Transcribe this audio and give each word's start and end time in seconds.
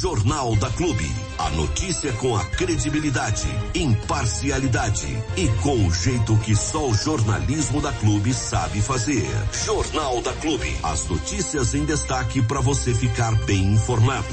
Jornal 0.00 0.54
da 0.56 0.68
Clube. 0.68 1.10
A 1.38 1.48
notícia 1.50 2.12
com 2.14 2.36
a 2.36 2.44
credibilidade, 2.44 3.48
imparcialidade 3.74 5.06
e 5.38 5.48
com 5.62 5.86
o 5.86 5.90
jeito 5.90 6.36
que 6.40 6.54
só 6.54 6.86
o 6.86 6.94
jornalismo 6.94 7.80
da 7.80 7.90
Clube 7.94 8.34
sabe 8.34 8.82
fazer. 8.82 9.24
Jornal 9.64 10.20
da 10.20 10.34
Clube. 10.34 10.76
As 10.82 11.08
notícias 11.08 11.74
em 11.74 11.86
destaque 11.86 12.42
para 12.42 12.60
você 12.60 12.92
ficar 12.92 13.32
bem 13.46 13.72
informado. 13.72 14.28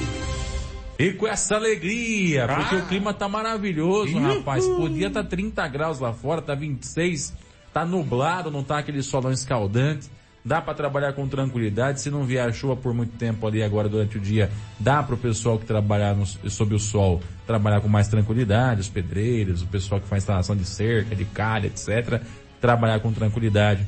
E 1.00 1.14
com 1.14 1.28
essa 1.28 1.56
alegria, 1.56 2.46
porque 2.46 2.76
ah. 2.76 2.80
o 2.80 2.88
clima 2.88 3.14
tá 3.14 3.30
maravilhoso, 3.30 4.18
Uhul. 4.18 4.40
rapaz. 4.40 4.68
Podia 4.68 5.10
tá 5.10 5.24
30 5.24 5.66
graus 5.70 5.98
lá 5.98 6.12
fora, 6.12 6.42
tá 6.42 6.54
26, 6.54 7.34
tá 7.72 7.86
nublado, 7.86 8.52
não 8.52 8.66
tá 8.66 8.80
aquele 8.80 9.02
solão 9.02 9.32
escaldante. 9.32 10.12
Dá 10.46 10.62
para 10.62 10.74
trabalhar 10.74 11.14
com 11.14 11.28
tranquilidade. 11.28 12.02
Se 12.02 12.10
não 12.10 12.24
vier 12.26 12.54
chuva 12.54 12.76
por 12.76 12.94
muito 12.94 13.18
tempo 13.18 13.48
ali 13.48 13.64
agora 13.64 13.88
durante 13.88 14.18
o 14.18 14.20
dia, 14.20 14.52
dá 14.80 15.02
para 15.02 15.16
o 15.16 15.18
pessoal 15.18 15.58
que 15.58 15.66
trabalhar 15.66 16.16
no, 16.16 16.26
sob 16.26 16.76
o 16.76 16.80
sol 16.80 17.22
trabalhar 17.46 17.82
com 17.82 17.88
mais 17.88 18.08
tranquilidade, 18.08 18.82
os 18.82 18.90
pedreiros, 18.90 19.62
o 19.62 19.68
pessoal 19.68 20.00
que 20.00 20.08
faz 20.08 20.24
instalação 20.24 20.56
de 20.56 20.66
cerca, 20.66 21.16
de 21.16 21.26
calha, 21.26 21.68
etc. 21.68 22.22
Trabalhar 22.60 23.00
com 23.00 23.12
tranquilidade, 23.12 23.86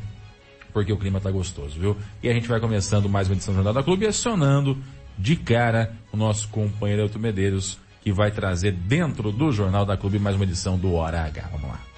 porque 0.74 0.92
o 0.92 0.98
clima 0.98 1.20
tá 1.20 1.32
gostoso, 1.32 1.80
viu? 1.80 1.98
E 2.22 2.30
a 2.30 2.34
gente 2.34 2.48
vai 2.48 2.60
começando 2.60 3.08
mais 3.08 3.28
uma 3.28 3.36
edição 3.36 3.54
do 3.54 3.58
Jornal 3.58 3.74
da 3.74 3.84
Clube 3.84 4.06
acionando 4.06 4.78
de 5.18 5.36
cara 5.36 5.94
o 6.12 6.18
nosso 6.18 6.50
companheiro 6.50 7.04
Elton 7.04 7.20
Medeiros, 7.20 7.80
que 8.02 8.12
vai 8.12 8.32
trazer 8.32 8.74
dentro 8.74 9.32
do 9.32 9.52
Jornal 9.52 9.86
da 9.86 9.96
Clube 9.98 10.20
mais 10.20 10.36
uma 10.36 10.44
edição 10.44 10.78
do 10.78 10.94
Hora 10.94 11.22
H. 11.24 11.50
Vamos 11.54 11.70
lá. 11.70 11.95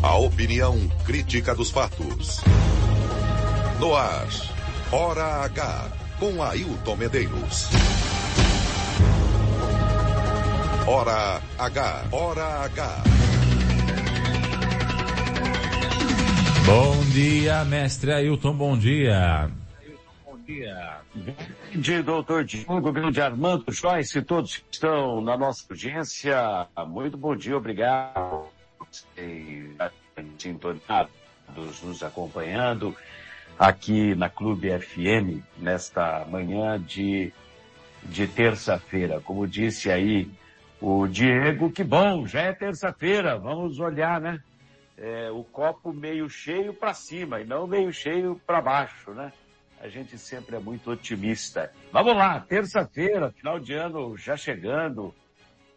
A 0.00 0.16
opinião 0.16 0.76
crítica 1.04 1.52
dos 1.56 1.72
fatos. 1.72 2.40
No 3.80 3.96
ar, 3.96 4.28
Hora 4.92 5.42
H, 5.44 5.90
com 6.20 6.40
Ailton 6.40 6.94
Medeiros. 6.94 7.68
Hora 10.86 11.42
H, 11.58 12.04
Hora 12.12 12.64
H. 12.64 13.02
Bom 16.64 17.04
dia, 17.12 17.64
mestre 17.64 18.12
Ailton, 18.12 18.54
bom 18.54 18.78
dia. 18.78 19.50
Bom 20.24 20.38
dia. 20.46 20.98
Grande 21.72 22.02
doutor 22.02 22.44
Diogo, 22.44 22.92
grande 22.92 23.20
Armando 23.20 23.72
Joyce, 23.72 24.22
todos 24.22 24.58
que 24.58 24.64
estão 24.70 25.20
na 25.20 25.36
nossa 25.36 25.64
audiência, 25.68 26.68
muito 26.86 27.16
bom 27.16 27.34
dia, 27.34 27.56
obrigado 27.56 28.57
sintonizados, 30.38 31.12
nos 31.82 32.02
acompanhando 32.02 32.96
aqui 33.58 34.14
na 34.14 34.28
Clube 34.30 34.70
FM 34.78 35.42
nesta 35.58 36.24
manhã 36.26 36.80
de, 36.80 37.32
de 38.04 38.26
terça-feira. 38.26 39.20
Como 39.20 39.46
disse 39.46 39.90
aí 39.90 40.30
o 40.80 41.06
Diego, 41.08 41.70
que 41.70 41.82
bom, 41.82 42.26
já 42.26 42.42
é 42.42 42.52
terça-feira, 42.52 43.36
vamos 43.36 43.80
olhar, 43.80 44.20
né? 44.20 44.40
É, 44.96 45.30
o 45.30 45.44
copo 45.44 45.92
meio 45.92 46.28
cheio 46.28 46.74
para 46.74 46.92
cima 46.92 47.40
e 47.40 47.44
não 47.44 47.66
meio 47.66 47.92
cheio 47.92 48.40
para 48.46 48.60
baixo, 48.60 49.12
né? 49.12 49.32
A 49.80 49.88
gente 49.88 50.18
sempre 50.18 50.56
é 50.56 50.58
muito 50.58 50.90
otimista. 50.90 51.72
Vamos 51.92 52.16
lá, 52.16 52.40
terça-feira, 52.40 53.30
final 53.30 53.60
de 53.60 53.74
ano 53.74 54.16
já 54.16 54.36
chegando, 54.36 55.14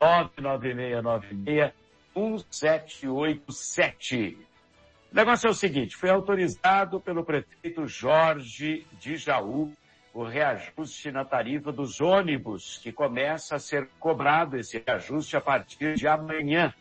99696 0.00 1.81
1787. 2.14 4.36
O 5.10 5.14
negócio 5.14 5.46
é 5.46 5.50
o 5.50 5.54
seguinte, 5.54 5.96
foi 5.96 6.10
autorizado 6.10 7.00
pelo 7.00 7.24
prefeito 7.24 7.86
Jorge 7.86 8.86
de 8.98 9.16
Jaú 9.16 9.72
o 10.14 10.24
reajuste 10.24 11.10
na 11.10 11.24
tarifa 11.24 11.72
dos 11.72 12.00
ônibus, 12.00 12.78
que 12.82 12.92
começa 12.92 13.56
a 13.56 13.58
ser 13.58 13.88
cobrado 13.98 14.58
esse 14.58 14.82
reajuste 14.86 15.36
a 15.36 15.40
partir 15.40 15.94
de 15.94 16.06
amanhã. 16.06 16.72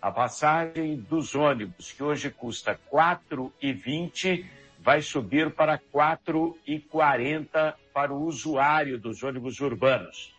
A 0.00 0.10
passagem 0.10 0.96
dos 0.96 1.34
ônibus, 1.34 1.92
que 1.92 2.02
hoje 2.02 2.30
custa 2.30 2.72
R$ 2.72 2.78
4,20, 2.90 4.46
vai 4.78 5.02
subir 5.02 5.50
para 5.50 5.74
R$ 5.74 5.82
4,40 5.92 7.74
para 7.92 8.14
o 8.14 8.24
usuário 8.24 8.98
dos 8.98 9.22
ônibus 9.22 9.60
urbanos. 9.60 10.34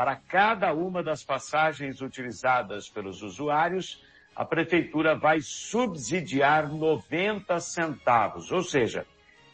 Para 0.00 0.16
cada 0.16 0.72
uma 0.72 1.02
das 1.02 1.22
passagens 1.22 2.00
utilizadas 2.00 2.88
pelos 2.88 3.20
usuários, 3.20 4.02
a 4.34 4.46
prefeitura 4.46 5.14
vai 5.14 5.42
subsidiar 5.42 6.72
90 6.72 7.60
centavos, 7.60 8.50
ou 8.50 8.62
seja, 8.62 9.04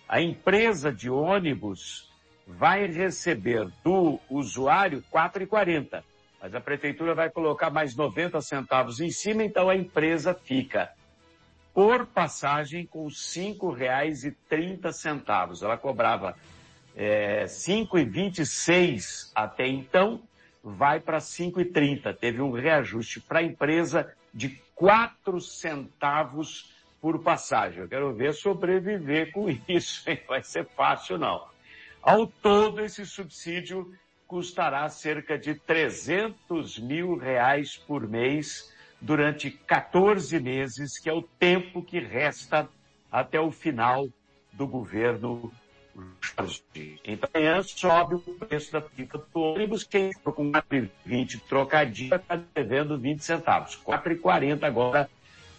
a 0.08 0.22
empresa 0.22 0.92
de 0.92 1.10
ônibus 1.10 2.08
vai 2.46 2.86
receber 2.86 3.68
do 3.82 4.20
usuário 4.30 5.02
4,40, 5.12 6.04
mas 6.40 6.54
a 6.54 6.60
prefeitura 6.60 7.12
vai 7.12 7.28
colocar 7.28 7.70
mais 7.70 7.96
90 7.96 8.40
centavos 8.40 9.00
em 9.00 9.10
cima, 9.10 9.42
então 9.42 9.68
a 9.68 9.74
empresa 9.74 10.32
fica 10.32 10.92
por 11.74 12.06
passagem 12.06 12.86
com 12.86 13.08
R$ 13.08 13.12
5,30. 13.12 15.60
Ela 15.60 15.76
cobrava 15.76 16.36
é, 16.94 17.46
5,26 17.46 19.32
até 19.34 19.66
então, 19.66 20.22
vai 20.68 20.98
para 20.98 21.18
5,30. 21.18 22.12
Teve 22.16 22.42
um 22.42 22.50
reajuste 22.50 23.20
para 23.20 23.38
a 23.38 23.42
empresa 23.42 24.12
de 24.34 24.60
4 24.74 25.40
centavos 25.40 26.74
por 27.00 27.22
passagem. 27.22 27.82
Eu 27.82 27.88
quero 27.88 28.12
ver 28.12 28.34
sobreviver 28.34 29.30
com 29.30 29.48
isso, 29.68 30.08
hein? 30.10 30.20
vai 30.26 30.42
ser 30.42 30.66
fácil 30.66 31.18
não. 31.18 31.46
Ao 32.02 32.26
todo, 32.26 32.80
esse 32.80 33.06
subsídio 33.06 33.94
custará 34.26 34.88
cerca 34.88 35.38
de 35.38 35.54
300 35.54 36.80
mil 36.80 37.16
reais 37.16 37.76
por 37.76 38.08
mês 38.08 38.74
durante 39.00 39.50
14 39.50 40.40
meses, 40.40 40.98
que 40.98 41.08
é 41.08 41.12
o 41.12 41.22
tempo 41.22 41.80
que 41.80 42.00
resta 42.00 42.68
até 43.10 43.38
o 43.38 43.52
final 43.52 44.08
do 44.52 44.66
governo 44.66 45.52
então, 47.04 47.30
amanhã 47.32 47.62
sobe 47.62 48.16
o 48.16 48.18
preço 48.18 48.72
da 48.72 48.80
pica 48.80 49.18
do 49.18 49.40
ônibus, 49.40 49.84
quem 49.84 50.12
for 50.12 50.32
com 50.32 50.52
4,20 50.52 51.40
trocadinho 51.48 52.14
está 52.14 52.36
devendo 52.54 52.98
20 52.98 53.24
centavos. 53.24 53.80
4,40 53.82 54.64
agora 54.64 55.08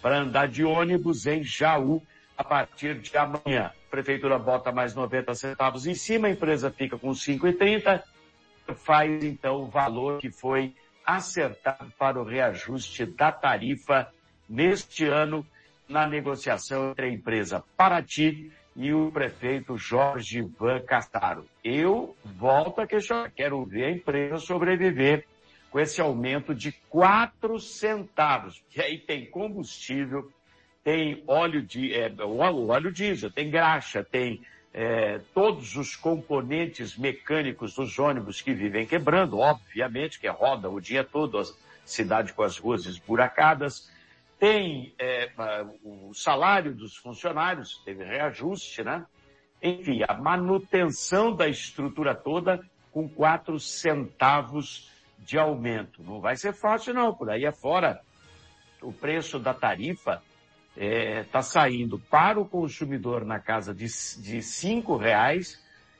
para 0.01 0.19
andar 0.19 0.47
de 0.47 0.63
ônibus 0.63 1.25
em 1.25 1.43
Jaú 1.43 2.03
a 2.37 2.43
partir 2.43 2.99
de 2.99 3.17
amanhã. 3.17 3.71
A 3.87 3.89
prefeitura 3.89 4.37
bota 4.37 4.71
mais 4.71 4.93
90 4.93 5.33
centavos 5.33 5.87
em 5.87 5.95
cima, 5.95 6.27
a 6.27 6.31
empresa 6.31 6.69
fica 6.69 6.97
com 6.97 7.09
5,30, 7.09 8.03
faz 8.75 9.23
então 9.23 9.63
o 9.63 9.67
valor 9.67 10.19
que 10.19 10.29
foi 10.29 10.75
acertado 11.03 11.91
para 11.97 12.19
o 12.21 12.23
reajuste 12.23 13.05
da 13.05 13.31
tarifa 13.31 14.07
neste 14.47 15.05
ano 15.05 15.45
na 15.87 16.05
negociação 16.05 16.91
entre 16.91 17.05
a 17.05 17.09
empresa 17.09 17.63
Paraty 17.75 18.51
e 18.77 18.93
o 18.93 19.11
prefeito 19.11 19.75
Jorge 19.75 20.43
Van 20.43 20.79
Castaro. 20.81 21.45
Eu 21.63 22.15
volto 22.23 22.79
a 22.79 22.85
questionar, 22.85 23.31
quero 23.31 23.65
ver 23.65 23.85
a 23.85 23.91
empresa 23.91 24.37
sobreviver 24.37 25.25
com 25.71 25.79
esse 25.79 25.99
aumento 25.99 26.53
de 26.53 26.71
quatro 26.87 27.59
centavos, 27.59 28.63
que 28.69 28.79
aí 28.79 28.99
tem 28.99 29.25
combustível, 29.25 30.31
tem 30.83 31.23
óleo 31.27 31.61
de 31.61 31.91
é, 31.93 32.13
óleo 32.21 32.91
diesel, 32.91 33.31
tem 33.31 33.49
graxa, 33.49 34.03
tem 34.03 34.41
é, 34.71 35.19
todos 35.33 35.75
os 35.75 35.95
componentes 35.95 36.95
mecânicos 36.95 37.73
dos 37.73 37.97
ônibus 37.97 38.41
que 38.41 38.53
vivem 38.53 38.85
quebrando, 38.85 39.39
obviamente, 39.39 40.19
que 40.19 40.27
roda 40.27 40.69
o 40.69 40.79
dia 40.79 41.03
todo, 41.03 41.39
a 41.39 41.43
cidade 41.83 42.31
com 42.31 42.43
as 42.43 42.59
ruas 42.59 42.85
esburacadas, 42.85 43.91
tem 44.39 44.93
é, 44.99 45.31
o 45.83 46.13
salário 46.13 46.73
dos 46.73 46.95
funcionários, 46.95 47.81
teve 47.83 48.03
reajuste, 48.03 48.83
né? 48.83 49.05
Enfim, 49.61 50.01
a 50.07 50.13
manutenção 50.13 51.35
da 51.35 51.47
estrutura 51.47 52.13
toda 52.13 52.59
com 52.91 53.09
quatro 53.09 53.59
centavos 53.59 54.91
de 55.17 55.37
aumento. 55.37 56.03
Não 56.03 56.21
vai 56.21 56.35
ser 56.35 56.53
fácil 56.53 56.93
não, 56.93 57.13
por 57.13 57.29
aí 57.29 57.45
afora 57.45 57.99
o 58.81 58.93
preço 58.93 59.39
da 59.39 59.53
tarifa 59.53 60.21
está 60.75 60.85
é, 60.85 61.23
tá 61.23 61.41
saindo 61.41 61.97
para 61.97 62.39
o 62.39 62.45
consumidor 62.45 63.25
na 63.25 63.39
casa 63.39 63.73
de, 63.73 63.85
de 63.85 64.41
cinco 64.43 64.95
reais 64.95 65.59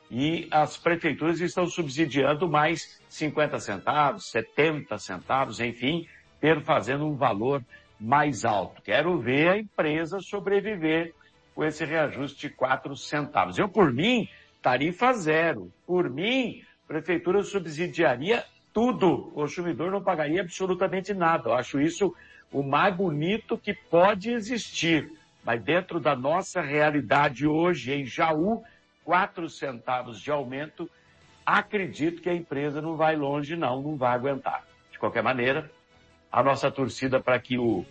e 0.09 0.47
as 0.51 0.77
prefeituras 0.77 1.41
estão 1.41 1.65
subsidiando 1.65 2.47
mais 2.47 3.01
50 3.09 3.59
centavos, 3.59 4.29
70 4.29 4.97
centavos, 4.99 5.59
enfim, 5.59 6.07
perfazendo 6.39 7.05
um 7.05 7.15
valor 7.15 7.63
mais 7.99 8.45
alto. 8.45 8.81
Quero 8.81 9.17
ver 9.19 9.49
a 9.49 9.57
empresa 9.57 10.19
sobreviver 10.19 11.13
com 11.55 11.63
esse 11.63 11.83
reajuste 11.83 12.47
de 12.47 12.53
4 12.53 12.95
centavos. 12.95 13.57
Eu, 13.57 13.67
por 13.67 13.91
mim, 13.91 14.29
tarifa 14.61 15.13
zero. 15.13 15.71
Por 15.85 16.09
mim, 16.09 16.61
a 16.85 16.87
prefeitura 16.87 17.41
subsidiaria 17.43 18.45
tudo. 18.73 19.29
O 19.29 19.31
consumidor 19.31 19.91
não 19.91 20.03
pagaria 20.03 20.41
absolutamente 20.41 21.13
nada. 21.13 21.49
Eu 21.49 21.53
acho 21.53 21.81
isso 21.81 22.15
o 22.51 22.61
mais 22.61 22.95
bonito 22.95 23.57
que 23.57 23.73
pode 23.73 24.31
existir. 24.31 25.11
Mas 25.43 25.63
dentro 25.63 25.99
da 25.99 26.15
nossa 26.15 26.61
realidade 26.61 27.47
hoje, 27.47 27.93
em 27.93 28.05
Jaú, 28.05 28.63
4 29.03 29.49
centavos 29.49 30.21
de 30.21 30.29
aumento, 30.29 30.89
acredito 31.45 32.21
que 32.21 32.29
a 32.29 32.35
empresa 32.35 32.81
não 32.81 32.95
vai 32.95 33.15
longe 33.15 33.55
não, 33.55 33.81
não 33.81 33.95
vai 33.95 34.13
aguentar. 34.13 34.63
De 34.91 34.99
qualquer 34.99 35.23
maneira, 35.23 35.71
a 36.31 36.43
nossa 36.43 36.69
torcida 36.71 37.19
para 37.19 37.39
que 37.39 37.57
o 37.57 37.85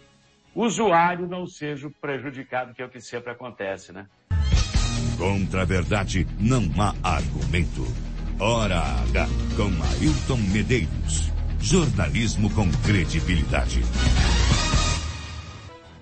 usuário 0.54 1.26
não 1.26 1.46
seja 1.46 1.90
prejudicado, 2.00 2.74
que 2.74 2.82
é 2.82 2.84
o 2.84 2.88
que 2.88 3.00
sempre 3.00 3.32
acontece, 3.32 3.92
né? 3.92 4.06
Contra 5.18 5.62
a 5.62 5.64
verdade 5.64 6.26
não 6.38 6.62
há 6.78 6.94
argumento. 7.02 7.86
Hora 8.38 8.78
H 8.78 9.26
com 9.56 9.70
Ailton 9.82 10.36
Medeiros. 10.52 11.32
Jornalismo 11.58 12.50
com 12.50 12.70
credibilidade. 12.84 13.80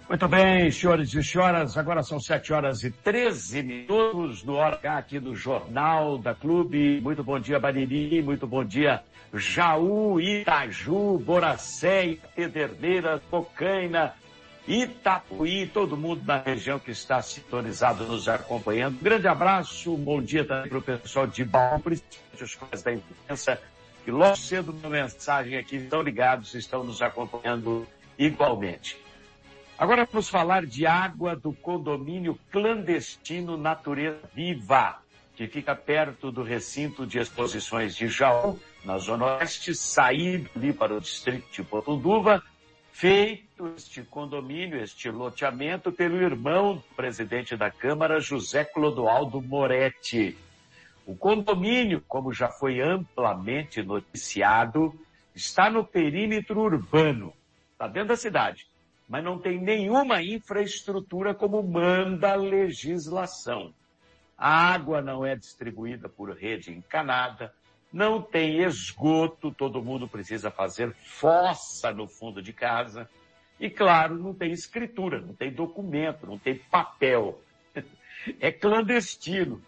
Muito 0.06 0.28
bem, 0.28 0.70
senhores 0.70 1.14
e 1.14 1.24
senhoras, 1.24 1.78
agora 1.78 2.02
são 2.02 2.20
7 2.20 2.52
horas 2.52 2.84
e 2.84 2.90
13 2.90 3.62
minutos 3.62 4.44
no 4.44 4.56
Hora 4.56 4.78
aqui 4.98 5.18
do 5.18 5.34
Jornal 5.34 6.18
da 6.18 6.34
Clube. 6.34 7.00
Muito 7.00 7.24
bom 7.24 7.40
dia, 7.40 7.58
Bariri, 7.58 8.20
muito 8.20 8.46
bom 8.46 8.62
dia, 8.62 9.02
Jaú, 9.32 10.20
Itaju, 10.20 11.18
Boracé, 11.18 12.18
Pederneiras, 12.36 13.22
Bocaina, 13.30 14.14
Itapuí, 14.68 15.66
todo 15.66 15.96
mundo 15.96 16.20
da 16.20 16.36
região 16.36 16.78
que 16.78 16.90
está 16.90 17.22
sintonizado 17.22 18.04
nos 18.04 18.28
acompanhando. 18.28 18.98
grande 19.00 19.26
abraço, 19.26 19.96
bom 19.96 20.20
dia 20.20 20.44
também 20.44 20.68
para 20.68 20.78
o 20.78 20.82
pessoal 20.82 21.26
de 21.26 21.46
Baú, 21.46 21.80
principalmente 21.80 22.44
os 22.44 22.54
colegas 22.54 22.82
da 22.82 22.92
imprensa, 22.92 23.58
que 24.04 24.10
logo 24.10 24.36
cedo 24.36 24.70
uma 24.70 24.90
mensagem 24.90 25.56
aqui 25.56 25.76
estão 25.76 26.02
ligados, 26.02 26.54
estão 26.54 26.84
nos 26.84 27.00
acompanhando 27.00 27.86
igualmente. 28.18 29.03
Agora 29.76 30.06
vamos 30.10 30.28
falar 30.28 30.64
de 30.64 30.86
água 30.86 31.34
do 31.34 31.52
condomínio 31.52 32.38
clandestino 32.52 33.56
Natureza 33.56 34.20
Viva, 34.32 35.02
que 35.34 35.48
fica 35.48 35.74
perto 35.74 36.30
do 36.30 36.44
recinto 36.44 37.04
de 37.04 37.18
exposições 37.18 37.96
de 37.96 38.06
Jaú, 38.06 38.58
na 38.84 38.98
Zona 38.98 39.36
Oeste, 39.36 39.74
saído 39.74 40.48
ali 40.54 40.72
para 40.72 40.94
o 40.94 41.00
distrito 41.00 41.50
de 41.50 41.64
Potunduva, 41.64 42.40
feito 42.92 43.74
este 43.76 44.02
condomínio, 44.02 44.80
este 44.80 45.10
loteamento 45.10 45.90
pelo 45.90 46.22
irmão 46.22 46.76
do 46.76 46.94
presidente 46.94 47.56
da 47.56 47.68
Câmara, 47.68 48.20
José 48.20 48.64
Clodoaldo 48.64 49.42
Moretti. 49.42 50.38
O 51.04 51.16
condomínio, 51.16 52.00
como 52.06 52.32
já 52.32 52.48
foi 52.48 52.80
amplamente 52.80 53.82
noticiado, 53.82 54.94
está 55.34 55.68
no 55.68 55.82
perímetro 55.84 56.60
urbano, 56.60 57.32
está 57.72 57.88
dentro 57.88 58.10
da 58.10 58.16
cidade, 58.16 58.68
mas 59.08 59.22
não 59.22 59.38
tem 59.38 59.60
nenhuma 59.60 60.22
infraestrutura 60.22 61.34
como 61.34 61.62
manda 61.62 62.32
a 62.32 62.36
legislação. 62.36 63.72
A 64.36 64.72
água 64.72 65.00
não 65.00 65.24
é 65.24 65.36
distribuída 65.36 66.08
por 66.08 66.30
rede 66.34 66.72
encanada, 66.72 67.52
não 67.92 68.20
tem 68.20 68.60
esgoto, 68.62 69.52
todo 69.52 69.82
mundo 69.82 70.08
precisa 70.08 70.50
fazer 70.50 70.92
fossa 70.94 71.92
no 71.92 72.08
fundo 72.08 72.42
de 72.42 72.52
casa. 72.52 73.08
E 73.60 73.70
claro, 73.70 74.18
não 74.18 74.34
tem 74.34 74.50
escritura, 74.50 75.20
não 75.20 75.32
tem 75.32 75.52
documento, 75.52 76.26
não 76.26 76.38
tem 76.38 76.56
papel. 76.56 77.40
É 78.40 78.50
clandestino. 78.50 79.60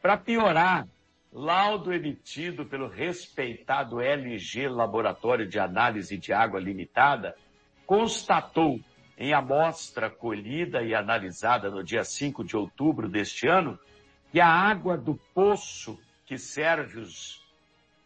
Para 0.00 0.16
piorar, 0.16 0.86
laudo 1.32 1.92
emitido 1.92 2.64
pelo 2.64 2.86
respeitado 2.86 4.00
LG 4.00 4.68
Laboratório 4.68 5.44
de 5.44 5.58
Análise 5.58 6.16
de 6.16 6.32
Água 6.32 6.60
Limitada 6.60 7.36
constatou 7.86 8.80
em 9.16 9.32
amostra 9.32 10.10
colhida 10.10 10.82
e 10.82 10.94
analisada 10.94 11.70
no 11.70 11.82
dia 11.82 12.04
5 12.04 12.44
de 12.44 12.56
outubro 12.56 13.08
deste 13.08 13.48
ano 13.48 13.78
que 14.30 14.40
a 14.40 14.48
água 14.48 14.96
do 14.96 15.14
poço 15.32 15.98
que 16.26 16.36
serve 16.36 17.00
os 17.00 17.46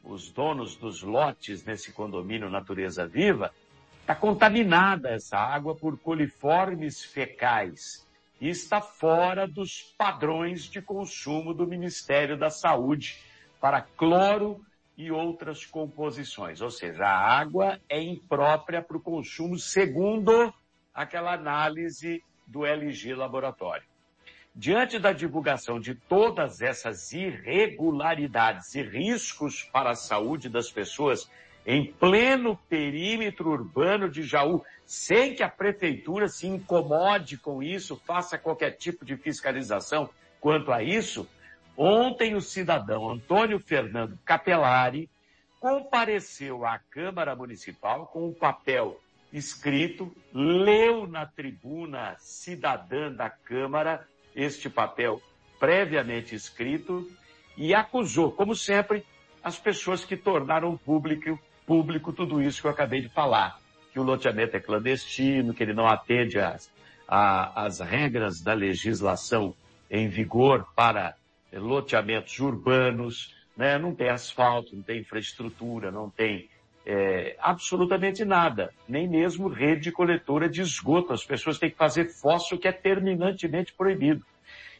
os 0.02 0.30
donos 0.30 0.76
dos 0.76 1.02
lotes 1.02 1.64
nesse 1.64 1.92
condomínio 1.92 2.50
Natureza 2.50 3.06
Viva, 3.06 3.52
está 4.00 4.14
contaminada 4.14 5.10
essa 5.10 5.36
água 5.36 5.74
por 5.74 5.98
coliformes 5.98 7.02
fecais 7.02 8.06
e 8.40 8.48
está 8.48 8.80
fora 8.80 9.46
dos 9.46 9.94
padrões 9.98 10.64
de 10.64 10.80
consumo 10.80 11.52
do 11.52 11.66
Ministério 11.66 12.36
da 12.36 12.50
Saúde 12.50 13.18
para 13.60 13.82
cloro 13.82 14.64
e 15.00 15.10
outras 15.10 15.64
composições. 15.64 16.60
Ou 16.60 16.70
seja, 16.70 17.06
a 17.06 17.38
água 17.40 17.80
é 17.88 17.98
imprópria 18.02 18.82
para 18.82 18.98
o 18.98 19.00
consumo 19.00 19.58
segundo 19.58 20.52
aquela 20.92 21.32
análise 21.32 22.22
do 22.46 22.66
LG 22.66 23.14
Laboratório. 23.14 23.88
Diante 24.54 24.98
da 24.98 25.12
divulgação 25.12 25.80
de 25.80 25.94
todas 25.94 26.60
essas 26.60 27.12
irregularidades 27.14 28.74
e 28.74 28.82
riscos 28.82 29.62
para 29.62 29.92
a 29.92 29.94
saúde 29.94 30.50
das 30.50 30.70
pessoas 30.70 31.30
em 31.64 31.90
pleno 31.92 32.58
perímetro 32.68 33.52
urbano 33.52 34.06
de 34.06 34.22
Jaú, 34.22 34.62
sem 34.84 35.34
que 35.34 35.42
a 35.42 35.48
prefeitura 35.48 36.28
se 36.28 36.46
incomode 36.46 37.38
com 37.38 37.62
isso, 37.62 37.96
faça 38.04 38.36
qualquer 38.36 38.72
tipo 38.72 39.02
de 39.02 39.16
fiscalização 39.16 40.10
quanto 40.40 40.70
a 40.70 40.82
isso, 40.82 41.26
ontem 41.76 42.34
o 42.34 42.40
cidadão 42.40 43.10
Antônio 43.10 43.58
Fernando 43.58 44.18
Capelari 44.24 45.08
compareceu 45.58 46.64
à 46.64 46.78
Câmara 46.78 47.36
Municipal 47.36 48.06
com 48.06 48.28
um 48.28 48.32
papel 48.32 48.98
escrito, 49.32 50.14
leu 50.32 51.06
na 51.06 51.26
tribuna 51.26 52.16
cidadã 52.18 53.12
da 53.12 53.30
Câmara 53.30 54.06
este 54.34 54.68
papel 54.68 55.20
previamente 55.58 56.34
escrito 56.34 57.08
e 57.56 57.74
acusou, 57.74 58.32
como 58.32 58.56
sempre, 58.56 59.04
as 59.42 59.58
pessoas 59.58 60.04
que 60.04 60.16
tornaram 60.16 60.76
público, 60.76 61.38
público 61.66 62.12
tudo 62.12 62.40
isso 62.42 62.60
que 62.60 62.66
eu 62.66 62.70
acabei 62.70 63.02
de 63.02 63.08
falar. 63.08 63.58
Que 63.92 64.00
o 64.00 64.02
loteamento 64.02 64.56
é 64.56 64.60
clandestino, 64.60 65.52
que 65.52 65.62
ele 65.62 65.74
não 65.74 65.86
atende 65.86 66.38
às, 66.38 66.72
às 67.06 67.80
regras 67.80 68.40
da 68.40 68.54
legislação 68.54 69.54
em 69.90 70.08
vigor 70.08 70.66
para 70.74 71.16
loteamentos 71.52 72.38
urbanos, 72.38 73.34
né? 73.56 73.78
não 73.78 73.94
tem 73.94 74.08
asfalto, 74.08 74.74
não 74.74 74.82
tem 74.82 75.00
infraestrutura, 75.00 75.90
não 75.90 76.08
tem 76.08 76.48
é, 76.86 77.36
absolutamente 77.40 78.24
nada, 78.24 78.72
nem 78.88 79.08
mesmo 79.08 79.48
rede 79.48 79.92
coletora 79.92 80.48
de 80.48 80.60
esgoto. 80.60 81.12
As 81.12 81.24
pessoas 81.24 81.58
têm 81.58 81.70
que 81.70 81.76
fazer 81.76 82.06
fóssil 82.06 82.58
que 82.58 82.68
é 82.68 82.72
terminantemente 82.72 83.72
proibido. 83.72 84.24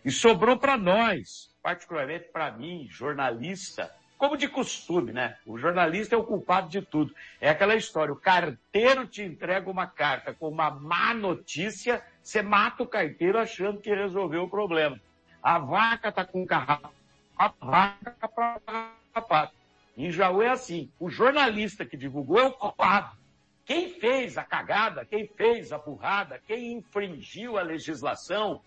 E 0.05 0.11
sobrou 0.11 0.57
para 0.57 0.77
nós, 0.77 1.51
particularmente 1.63 2.29
para 2.33 2.51
mim, 2.53 2.87
jornalista, 2.91 3.95
como 4.17 4.37
de 4.37 4.49
costume, 4.49 5.13
né? 5.13 5.37
O 5.47 5.59
jornalista 5.59 6.15
é 6.15 6.19
o 6.19 6.25
culpado 6.25 6.69
de 6.69 6.83
tudo. 6.83 7.15
É 7.41 7.49
aquela 7.49 7.75
história, 7.75 8.13
o 8.13 8.17
carteiro 8.17 9.07
te 9.07 9.23
entrega 9.23 9.71
uma 9.71 9.87
carta 9.87 10.35
com 10.35 10.49
uma 10.49 10.71
má 10.71 11.15
notícia, 11.15 12.03
você 12.23 12.43
mata 12.43 12.83
o 12.83 12.87
carteiro 12.87 13.39
achando 13.39 13.81
que 13.81 13.95
resolveu 13.95 14.43
o 14.43 14.51
problema. 14.51 15.01
A 15.43 15.59
vaca 15.59 16.13
tá 16.13 16.25
com 16.25 16.47
carrapato, 16.47 16.95
a 17.37 17.49
vaca 17.49 18.17
tá 18.21 18.29
para 18.29 18.61
carrapato. 18.61 19.55
Em 19.97 20.11
Jaú 20.11 20.43
é 20.43 20.49
assim. 20.49 20.91
O 20.99 21.11
jornalista 21.11 21.85
que 21.85 21.97
divulgou 21.97 22.39
é 22.39 22.45
o 22.45 22.53
culpado. 22.53 23.17
Quem 23.65 23.91
fez 24.01 24.37
a 24.37 24.43
cagada, 24.43 25.05
quem 25.05 25.27
fez 25.27 25.73
a 25.73 25.79
burrada, 25.79 26.41
quem 26.47 26.73
infringiu 26.73 27.57
a 27.57 27.63
legislação, 27.63 28.61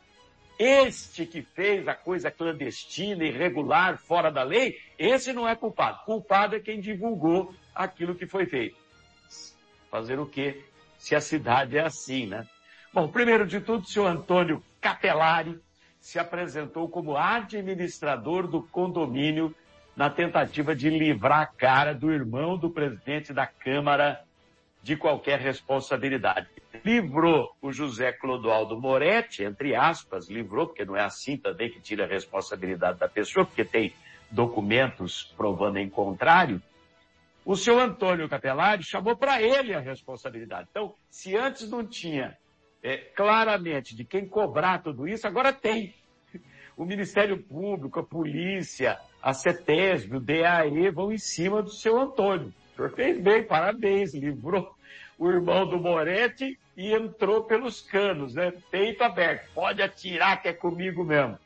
este 0.58 1.26
que 1.26 1.42
fez 1.42 1.88
a 1.88 1.94
coisa 1.94 2.32
clandestina, 2.32 3.24
irregular, 3.24 3.98
fora 3.98 4.32
da 4.32 4.44
lei, 4.44 4.80
esse 4.98 5.34
não 5.34 5.48
é 5.48 5.56
culpado. 5.56 6.06
Culpado 6.06 6.56
é 6.56 6.60
quem 6.60 6.80
divulgou 6.80 7.54
aquilo 7.74 8.16
que 8.16 8.28
foi 8.28 8.46
feito. 8.46 8.78
Fazer 9.90 10.20
o 10.20 10.26
quê? 10.26 10.64
Se 10.98 11.16
a 11.16 11.22
cidade 11.22 11.78
é 11.78 11.82
assim, 11.82 12.28
né? 12.28 12.48
Bom, 12.94 13.08
primeiro 13.08 13.46
de 13.46 13.60
tudo, 13.60 13.88
senhor 13.88 14.08
Antônio 14.08 14.64
Capelari 14.80 15.60
se 16.04 16.20
apresentou 16.20 16.90
como 16.90 17.16
administrador 17.16 18.46
do 18.46 18.62
condomínio 18.62 19.56
na 19.96 20.10
tentativa 20.10 20.76
de 20.76 20.90
livrar 20.90 21.40
a 21.40 21.46
cara 21.46 21.94
do 21.94 22.12
irmão 22.12 22.58
do 22.58 22.70
presidente 22.70 23.32
da 23.32 23.48
Câmara 23.48 24.22
de 24.82 24.98
qualquer 24.98 25.40
responsabilidade. 25.40 26.50
Livrou 26.84 27.56
o 27.62 27.72
José 27.72 28.12
Clodoaldo 28.12 28.78
Moretti, 28.78 29.46
entre 29.46 29.74
aspas, 29.76 30.28
livrou, 30.28 30.68
porque 30.68 30.84
não 30.84 30.98
é 30.98 31.02
assim 31.02 31.38
também 31.38 31.70
que 31.70 31.80
tira 31.80 32.04
a 32.04 32.08
responsabilidade 32.08 33.00
da 33.00 33.08
pessoa, 33.08 33.46
porque 33.46 33.64
tem 33.64 33.94
documentos 34.30 35.34
provando 35.38 35.78
em 35.78 35.90
contrário, 35.90 36.62
O 37.46 37.58
seu 37.58 37.78
Antônio 37.78 38.30
Capelari 38.30 38.84
chamou 38.84 39.18
para 39.18 39.42
ele 39.42 39.74
a 39.74 39.80
responsabilidade. 39.80 40.68
Então, 40.72 40.96
se 41.10 41.36
antes 41.36 41.70
não 41.70 41.86
tinha 41.86 42.38
é, 42.84 42.98
claramente 42.98 43.96
de 43.96 44.04
quem 44.04 44.28
cobrar 44.28 44.84
tudo 44.84 45.08
isso, 45.08 45.26
agora 45.26 45.54
tem. 45.54 45.96
O 46.76 46.86
Ministério 46.86 47.42
Público, 47.42 48.00
a 48.00 48.04
polícia, 48.04 49.00
a 49.22 49.34
CETESB, 49.34 50.18
o 50.18 50.20
DAE 50.20 50.90
vão 50.90 51.14
em 51.14 51.18
cima 51.18 51.62
do 51.62 51.70
seu 51.70 52.00
Antônio. 52.00 52.54
O 52.74 52.76
senhor 52.76 52.92
fez 52.92 53.22
bem, 53.22 53.44
parabéns, 53.44 54.14
livrou 54.14 54.76
o 55.18 55.30
irmão 55.30 55.68
do 55.68 55.78
Moretti 55.78 56.60
e 56.76 56.92
entrou 56.92 57.44
pelos 57.44 57.82
canos, 57.82 58.34
né? 58.34 58.52
Peito 58.72 59.04
aberto. 59.04 59.54
Pode 59.54 59.82
atirar 59.82 60.42
que 60.42 60.48
é 60.48 60.54
comigo 60.54 61.04
mesmo. 61.04 61.38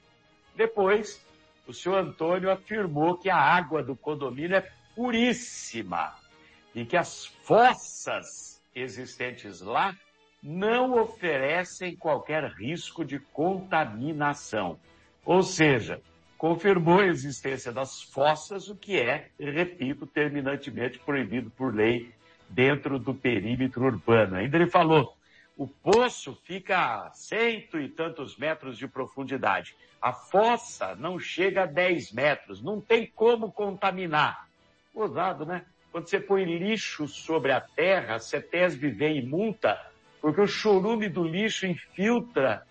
Depois, 0.56 1.22
o 1.68 1.74
senhor 1.74 1.98
Antônio 1.98 2.50
afirmou 2.50 3.18
que 3.18 3.30
a 3.30 3.38
água 3.38 3.84
do 3.84 3.96
condomínio 3.96 4.56
é 4.56 4.72
puríssima 4.96 6.16
e 6.74 6.86
que 6.86 6.96
as 6.96 7.26
fossas 7.44 8.64
existentes 8.74 9.62
lá 9.62 9.94
não 10.48 10.98
oferecem 10.98 11.94
qualquer 11.94 12.46
risco 12.54 13.04
de 13.04 13.20
contaminação. 13.20 14.80
Ou 15.26 15.44
seja, 15.44 16.02
confirmou 16.38 17.02
a 17.02 17.08
existência 17.08 17.70
das 17.70 18.02
fossas, 18.02 18.70
o 18.70 18.76
que 18.76 18.98
é, 18.98 19.28
repito, 19.38 20.08
terminantemente 20.08 21.00
proibido 21.00 21.50
por 21.50 21.76
lei 21.76 22.14
dentro 22.48 22.98
do 22.98 23.14
perímetro 23.14 23.84
urbano. 23.84 24.38
Ainda 24.38 24.56
ele 24.56 24.70
falou, 24.70 25.18
o 25.58 25.68
poço 25.68 26.40
fica 26.46 27.08
a 27.08 27.12
cento 27.12 27.78
e 27.78 27.90
tantos 27.90 28.38
metros 28.38 28.78
de 28.78 28.88
profundidade. 28.88 29.76
A 30.02 30.14
fossa 30.14 30.96
não 30.96 31.20
chega 31.20 31.64
a 31.64 31.66
10 31.66 32.14
metros, 32.14 32.64
não 32.64 32.80
tem 32.80 33.06
como 33.06 33.52
contaminar. 33.52 34.48
Ousado, 34.94 35.46
né? 35.46 35.66
Quando 35.92 36.08
você 36.08 36.22
põe 36.22 36.46
lixo 36.46 37.06
sobre 37.06 37.52
a 37.52 37.60
terra, 37.60 38.16
a 38.16 38.20
CETESB 38.20 38.92
vem 38.92 39.18
e 39.18 39.26
multa, 39.26 39.78
porque 40.22 40.42
o 40.42 40.48
chorume 40.48 41.10
do 41.10 41.24
lixo 41.24 41.66
infiltra 41.66 42.64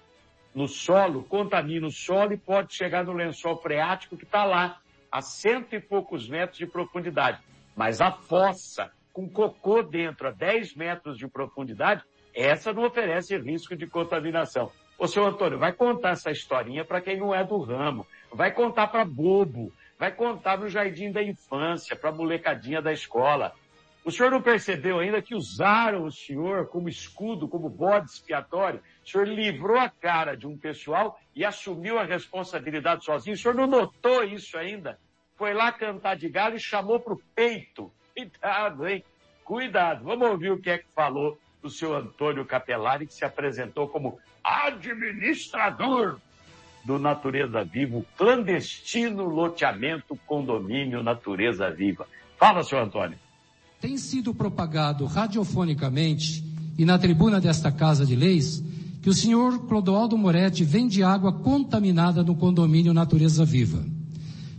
no 0.54 0.66
solo, 0.66 1.22
contamina 1.24 1.86
o 1.86 1.90
solo 1.90 2.32
e 2.32 2.38
pode 2.38 2.74
chegar 2.74 3.04
no 3.04 3.12
lençol 3.12 3.56
freático 3.58 4.16
que 4.16 4.24
está 4.24 4.44
lá, 4.44 4.80
a 5.12 5.20
cento 5.20 5.74
e 5.74 5.80
poucos 5.80 6.28
metros 6.28 6.58
de 6.58 6.66
profundidade. 6.66 7.40
Mas 7.76 8.00
a 8.00 8.10
fossa, 8.10 8.90
com 9.12 9.28
cocô 9.28 9.82
dentro 9.82 10.28
a 10.28 10.30
10 10.30 10.74
metros 10.74 11.18
de 11.18 11.28
profundidade, 11.28 12.02
essa 12.34 12.72
não 12.72 12.84
oferece 12.84 13.36
risco 13.36 13.76
de 13.76 13.86
contaminação. 13.86 14.72
Ô, 14.98 15.06
senhor 15.06 15.28
Antônio, 15.28 15.58
vai 15.58 15.74
contar 15.74 16.10
essa 16.10 16.30
historinha 16.30 16.84
para 16.84 17.02
quem 17.02 17.18
não 17.18 17.34
é 17.34 17.44
do 17.44 17.58
ramo. 17.58 18.06
Vai 18.32 18.50
contar 18.50 18.86
para 18.86 19.04
bobo. 19.04 19.72
Vai 19.98 20.12
contar 20.12 20.58
no 20.58 20.68
jardim 20.68 21.10
da 21.10 21.22
infância, 21.22 21.96
para 21.96 22.12
molecadinha 22.12 22.80
da 22.82 22.92
escola. 22.92 23.54
O 24.06 24.12
senhor 24.12 24.30
não 24.30 24.40
percebeu 24.40 25.00
ainda 25.00 25.20
que 25.20 25.34
usaram 25.34 26.04
o 26.04 26.12
senhor 26.12 26.68
como 26.68 26.88
escudo, 26.88 27.48
como 27.48 27.68
bode 27.68 28.08
expiatório? 28.08 28.80
O 29.04 29.10
senhor 29.10 29.26
livrou 29.26 29.76
a 29.76 29.88
cara 29.88 30.36
de 30.36 30.46
um 30.46 30.56
pessoal 30.56 31.18
e 31.34 31.44
assumiu 31.44 31.98
a 31.98 32.04
responsabilidade 32.04 33.04
sozinho. 33.04 33.34
O 33.34 33.36
senhor 33.36 33.54
não 33.54 33.66
notou 33.66 34.22
isso 34.22 34.56
ainda? 34.56 34.96
Foi 35.34 35.52
lá 35.52 35.72
cantar 35.72 36.14
de 36.14 36.28
galo 36.28 36.54
e 36.54 36.60
chamou 36.60 37.00
para 37.00 37.14
o 37.14 37.20
peito. 37.34 37.92
Cuidado, 38.14 38.86
hein? 38.86 39.04
Cuidado. 39.44 40.04
Vamos 40.04 40.30
ouvir 40.30 40.52
o 40.52 40.62
que 40.62 40.70
é 40.70 40.78
que 40.78 40.86
falou 40.94 41.36
o 41.60 41.68
seu 41.68 41.92
Antônio 41.92 42.46
Capelari, 42.46 43.08
que 43.08 43.14
se 43.14 43.24
apresentou 43.24 43.88
como 43.88 44.20
administrador 44.44 46.20
do 46.84 46.96
Natureza 46.96 47.64
Viva, 47.64 48.04
clandestino 48.16 49.24
loteamento 49.24 50.16
condomínio 50.28 51.02
Natureza 51.02 51.68
Viva. 51.72 52.06
Fala, 52.38 52.62
senhor 52.62 52.82
Antônio. 52.82 53.25
Tem 53.80 53.98
sido 53.98 54.34
propagado 54.34 55.04
radiofonicamente 55.06 56.44
e 56.78 56.84
na 56.84 56.98
tribuna 56.98 57.40
desta 57.40 57.70
Casa 57.70 58.06
de 58.06 58.16
Leis 58.16 58.62
que 59.02 59.10
o 59.10 59.14
senhor 59.14 59.66
Clodoaldo 59.66 60.18
Moretti 60.18 60.64
vende 60.64 61.02
água 61.02 61.32
contaminada 61.32 62.24
no 62.24 62.34
condomínio 62.34 62.92
Natureza 62.92 63.44
Viva. 63.44 63.84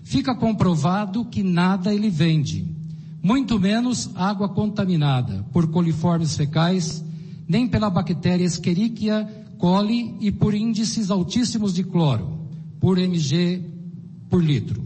Fica 0.03 0.33
comprovado 0.33 1.25
que 1.25 1.43
nada 1.43 1.93
ele 1.93 2.09
vende 2.09 2.77
muito 3.21 3.59
menos 3.59 4.09
água 4.15 4.47
contaminada 4.47 5.45
por 5.51 5.67
coliformes 5.69 6.37
fecais, 6.37 7.03
nem 7.45 7.67
pela 7.67 7.89
bactéria 7.89 8.45
Escherichia 8.45 9.27
coli 9.57 10.15
e 10.21 10.31
por 10.31 10.53
índices 10.53 11.09
altíssimos 11.09 11.73
de 11.73 11.83
cloro, 11.83 12.47
por 12.79 12.97
mg 12.97 13.65
por 14.29 14.43
litro. 14.43 14.81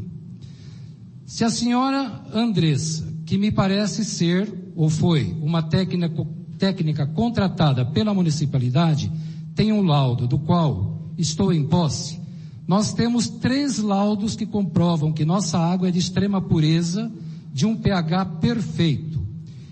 Se 1.25 1.43
a 1.43 1.50
senhora 1.50 2.23
Andressa, 2.33 3.10
que 3.31 3.38
me 3.38 3.50
parece 3.50 4.03
ser 4.03 4.73
ou 4.75 4.89
foi 4.89 5.33
uma 5.41 5.63
técnica, 5.63 6.27
técnica 6.57 7.05
contratada 7.05 7.85
pela 7.85 8.13
municipalidade, 8.13 9.09
tem 9.55 9.71
um 9.71 9.83
laudo 9.83 10.27
do 10.27 10.38
qual 10.38 11.00
estou 11.17 11.53
em 11.53 11.65
posse, 11.65 12.19
nós 12.67 12.93
temos 12.93 13.29
três 13.29 13.77
laudos 13.77 14.35
que 14.35 14.45
comprovam 14.45 15.13
que 15.13 15.23
nossa 15.23 15.57
água 15.57 15.88
é 15.88 15.91
de 15.91 16.00
extrema 16.00 16.41
pureza 16.41 17.09
de 17.53 17.65
um 17.65 17.77
pH 17.77 18.25
perfeito. 18.41 19.25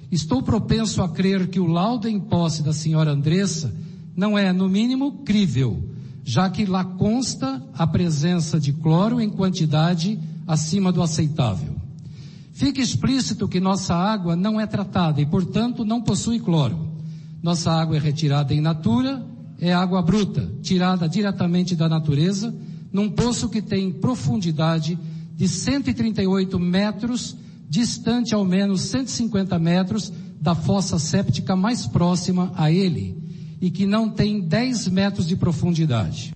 Estou 0.10 0.42
propenso 0.42 1.04
a 1.04 1.10
crer 1.10 1.50
que 1.50 1.60
o 1.60 1.68
laudo 1.68 2.08
em 2.08 2.18
posse 2.18 2.64
da 2.64 2.72
senhora 2.72 3.12
Andressa 3.12 3.76
não 4.16 4.38
é, 4.38 4.54
no 4.54 4.70
mínimo, 4.70 5.24
crível, 5.26 5.84
já 6.24 6.50
que 6.50 6.66
lá 6.66 6.86
consta 6.86 7.62
a 7.74 7.86
presença 7.86 8.58
de 8.58 8.72
cloro 8.72 9.20
em 9.20 9.30
quantidade 9.30 10.18
acima 10.48 10.94
do 10.94 11.02
aceitável. 11.02 11.79
Fica 12.60 12.82
explícito 12.82 13.48
que 13.48 13.58
nossa 13.58 13.96
água 13.96 14.36
não 14.36 14.60
é 14.60 14.68
tratada 14.68 15.22
e, 15.22 15.26
portanto, 15.26 15.86
não 15.86 16.02
possui 16.02 16.42
cloro. 16.42 16.90
Nossa 17.42 17.72
água 17.72 17.96
é 17.96 18.00
retirada 18.02 18.54
em 18.54 18.60
natura, 18.60 19.26
é 19.62 19.72
água 19.72 20.02
bruta, 20.02 20.52
tirada 20.62 21.08
diretamente 21.08 21.74
da 21.74 21.88
natureza, 21.88 22.54
num 22.92 23.10
poço 23.10 23.48
que 23.48 23.62
tem 23.62 23.90
profundidade 23.90 25.00
de 25.38 25.48
138 25.48 26.60
metros 26.60 27.34
distante 27.70 28.36
ao 28.36 28.44
menos 28.44 28.82
150 28.82 29.58
metros 29.58 30.12
da 30.42 30.54
fossa 30.54 31.00
séptica 31.00 31.56
mais 31.56 31.88
próxima 31.88 32.52
a 32.58 32.70
ele 32.70 33.24
e 33.62 33.72
que 33.72 33.86
não 33.86 34.10
tem 34.10 34.42
10 34.42 34.90
metros 34.90 35.26
de 35.26 35.38
profundidade. 35.38 36.34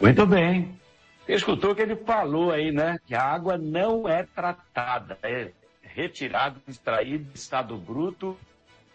Muito 0.00 0.26
bem. 0.26 0.81
Escutou 1.28 1.74
que 1.74 1.82
ele 1.82 1.96
falou 1.96 2.50
aí, 2.50 2.72
né? 2.72 2.98
Que 3.06 3.14
a 3.14 3.22
água 3.22 3.56
não 3.56 4.08
é 4.08 4.24
tratada, 4.24 5.18
é 5.22 5.52
retirado, 5.82 6.60
extraído 6.66 7.24
de 7.24 7.38
estado 7.38 7.76
bruto 7.76 8.36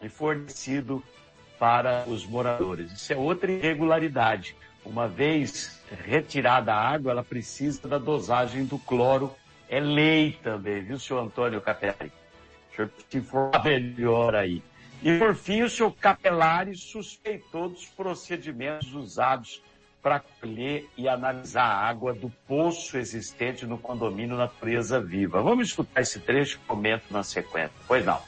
e 0.01 0.09
fornecido 0.09 1.03
para 1.57 2.03
os 2.07 2.25
moradores. 2.25 2.91
Isso 2.91 3.13
é 3.13 3.15
outra 3.15 3.51
irregularidade. 3.51 4.55
Uma 4.85 5.07
vez 5.07 5.81
retirada 6.05 6.73
a 6.73 6.89
água, 6.89 7.11
ela 7.11 7.23
precisa 7.23 7.87
da 7.87 7.97
dosagem 7.97 8.65
do 8.65 8.77
cloro. 8.77 9.33
É 9.69 9.79
lei 9.79 10.37
também, 10.43 10.81
viu, 10.81 10.99
senhor 10.99 11.21
Antônio 11.21 11.61
Capelari? 11.61 12.11
O 12.71 12.75
senhor 12.75 12.91
se 13.09 13.17
informar 13.17 13.63
melhor 13.63 14.35
aí. 14.35 14.63
E 15.03 15.17
por 15.19 15.35
fim, 15.35 15.61
o 15.61 15.69
senhor 15.69 15.91
Capelari 15.91 16.75
suspeitou 16.75 17.69
dos 17.69 17.85
procedimentos 17.85 18.93
usados 18.93 19.61
para 20.01 20.19
colher 20.19 20.87
e 20.97 21.07
analisar 21.07 21.63
a 21.63 21.87
água 21.87 22.13
do 22.13 22.31
poço 22.47 22.97
existente 22.97 23.65
no 23.65 23.77
condomínio 23.77 24.37
Natureza 24.37 24.99
Viva. 24.99 25.41
Vamos 25.41 25.69
escutar 25.69 26.01
esse 26.01 26.19
trecho 26.19 26.59
e 26.63 26.67
comento 26.67 27.05
na 27.11 27.23
sequência. 27.23 27.71
Pois 27.87 28.05
não. 28.05 28.19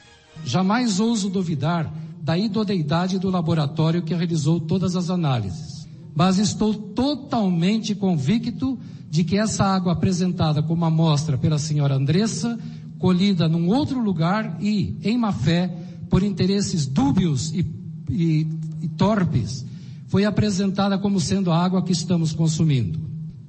Jamais 0.44 1.00
ouso 1.00 1.30
duvidar 1.30 1.92
da 2.22 2.38
idoneidade 2.38 3.18
do 3.18 3.30
laboratório 3.30 4.02
que 4.02 4.14
realizou 4.14 4.60
todas 4.60 4.96
as 4.96 5.10
análises 5.10 5.80
mas 6.20 6.38
estou 6.38 6.74
totalmente 6.74 7.96
convicto 7.96 8.78
de 9.10 9.24
que 9.24 9.38
essa 9.38 9.64
água 9.64 9.94
apresentada 9.94 10.62
como 10.62 10.84
amostra 10.84 11.38
pela 11.38 11.58
senhora 11.58 11.96
Andressa, 11.96 12.60
colhida 12.98 13.48
num 13.48 13.70
outro 13.70 14.02
lugar 14.02 14.58
e, 14.60 14.98
em 15.02 15.18
má 15.18 15.32
fé, 15.32 15.74
por 16.10 16.22
interesses 16.22 16.86
dúbios 16.86 17.54
e, 17.54 17.66
e, 18.10 18.48
e 18.82 18.88
torpes, 18.90 19.66
foi 20.10 20.26
apresentada 20.26 20.98
como 20.98 21.20
sendo 21.20 21.52
a 21.52 21.64
água 21.64 21.84
que 21.84 21.94
estamos 21.94 22.34
consumindo. 22.34 23.00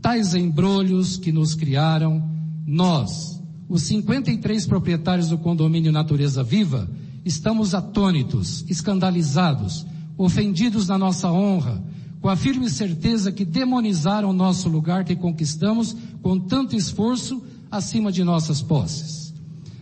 Tais 0.01 0.35
embrulhos 0.35 1.17
que 1.17 1.33
nos 1.33 1.55
criaram, 1.55 2.23
nós, 2.67 3.43
os 3.69 3.83
53 3.83 4.67
proprietários 4.67 5.29
do 5.31 5.39
condomínio 5.39 5.91
Natureza 5.91 6.43
Viva, 6.43 6.89
estamos 7.25 7.75
atônitos, 7.75 8.65
escandalizados, 8.69 9.87
ofendidos 10.19 10.87
na 10.87 10.99
nossa 10.99 11.33
honra, 11.33 11.83
com 12.21 12.29
a 12.29 12.37
firme 12.37 12.69
certeza 12.69 13.33
que 13.33 13.47
demonizaram 13.47 14.29
o 14.29 14.35
nosso 14.35 14.69
lugar 14.69 15.05
que 15.05 15.17
conquistamos 15.17 15.97
com 16.23 16.39
tanto 16.39 16.77
esforço 16.77 17.43
acima 17.71 18.13
de 18.13 18.23
nossas 18.23 18.61
posses. 18.61 19.33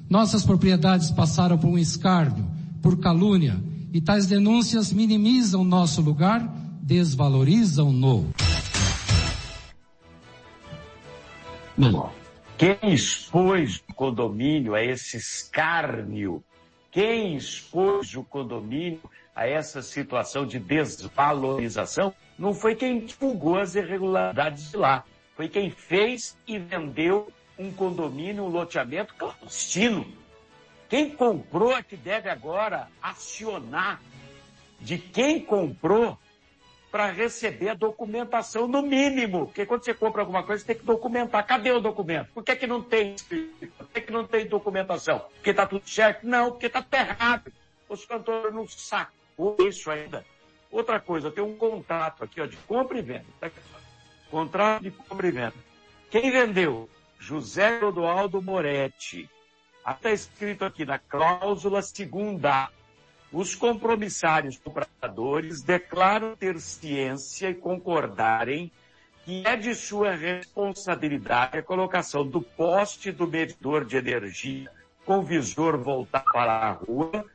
Nossas 0.09 0.45
propriedades 0.45 1.11
passaram 1.11 1.59
por 1.59 1.69
um 1.69 1.79
escárnio, 1.79 2.47
por 2.81 2.99
calúnia, 2.99 3.61
e 3.93 4.01
tais 4.01 4.27
denúncias 4.27 4.93
minimizam 4.93 5.65
nosso 5.65 6.01
lugar, 6.01 6.68
desvalorizam-no. 6.89 8.33
Quem 12.57 12.79
expôs 12.83 13.85
o 13.87 13.93
condomínio 13.93 14.75
a 14.75 14.83
esse 14.83 15.19
escárnio, 15.19 16.43
quem 16.91 17.37
expôs 17.37 18.15
o 18.17 18.25
condomínio 18.25 19.03
a 19.37 19.47
essa 19.47 19.83
situação 19.83 20.47
de 20.47 20.59
desvalorização, 20.59 22.15
não 22.39 22.55
foi 22.55 22.75
quem 22.75 23.05
divulgou 23.05 23.59
as 23.59 23.75
irregularidades 23.75 24.71
de 24.71 24.79
lá. 24.79 25.05
Foi 25.37 25.47
quem 25.47 25.71
fez 25.71 26.39
e 26.47 26.59
vendeu 26.59 27.31
um 27.59 27.71
condomínio, 27.71 28.45
um 28.45 28.49
loteamento 28.49 29.15
clandestino. 29.15 30.07
Quem 30.89 31.11
comprou 31.11 31.77
é 31.77 31.83
que 31.83 31.99
deve 31.99 32.31
agora 32.31 32.89
acionar 33.03 34.01
de 34.81 34.97
quem 34.97 35.39
comprou 35.39 36.19
para 36.91 37.11
receber 37.11 37.71
a 37.71 37.75
documentação 37.75 38.67
no 38.67 38.83
mínimo. 38.83 39.47
Porque 39.47 39.67
quando 39.67 39.85
você 39.85 39.95
compra 39.95 40.23
alguma 40.23 40.43
coisa, 40.43 40.61
você 40.61 40.69
tem 40.69 40.77
que 40.77 40.87
documentar. 40.87 41.47
Cadê 41.47 41.71
o 41.71 41.81
documento? 41.81 42.33
Por 42.33 42.43
que, 42.43 42.57
que 42.57 42.67
não 42.67 42.83
tem 42.83 43.15
Por 43.77 43.87
que, 43.89 44.01
que 44.01 44.13
não 44.13 44.27
tem 44.27 44.47
documentação? 44.47 45.21
Porque 45.35 45.51
está 45.51 45.67
tudo 45.67 45.89
certo? 45.89 46.27
Não, 46.27 46.51
porque 46.51 46.67
está 46.67 46.85
errado. 46.93 47.53
Os 47.89 48.05
cantores 48.05 48.55
não 48.55 48.67
sacou 48.67 49.57
isso 49.61 49.91
ainda. 49.91 50.25
Outra 50.71 51.01
coisa, 51.01 51.31
tem 51.31 51.43
um 51.43 51.57
contrato 51.57 52.25
aqui 52.25 52.41
ó, 52.41 52.47
de 52.47 52.57
compra 52.59 52.99
e 52.99 53.03
venda. 53.03 53.27
Tá 53.41 53.51
contrato 54.31 54.83
de 54.83 54.91
compra 54.91 55.29
e 55.29 55.31
venda. 55.31 55.55
Quem 56.11 56.31
vendeu? 56.31 56.89
José 57.19 57.79
Rodoaldo 57.79 58.41
Moretti. 58.41 59.29
Está 59.87 60.11
escrito 60.13 60.65
aqui 60.65 60.85
na 60.85 60.99
cláusula 60.99 61.81
segunda 61.81 62.71
os 63.33 63.55
compromissários 63.55 64.59
compradores 64.59 65.63
declaram 65.63 66.35
ter 66.35 66.59
ciência 66.61 67.51
e 67.51 67.55
concordarem 67.55 68.73
que 69.25 69.47
é 69.47 69.57
de 69.57 69.75
sua 69.75 70.13
responsabilidade 70.15 71.59
a 71.59 71.63
colocação 71.63 72.27
do 72.27 72.41
poste 72.41 73.13
do 73.13 73.27
medidor 73.27 73.85
de 73.85 73.97
energia 73.99 74.71
com 75.05 75.23
visor 75.23 75.77
voltado 75.77 76.25
para 76.33 76.53
a 76.53 76.71
rua, 76.73 77.27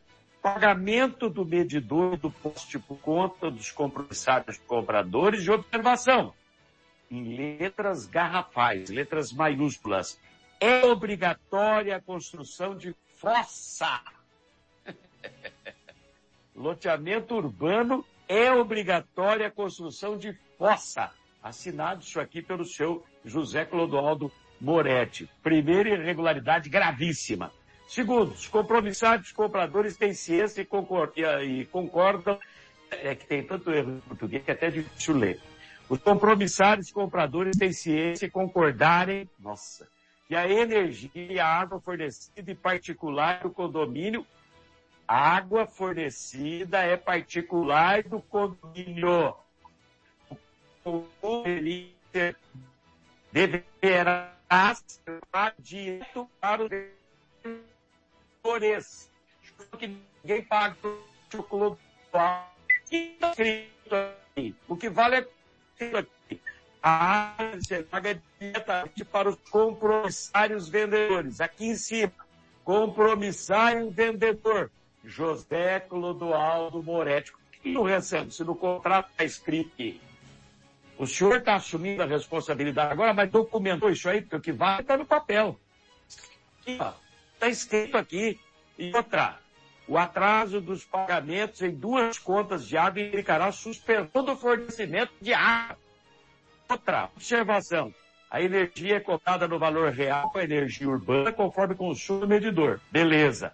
pagamento 0.41 1.29
do 1.29 1.45
medidor 1.45 2.17
do 2.17 2.31
poste 2.31 2.79
por 2.79 2.97
conta 2.97 3.51
dos 3.51 3.71
compromissários 3.71 4.57
compradores 4.65 5.43
de 5.43 5.51
observação. 5.51 6.33
Em 7.11 7.35
letras 7.35 8.07
garrafais, 8.07 8.89
letras 8.89 9.31
maiúsculas, 9.31 10.19
é 10.59 10.83
obrigatória 10.85 11.95
a 11.95 12.01
construção 12.01 12.75
de 12.75 12.95
fossa 13.17 14.01
loteamento 16.55 17.35
urbano 17.35 18.05
é 18.27 18.51
obrigatória 18.51 19.47
a 19.47 19.51
construção 19.51 20.17
de 20.17 20.33
fossa. 20.57 21.11
Assinado 21.41 22.01
isso 22.01 22.19
aqui 22.19 22.41
pelo 22.41 22.65
seu 22.65 23.03
José 23.25 23.65
Clodoaldo 23.65 24.31
Moretti. 24.59 25.29
Primeira 25.41 25.89
irregularidade 25.89 26.69
gravíssima. 26.69 27.51
Segundo, 27.87 28.31
os 28.31 28.47
compromissados 28.47 29.31
compradores 29.31 29.97
têm 29.97 30.13
ciência 30.13 30.61
e 30.61 30.65
concordam, 30.65 31.43
e 31.43 31.65
concordam 31.65 32.39
é 32.89 33.15
que 33.15 33.25
tem 33.25 33.43
tanto 33.43 33.71
erro 33.71 33.91
em 33.91 33.99
português 33.99 34.43
que 34.43 34.51
é 34.51 34.53
até 34.53 34.69
difícil 34.69 35.17
ler. 35.17 35.39
Os 35.89 35.99
compromissários 35.99 36.91
compradores 36.91 37.57
têm 37.57 37.73
ciência 37.73 38.25
e 38.25 38.31
concordarem, 38.31 39.29
nossa, 39.39 39.87
que 40.27 40.35
a 40.35 40.49
energia 40.49 41.09
e 41.13 41.39
a 41.39 41.47
água 41.47 41.79
fornecida 41.81 42.51
em 42.51 42.55
particular 42.55 43.41
do 43.41 43.49
condomínio 43.49 44.25
água 45.07 45.65
fornecida 45.65 46.79
é 46.79 46.97
particular 46.97 48.03
do 48.03 48.21
condomínio. 48.21 49.35
O 50.85 51.05
condomínio 51.21 51.93
deverá 53.31 54.33
ser 54.85 55.21
direto 55.59 56.29
para 56.39 56.63
os 56.63 56.69
vendedores. 57.43 59.11
Que 59.77 59.87
ninguém 59.87 60.43
paga 60.43 60.75
o 61.33 61.43
clube. 61.43 61.79
O 64.67 64.75
que 64.75 64.89
vale 64.89 65.15
é 65.79 65.97
aqui. 65.97 66.41
A 66.81 67.35
água 67.37 67.59
você 67.61 67.83
paga 67.83 68.21
diretamente 68.39 69.05
para 69.05 69.29
os 69.29 69.37
compromissários 69.49 70.67
vendedores. 70.67 71.39
Aqui 71.39 71.67
em 71.67 71.75
cima, 71.75 72.11
compromissário 72.63 73.89
vendedor 73.89 74.69
José 75.03 75.79
Clodoaldo 75.81 76.81
Moretti. 76.81 77.31
Que 77.61 77.71
não 77.71 77.83
recebe? 77.83 78.33
Se 78.33 78.43
no 78.43 78.55
contrato 78.55 79.09
está 79.11 79.23
escrito 79.23 79.71
que 79.75 80.01
o 80.97 81.07
senhor 81.07 81.37
está 81.37 81.55
assumindo 81.55 82.03
a 82.03 82.05
responsabilidade 82.05 82.91
agora, 82.91 83.13
mas 83.13 83.29
documentou 83.29 83.89
isso 83.89 84.07
aí, 84.07 84.21
porque 84.21 84.35
o 84.35 84.41
que 84.41 84.51
vai 84.51 84.81
está 84.81 84.97
no 84.97 85.05
papel. 85.05 85.59
Está 86.65 87.49
escrito 87.49 87.97
aqui. 87.97 88.39
E 88.77 88.95
outra, 88.95 89.39
o 89.87 89.97
atraso 89.97 90.61
dos 90.61 90.85
pagamentos 90.85 91.61
em 91.61 91.71
duas 91.71 92.17
contas 92.17 92.67
de 92.67 92.77
água 92.77 93.01
implicará 93.01 93.51
suspensão 93.51 94.23
do 94.23 94.35
fornecimento 94.35 95.11
de 95.21 95.33
água. 95.33 95.77
Outra 96.69 97.09
observação. 97.15 97.93
A 98.29 98.41
energia 98.41 98.95
é 98.95 98.99
cotada 98.99 99.47
no 99.47 99.59
valor 99.59 99.91
real 99.91 100.31
com 100.31 100.39
a 100.39 100.43
energia 100.43 100.89
urbana 100.89 101.31
conforme 101.31 101.75
consumo 101.75 102.25
medidor. 102.25 102.79
Beleza. 102.91 103.53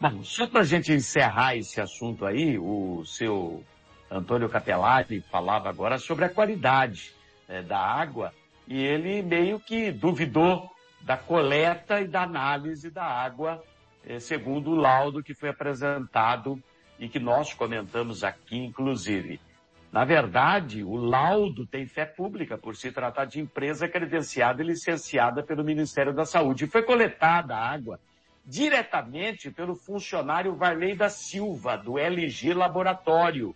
Bom, 0.00 0.22
só 0.22 0.46
para 0.46 0.60
a 0.60 0.64
gente 0.64 0.92
encerrar 0.92 1.56
esse 1.56 1.80
assunto 1.80 2.24
aí, 2.24 2.56
o 2.56 3.04
seu 3.04 3.64
Antônio 4.08 4.48
Capelari 4.48 5.20
falava 5.22 5.68
agora 5.68 5.98
sobre 5.98 6.24
a 6.24 6.28
qualidade 6.28 7.12
né, 7.48 7.62
da 7.62 7.80
água 7.80 8.32
e 8.68 8.80
ele 8.80 9.22
meio 9.22 9.58
que 9.58 9.90
duvidou 9.90 10.70
da 11.00 11.16
coleta 11.16 12.00
e 12.00 12.06
da 12.06 12.22
análise 12.22 12.90
da 12.90 13.02
água, 13.02 13.60
eh, 14.06 14.20
segundo 14.20 14.70
o 14.70 14.76
laudo 14.76 15.20
que 15.20 15.34
foi 15.34 15.48
apresentado 15.48 16.62
e 16.96 17.08
que 17.08 17.18
nós 17.18 17.52
comentamos 17.52 18.22
aqui, 18.22 18.56
inclusive. 18.56 19.40
Na 19.90 20.04
verdade, 20.04 20.84
o 20.84 20.94
laudo 20.94 21.66
tem 21.66 21.86
fé 21.88 22.04
pública 22.04 22.56
por 22.56 22.76
se 22.76 22.92
tratar 22.92 23.24
de 23.24 23.40
empresa 23.40 23.88
credenciada 23.88 24.62
e 24.62 24.66
licenciada 24.66 25.42
pelo 25.42 25.64
Ministério 25.64 26.14
da 26.14 26.24
Saúde. 26.24 26.66
E 26.66 26.68
foi 26.68 26.82
coletada 26.84 27.56
a 27.56 27.68
água 27.68 27.98
diretamente 28.48 29.50
pelo 29.50 29.76
funcionário 29.76 30.56
Varley 30.56 30.96
da 30.96 31.10
Silva, 31.10 31.76
do 31.76 31.98
LG 31.98 32.54
Laboratório. 32.54 33.54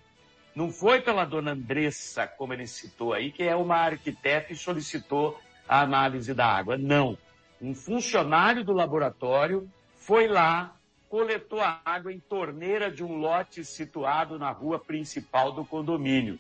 Não 0.55 0.71
foi 0.71 1.01
pela 1.01 1.25
dona 1.25 1.53
Andressa, 1.53 2.27
como 2.27 2.53
ele 2.53 2.67
citou 2.67 3.15
aí, 3.15 3.33
que 3.33 3.43
é 3.43 3.57
uma 3.57 3.77
arquiteta 3.77 4.53
e 4.53 4.57
solicitou 4.57 5.41
a 5.67 5.81
análise 5.81 6.35
da 6.35 6.47
água. 6.47 6.77
Não. 6.77 7.17
Um 7.59 7.75
funcionário 7.75 8.63
do 8.63 8.75
laboratório 8.75 9.67
foi 9.97 10.29
lá, 10.29 10.77
coletou 11.09 11.63
a 11.63 11.81
água 11.83 12.13
em 12.13 12.21
torneira 12.21 12.91
de 12.91 13.03
um 13.03 13.17
lote 13.17 13.65
situado 13.65 14.39
na 14.39 14.51
rua 14.51 14.79
principal 14.79 15.53
do 15.53 15.65
condomínio. 15.65 16.39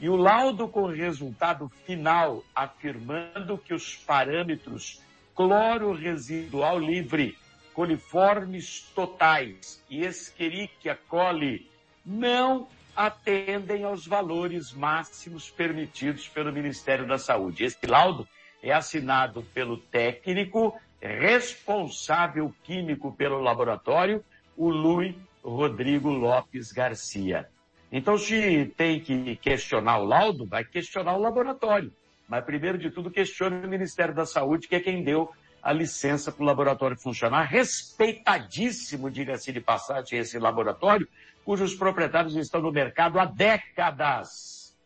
E 0.00 0.08
o 0.08 0.16
laudo 0.16 0.66
com 0.68 0.86
resultado 0.86 1.68
final 1.84 2.42
afirmando 2.54 3.58
que 3.58 3.74
os 3.74 3.94
parâmetros 3.94 5.02
cloro 5.34 5.92
residual 5.92 6.78
livre 6.78 7.36
coliformes 7.74 8.90
totais 8.94 9.82
e 9.88 10.04
Escherichia 10.04 10.98
coli 11.08 11.70
não 12.04 12.68
atendem 12.94 13.84
aos 13.84 14.06
valores 14.06 14.72
máximos 14.72 15.50
permitidos 15.50 16.28
pelo 16.28 16.52
Ministério 16.52 17.06
da 17.06 17.18
Saúde. 17.18 17.64
Esse 17.64 17.86
laudo 17.86 18.26
é 18.62 18.72
assinado 18.72 19.42
pelo 19.54 19.76
técnico 19.76 20.78
responsável 21.00 22.54
químico 22.62 23.12
pelo 23.12 23.40
laboratório, 23.40 24.22
o 24.56 24.68
Luiz 24.68 25.14
Rodrigo 25.42 26.10
Lopes 26.10 26.72
Garcia. 26.72 27.48
Então, 27.90 28.18
se 28.18 28.66
tem 28.76 29.00
que 29.00 29.36
questionar 29.36 29.98
o 29.98 30.04
laudo, 30.04 30.46
vai 30.46 30.64
questionar 30.64 31.16
o 31.16 31.20
laboratório. 31.20 31.92
Mas, 32.28 32.44
primeiro 32.44 32.78
de 32.78 32.90
tudo, 32.90 33.10
questione 33.10 33.66
o 33.66 33.68
Ministério 33.68 34.14
da 34.14 34.24
Saúde, 34.24 34.68
que 34.68 34.76
é 34.76 34.80
quem 34.80 35.02
deu 35.02 35.30
a 35.62 35.72
licença 35.72 36.32
para 36.32 36.42
o 36.42 36.46
laboratório 36.46 36.96
funcionar, 36.96 37.42
respeitadíssimo, 37.42 39.10
diga-se 39.10 39.52
de 39.52 39.60
passagem, 39.60 40.18
esse 40.18 40.38
laboratório, 40.38 41.08
cujos 41.44 41.74
proprietários 41.74 42.36
estão 42.36 42.60
no 42.60 42.72
mercado 42.72 43.18
há 43.18 43.24
décadas. 43.24 44.76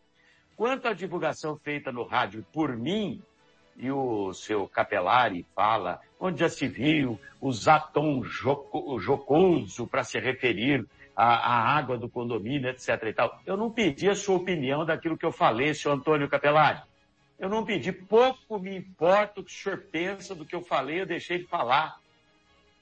Quanto 0.56 0.88
à 0.88 0.92
divulgação 0.92 1.56
feita 1.56 1.90
no 1.90 2.04
rádio 2.04 2.44
por 2.52 2.76
mim, 2.76 3.22
e 3.76 3.90
o 3.90 4.32
seu 4.32 4.68
Capelari 4.68 5.44
fala, 5.54 6.00
onde 6.18 6.40
já 6.40 6.48
se 6.48 6.68
viu 6.68 7.18
usar 7.40 7.92
tom 7.92 8.22
joco, 8.22 8.98
jocoso 9.00 9.86
para 9.86 10.04
se 10.04 10.18
referir 10.18 10.86
à, 11.16 11.24
à, 11.24 11.76
água 11.76 11.98
do 11.98 12.08
condomínio, 12.08 12.68
etc 12.70 13.02
e 13.04 13.12
tal. 13.12 13.40
Eu 13.44 13.56
não 13.56 13.70
pedi 13.70 14.08
a 14.08 14.14
sua 14.14 14.36
opinião 14.36 14.84
daquilo 14.84 15.18
que 15.18 15.26
eu 15.26 15.32
falei, 15.32 15.74
senhor 15.74 15.94
Antônio 15.94 16.28
Capelari. 16.28 16.80
Eu 17.38 17.48
não 17.48 17.64
pedi, 17.64 17.92
pouco 17.92 18.58
me 18.58 18.76
importa 18.76 19.40
o 19.40 19.44
que 19.44 19.50
o 19.50 19.54
senhor 19.54 19.78
pensa 19.90 20.34
do 20.34 20.46
que 20.46 20.54
eu 20.54 20.62
falei, 20.62 21.00
eu 21.00 21.06
deixei 21.06 21.38
de 21.38 21.46
falar. 21.46 21.98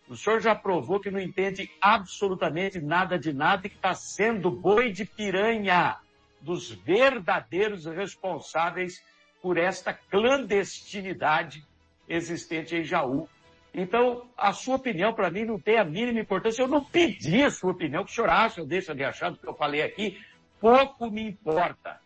O 0.08 0.16
senhor 0.16 0.40
já 0.40 0.54
provou 0.54 1.00
que 1.00 1.10
não 1.10 1.20
entende 1.20 1.70
absolutamente 1.80 2.80
nada 2.80 3.18
de 3.18 3.32
nada 3.32 3.66
e 3.66 3.70
que 3.70 3.76
está 3.76 3.94
sendo 3.94 4.50
boi 4.50 4.92
de 4.92 5.04
piranha 5.04 5.96
dos 6.40 6.70
verdadeiros 6.70 7.86
responsáveis 7.86 9.02
por 9.40 9.56
esta 9.56 9.94
clandestinidade 9.94 11.64
existente 12.08 12.76
em 12.76 12.84
Jaú. 12.84 13.28
Então, 13.74 14.28
a 14.36 14.52
sua 14.52 14.76
opinião 14.76 15.14
para 15.14 15.30
mim 15.30 15.44
não 15.44 15.58
tem 15.58 15.78
a 15.78 15.84
mínima 15.84 16.20
importância. 16.20 16.62
Eu 16.62 16.68
não 16.68 16.84
pedi 16.84 17.42
a 17.42 17.50
sua 17.50 17.72
opinião, 17.72 18.04
que 18.04 18.10
o 18.10 18.14
senhor 18.14 18.28
acha 18.28 18.60
ou 18.60 18.66
deixa 18.66 18.94
de 18.94 19.02
achar 19.02 19.30
do 19.30 19.38
que 19.38 19.48
eu 19.48 19.54
falei 19.54 19.80
aqui, 19.82 20.20
pouco 20.60 21.10
me 21.10 21.22
importa, 21.22 21.98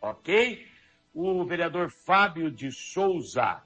ok? 0.00 0.66
O 1.14 1.44
vereador 1.44 1.90
Fábio 1.90 2.50
de 2.50 2.70
Souza, 2.72 3.62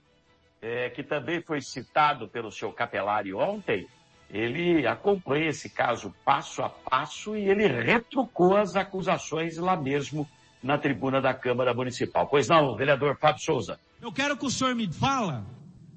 é, 0.61 0.91
que 0.91 1.03
também 1.03 1.41
foi 1.41 1.61
citado 1.61 2.29
pelo 2.29 2.51
seu 2.51 2.73
Capelari 2.73 3.33
ontem, 3.33 3.87
ele 4.29 4.87
acompanha 4.87 5.49
esse 5.51 5.71
caso 5.71 6.13
passo 6.25 6.63
a 6.63 6.69
passo 6.69 7.37
e 7.37 7.49
ele 7.49 7.67
retrucou 7.69 8.57
as 8.57 8.75
acusações 8.75 9.57
lá 9.57 9.77
mesmo 9.77 10.29
na 10.63 10.77
tribuna 10.77 11.21
da 11.21 11.33
Câmara 11.33 11.73
Municipal. 11.73 12.27
Pois 12.27 12.49
não, 12.49 12.77
vereador 12.77 13.17
Fábio 13.17 13.43
Souza. 13.43 13.79
Eu 14.03 14.13
quero 14.13 14.37
que 14.37 14.47
o 14.47 14.51
senhor 14.51 14.75
me 14.75 14.93
fala 14.93 15.47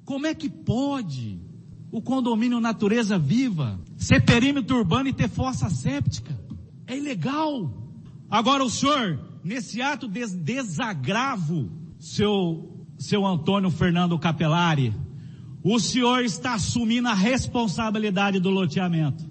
como 0.05 0.27
é 0.27 0.35
que 0.35 0.49
pode 0.49 1.39
o 1.91 2.01
condomínio 2.01 2.59
Natureza 2.59 3.17
Viva 3.17 3.79
ser 3.97 4.23
perímetro 4.23 4.77
urbano 4.77 5.09
e 5.09 5.13
ter 5.13 5.27
fossa 5.27 5.69
séptica. 5.69 6.37
É 6.85 6.95
ilegal. 6.95 7.71
Agora 8.29 8.63
o 8.63 8.69
senhor, 8.69 9.19
nesse 9.43 9.81
ato 9.81 10.07
de 10.07 10.25
desagravo, 10.27 11.69
seu, 11.99 12.85
seu 12.97 13.25
Antônio 13.25 13.69
Fernando 13.69 14.17
Capelari, 14.17 14.93
o 15.63 15.79
senhor 15.79 16.23
está 16.23 16.53
assumindo 16.53 17.07
a 17.07 17.13
responsabilidade 17.13 18.39
do 18.39 18.49
loteamento. 18.49 19.27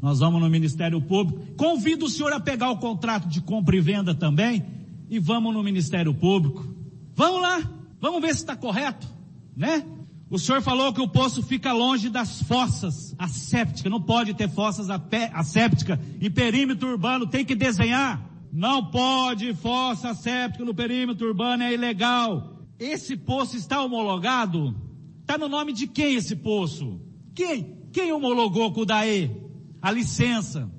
Nós 0.00 0.20
vamos 0.20 0.40
no 0.40 0.48
Ministério 0.48 1.00
Público. 1.00 1.54
Convido 1.56 2.06
o 2.06 2.08
senhor 2.08 2.32
a 2.32 2.40
pegar 2.40 2.70
o 2.70 2.78
contrato 2.78 3.28
de 3.28 3.40
compra 3.40 3.76
e 3.76 3.80
venda 3.80 4.14
também 4.14 4.64
e 5.10 5.18
vamos 5.18 5.52
no 5.52 5.62
Ministério 5.62 6.14
Público. 6.14 6.66
Vamos 7.14 7.42
lá, 7.42 7.62
vamos 8.00 8.20
ver 8.20 8.28
se 8.28 8.40
está 8.40 8.54
correto, 8.54 9.08
né? 9.56 9.84
O 10.30 10.38
senhor 10.38 10.60
falou 10.60 10.92
que 10.92 11.00
o 11.00 11.08
poço 11.08 11.42
fica 11.42 11.72
longe 11.72 12.10
das 12.10 12.42
fossas 12.42 13.14
assépticas, 13.18 13.90
não 13.90 14.00
pode 14.00 14.34
ter 14.34 14.48
fossas 14.48 14.88
assépticas 14.90 15.98
em 16.20 16.30
perímetro 16.30 16.90
urbano, 16.90 17.26
tem 17.26 17.44
que 17.44 17.54
desenhar. 17.54 18.27
Não 18.52 18.84
pode 18.84 19.54
fossa 19.54 20.14
séptica 20.14 20.64
no 20.64 20.74
perímetro 20.74 21.28
urbano, 21.28 21.62
é 21.62 21.74
ilegal. 21.74 22.58
Esse 22.78 23.16
poço 23.16 23.56
está 23.56 23.82
homologado? 23.82 24.74
Está 25.20 25.36
no 25.36 25.48
nome 25.48 25.72
de 25.72 25.86
quem 25.86 26.14
esse 26.14 26.36
poço? 26.36 27.00
Quem? 27.34 27.78
Quem 27.92 28.12
homologou 28.12 28.72
com 28.72 28.80
o 28.80 28.86
DAE? 28.86 29.30
A 29.80 29.90
licença. 29.90 30.70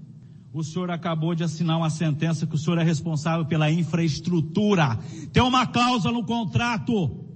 O 0.51 0.63
senhor 0.63 0.89
acabou 0.89 1.35
de 1.35 1.43
assinar 1.43 1.77
uma 1.77 1.89
sentença 1.89 2.47
que 2.47 2.55
o 2.55 2.57
senhor 2.57 2.79
é 2.79 2.83
responsável 2.83 3.45
pela 3.45 3.71
infraestrutura. 3.71 4.97
Tem 5.31 5.43
uma 5.43 5.67
cláusula 5.67 6.13
no 6.13 6.25
contrato 6.25 7.29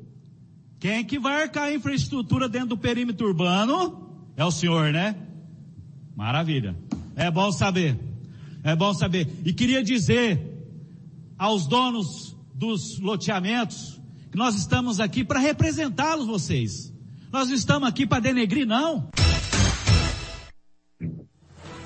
quem 0.83 1.05
que 1.05 1.17
vai 1.17 1.43
arcar 1.43 1.69
a 1.69 1.73
infraestrutura 1.73 2.49
dentro 2.49 2.67
do 2.67 2.77
perímetro 2.77 3.25
urbano? 3.25 4.17
É 4.35 4.43
o 4.43 4.51
senhor, 4.51 4.91
né? 4.91 5.15
Maravilha. 6.13 6.75
É 7.15 7.31
bom 7.31 7.53
saber. 7.53 7.97
É 8.63 8.75
bom 8.75 8.93
saber. 8.93 9.27
E 9.43 9.51
queria 9.53 9.83
dizer 9.83 10.39
aos 11.37 11.67
donos 11.67 12.37
dos 12.53 12.99
loteamentos 12.99 14.01
que 14.31 14.37
nós 14.37 14.55
estamos 14.55 14.99
aqui 14.99 15.23
para 15.23 15.39
representá-los 15.39 16.25
vocês. 16.25 16.93
Nós 17.31 17.49
não 17.49 17.55
estamos 17.55 17.89
aqui 17.89 18.07
para 18.07 18.21
denegrir, 18.21 18.65
não. 18.65 19.09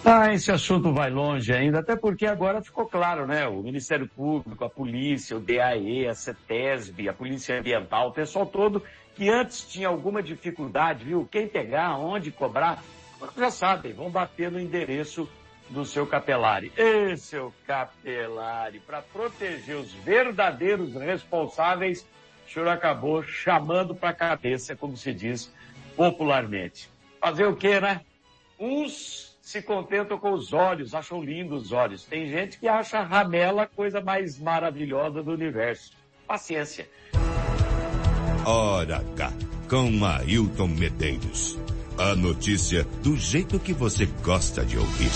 Ah, 0.06 0.34
esse 0.34 0.52
assunto 0.52 0.94
vai 0.94 1.10
longe 1.10 1.52
ainda, 1.52 1.80
até 1.80 1.96
porque 1.96 2.26
agora 2.26 2.62
ficou 2.62 2.86
claro, 2.86 3.28
né? 3.28 3.46
O 3.48 3.62
Ministério 3.62 4.08
Público, 4.08 4.64
a 4.64 4.70
polícia, 4.70 5.36
o 5.36 5.40
DAE, 5.40 6.08
a 6.08 6.14
CETESB, 6.14 7.10
a 7.10 7.14
Polícia 7.14 7.60
Ambiental, 7.60 8.10
o 8.10 8.14
pessoal 8.14 8.46
todo 8.46 8.84
que 9.16 9.30
antes 9.30 9.68
tinha 9.68 9.88
alguma 9.88 10.22
dificuldade, 10.22 11.04
viu? 11.04 11.28
Quem 11.30 11.48
pegar, 11.48 11.98
onde 11.98 12.32
cobrar, 12.32 12.84
já 13.36 13.50
sabem, 13.50 13.92
vão 13.92 14.10
bater 14.10 14.52
no 14.52 14.60
endereço 14.60 15.28
do 15.70 15.86
seu 15.86 16.06
capelari. 16.06 16.72
Ê, 16.78 17.16
seu 17.18 17.54
capelari, 17.66 18.80
para 18.80 19.02
proteger 19.02 19.76
os 19.76 19.94
verdadeiros 19.94 20.94
responsáveis, 20.96 22.06
o 22.48 22.52
senhor 22.52 22.68
acabou 22.70 23.22
chamando 23.24 23.94
para 23.94 24.10
a 24.10 24.14
cabeça, 24.14 24.76
como 24.76 24.96
se 24.96 25.14
diz 25.14 25.54
popularmente. 25.96 26.90
Fazer 27.20 27.46
o 27.46 27.56
quê, 27.56 27.80
né? 27.80 28.02
Uns 28.60 29.38
se 29.42 29.62
contentam 29.62 30.18
com 30.18 30.34
os 30.34 30.52
olhos, 30.52 30.94
acham 30.94 31.24
lindos 31.24 31.68
os 31.68 31.72
olhos. 31.72 32.04
Tem 32.04 32.30
gente 32.30 32.60
que 32.60 32.68
acha 32.68 33.00
a 33.00 33.04
ramela 33.04 33.64
a 33.64 33.68
coisa 33.68 34.02
mais 34.02 34.38
maravilhosa 34.38 35.24
do 35.24 35.32
universo. 35.32 35.94
Paciência. 36.28 36.90
Ora 38.46 39.04
cá, 39.16 39.32
com 39.70 40.06
Ailton 40.06 40.68
Medeiros. 40.68 41.58
A 41.98 42.14
notícia 42.16 42.84
do 43.02 43.16
jeito 43.16 43.60
que 43.60 43.74
você 43.74 44.06
gosta 44.06 44.64
de 44.64 44.78
ouvir. 44.78 45.12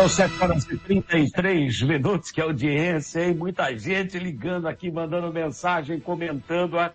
São 0.00 0.08
7 0.08 0.42
horas 0.42 0.64
e 0.64 0.78
33 0.78 1.82
minutos, 1.82 2.30
que 2.30 2.40
audiência, 2.40 3.22
hein? 3.22 3.34
Muita 3.34 3.76
gente 3.76 4.18
ligando 4.18 4.66
aqui, 4.66 4.90
mandando 4.90 5.30
mensagem, 5.30 6.00
comentando 6.00 6.78
a 6.78 6.94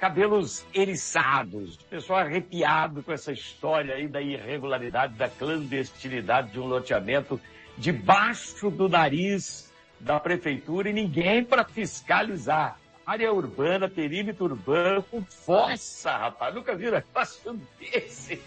cabelos 0.00 0.66
eriçados, 0.74 1.76
pessoal 1.88 2.18
arrepiado 2.18 3.04
com 3.04 3.12
essa 3.12 3.30
história 3.30 3.94
aí 3.94 4.08
da 4.08 4.20
irregularidade, 4.20 5.14
da 5.14 5.28
clandestinidade 5.28 6.50
de 6.50 6.58
um 6.58 6.66
loteamento 6.66 7.40
debaixo 7.78 8.68
do 8.68 8.88
nariz 8.88 9.72
da 10.00 10.18
prefeitura 10.18 10.90
e 10.90 10.92
ninguém 10.92 11.44
para 11.44 11.62
fiscalizar. 11.62 12.80
Área 13.06 13.32
urbana, 13.32 13.88
perímetro 13.88 14.46
urbano, 14.46 15.04
com 15.04 15.22
força, 15.22 16.10
rapaz. 16.16 16.52
Nunca 16.52 16.74
vi 16.74 16.88
um 16.88 16.92
negócio 16.94 17.60
desse. 17.78 18.42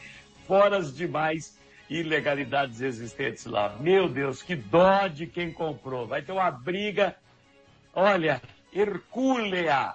Foras 0.46 0.94
demais 0.94 1.58
ilegalidades 1.90 2.82
existentes 2.82 3.46
lá. 3.46 3.76
Meu 3.80 4.10
Deus, 4.10 4.42
que 4.42 4.56
dó 4.56 5.08
de 5.08 5.28
quem 5.28 5.52
comprou. 5.52 6.08
Vai 6.08 6.22
ter 6.22 6.32
uma 6.32 6.52
briga, 6.52 7.16
olha, 7.94 8.42
hercúlea 8.74 9.94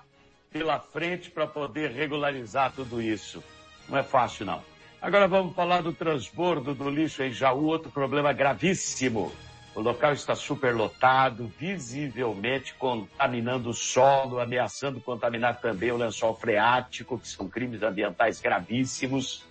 pela 0.50 0.78
frente 0.78 1.30
para 1.30 1.46
poder 1.46 1.90
regularizar 1.90 2.72
tudo 2.72 3.00
isso. 3.00 3.42
Não 3.88 3.98
é 3.98 4.02
fácil, 4.02 4.46
não. 4.46 4.62
Agora 5.00 5.26
vamos 5.26 5.54
falar 5.54 5.82
do 5.82 5.92
transbordo 5.92 6.74
do 6.74 6.88
lixo 6.88 7.22
em 7.22 7.32
Jaú, 7.32 7.64
outro 7.64 7.90
problema 7.90 8.32
gravíssimo. 8.32 9.32
O 9.74 9.80
local 9.80 10.12
está 10.12 10.34
superlotado, 10.34 11.50
visivelmente 11.58 12.74
contaminando 12.74 13.70
o 13.70 13.74
solo, 13.74 14.38
ameaçando 14.38 15.00
contaminar 15.00 15.60
também 15.60 15.90
o 15.90 15.96
lençol 15.96 16.36
freático, 16.36 17.18
que 17.18 17.26
são 17.26 17.48
crimes 17.48 17.82
ambientais 17.82 18.38
gravíssimos. 18.38 19.44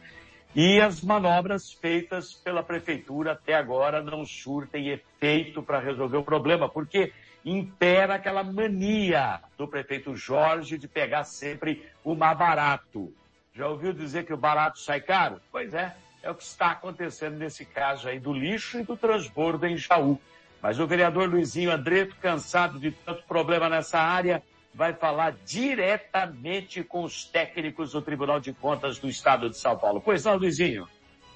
E 0.53 0.81
as 0.81 1.01
manobras 1.01 1.71
feitas 1.71 2.33
pela 2.33 2.61
prefeitura 2.61 3.31
até 3.31 3.53
agora 3.53 4.01
não 4.01 4.25
surtem 4.25 4.89
efeito 4.89 5.63
para 5.63 5.79
resolver 5.79 6.17
o 6.17 6.23
problema, 6.23 6.67
porque 6.67 7.13
impera 7.45 8.15
aquela 8.15 8.43
mania 8.43 9.39
do 9.57 9.65
prefeito 9.65 10.13
Jorge 10.13 10.77
de 10.77 10.89
pegar 10.89 11.23
sempre 11.23 11.85
o 12.03 12.13
mais 12.13 12.37
barato. 12.37 13.13
Já 13.53 13.67
ouviu 13.67 13.93
dizer 13.93 14.25
que 14.25 14.33
o 14.33 14.37
barato 14.37 14.79
sai 14.79 14.99
caro? 14.99 15.39
Pois 15.51 15.73
é, 15.73 15.95
é 16.21 16.29
o 16.29 16.35
que 16.35 16.43
está 16.43 16.71
acontecendo 16.71 17.37
nesse 17.37 17.65
caso 17.65 18.09
aí 18.09 18.19
do 18.19 18.33
lixo 18.33 18.77
e 18.77 18.83
do 18.83 18.97
transbordo 18.97 19.65
em 19.65 19.77
Jaú. 19.77 20.19
Mas 20.61 20.79
o 20.79 20.85
vereador 20.85 21.29
Luizinho 21.29 21.71
Andreto, 21.71 22.15
cansado 22.21 22.77
de 22.77 22.91
tanto 22.91 23.23
problema 23.23 23.69
nessa 23.69 23.99
área, 23.99 24.43
vai 24.73 24.93
falar 24.93 25.35
diretamente 25.45 26.83
com 26.83 27.03
os 27.03 27.25
técnicos 27.25 27.91
do 27.91 28.01
Tribunal 28.01 28.39
de 28.39 28.53
Contas 28.53 28.99
do 28.99 29.07
Estado 29.07 29.49
de 29.49 29.57
São 29.57 29.77
Paulo. 29.77 30.01
Pois 30.03 30.23
não, 30.23 30.37
Luizinho? 30.37 30.87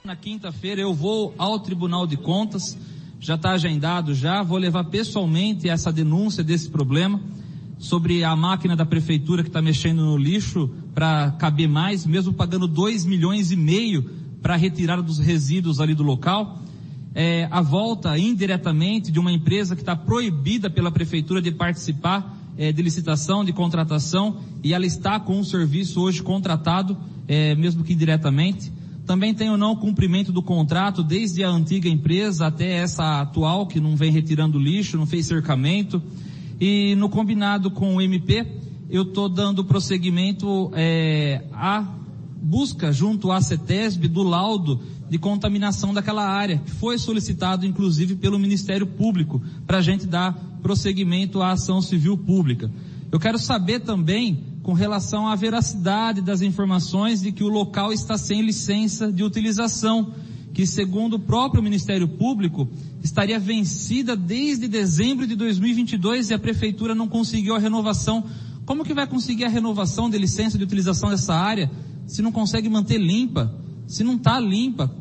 Na 0.04 0.16
quinta-feira 0.16 0.82
eu 0.82 0.94
vou 0.94 1.34
ao 1.38 1.60
Tribunal 1.60 2.08
de 2.08 2.18
Contas 2.18 2.78
já 3.20 3.36
está 3.36 3.52
agendado 3.52 4.14
já, 4.14 4.44
vou 4.44 4.58
levar 4.58 4.84
pessoalmente 4.86 5.68
essa 5.68 5.92
denúncia 5.92 6.44
desse 6.44 6.70
problema 6.70 7.20
sobre 7.78 8.24
a 8.24 8.36
máquina 8.36 8.76
da 8.76 8.86
prefeitura 8.86 9.42
que 9.42 9.50
está 9.50 9.62
mexendo 9.62 10.06
no 10.06 10.18
lixo 10.18 10.70
para 10.94 11.32
caber 11.32 11.68
mais, 11.68 12.06
mesmo 12.06 12.34
pagando 12.34 12.68
2 12.68 13.06
milhões 13.06 13.52
e 13.52 13.56
meio 13.56 14.10
para 14.42 14.56
retirada 14.56 15.02
dos 15.02 15.18
resíduos 15.18 15.80
ali 15.80 15.96
do 15.96 16.04
local. 16.04 16.60
É, 17.14 17.48
a 17.50 17.62
volta 17.62 18.18
indiretamente 18.18 19.12
de 19.12 19.20
uma 19.20 19.32
empresa 19.32 19.76
que 19.76 19.82
está 19.82 19.96
proibida 19.96 20.70
pela 20.70 20.92
prefeitura 20.92 21.42
de 21.42 21.52
participar 21.52 22.38
é, 22.58 22.72
de 22.72 22.82
licitação, 22.82 23.44
de 23.44 23.54
contratação, 23.54 24.38
e 24.64 24.74
ela 24.74 24.86
está 24.86 25.20
com 25.20 25.40
o 25.40 25.46
serviço 25.46 26.02
hoje 26.02 26.22
contratado, 26.22 26.98
é, 27.28 27.56
mesmo 27.56 27.84
que 27.84 27.94
indiretamente. 27.94 28.72
Também 29.06 29.34
tem 29.34 29.56
não 29.56 29.76
cumprimento 29.76 30.32
do 30.32 30.42
contrato 30.42 31.04
desde 31.04 31.44
a 31.44 31.50
antiga 31.50 31.88
empresa 31.88 32.48
até 32.48 32.78
essa 32.78 33.22
atual 33.22 33.68
que 33.68 33.80
não 33.80 33.96
vem 33.96 34.12
retirando 34.12 34.58
lixo, 34.58 34.98
não 34.98 35.06
fez 35.06 35.28
cercamento. 35.28 36.02
E 36.60 36.96
no 36.96 37.08
combinado 37.08 37.70
com 37.70 37.96
o 37.96 38.02
MP, 38.02 38.46
eu 38.90 39.04
estou 39.04 39.30
dando 39.30 39.64
prosseguimento 39.64 40.72
é, 40.74 41.44
à 41.54 41.86
busca 42.46 42.92
junto 42.92 43.32
à 43.32 43.42
CETESB 43.42 44.08
do 44.08 44.22
laudo 44.22 44.80
de 45.10 45.18
contaminação 45.18 45.92
daquela 45.92 46.24
área, 46.24 46.60
que 46.60 46.70
foi 46.70 47.00
solicitado 47.00 47.66
inclusive 47.66 48.16
pelo 48.16 48.38
Ministério 48.38 48.86
Público, 48.86 49.42
para 49.66 49.80
a 49.80 49.82
gente 49.82 50.06
dar 50.06 50.34
prosseguimento 50.62 51.42
à 51.42 51.54
ação 51.54 51.82
civil 51.82 52.16
pública. 52.16 52.72
Eu 53.12 53.20
quero 53.20 53.40
saber 53.40 53.80
também 53.80 54.44
com 54.62 54.74
relação 54.74 55.28
à 55.28 55.36
veracidade 55.36 56.22
das 56.22 56.44
informações 56.44 57.20
de 57.20 57.32
que 57.32 57.44
o 57.44 57.50
local 57.50 57.92
está 57.92 58.16
sem 58.16 58.44
licença 58.44 59.12
de 59.12 59.24
utilização, 59.24 60.14
que 60.54 60.68
segundo 60.68 61.16
o 61.16 61.20
próprio 61.20 61.64
Ministério 61.64 62.08
Público 62.08 62.70
estaria 63.04 63.40
vencida 63.40 64.16
desde 64.16 64.68
dezembro 64.68 65.26
de 65.26 65.36
2022 65.36 66.30
e 66.30 66.34
a 66.36 66.40
prefeitura 66.40 66.94
não 66.94 67.08
conseguiu 67.08 67.56
a 67.56 67.60
renovação. 67.60 68.24
Como 68.68 68.86
que 68.86 68.94
vai 68.94 69.08
conseguir 69.08 69.46
a 69.46 69.50
renovação 69.50 70.10
de 70.10 70.18
licença 70.18 70.60
de 70.60 70.64
utilização 70.64 71.10
dessa 71.10 71.34
área 71.34 71.72
se 72.08 72.22
não 72.22 72.32
consegue 72.32 72.70
manter 72.70 72.98
limpa? 72.98 73.54
Se 73.88 74.04
não 74.04 74.16
está 74.16 74.40
limpa? 74.40 74.92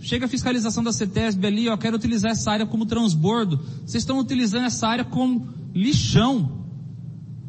Chega 0.00 0.24
a 0.24 0.28
fiscalização 0.28 0.82
da 0.82 0.92
CETESB 0.92 1.46
ali, 1.46 1.68
ó, 1.68 1.76
quero 1.76 1.96
utilizar 1.96 2.32
essa 2.32 2.50
área 2.50 2.66
como 2.66 2.86
transbordo. 2.86 3.60
Vocês 3.84 4.02
estão 4.02 4.18
utilizando 4.18 4.64
essa 4.64 4.88
área 4.88 5.04
como 5.04 5.48
lixão. 5.74 6.60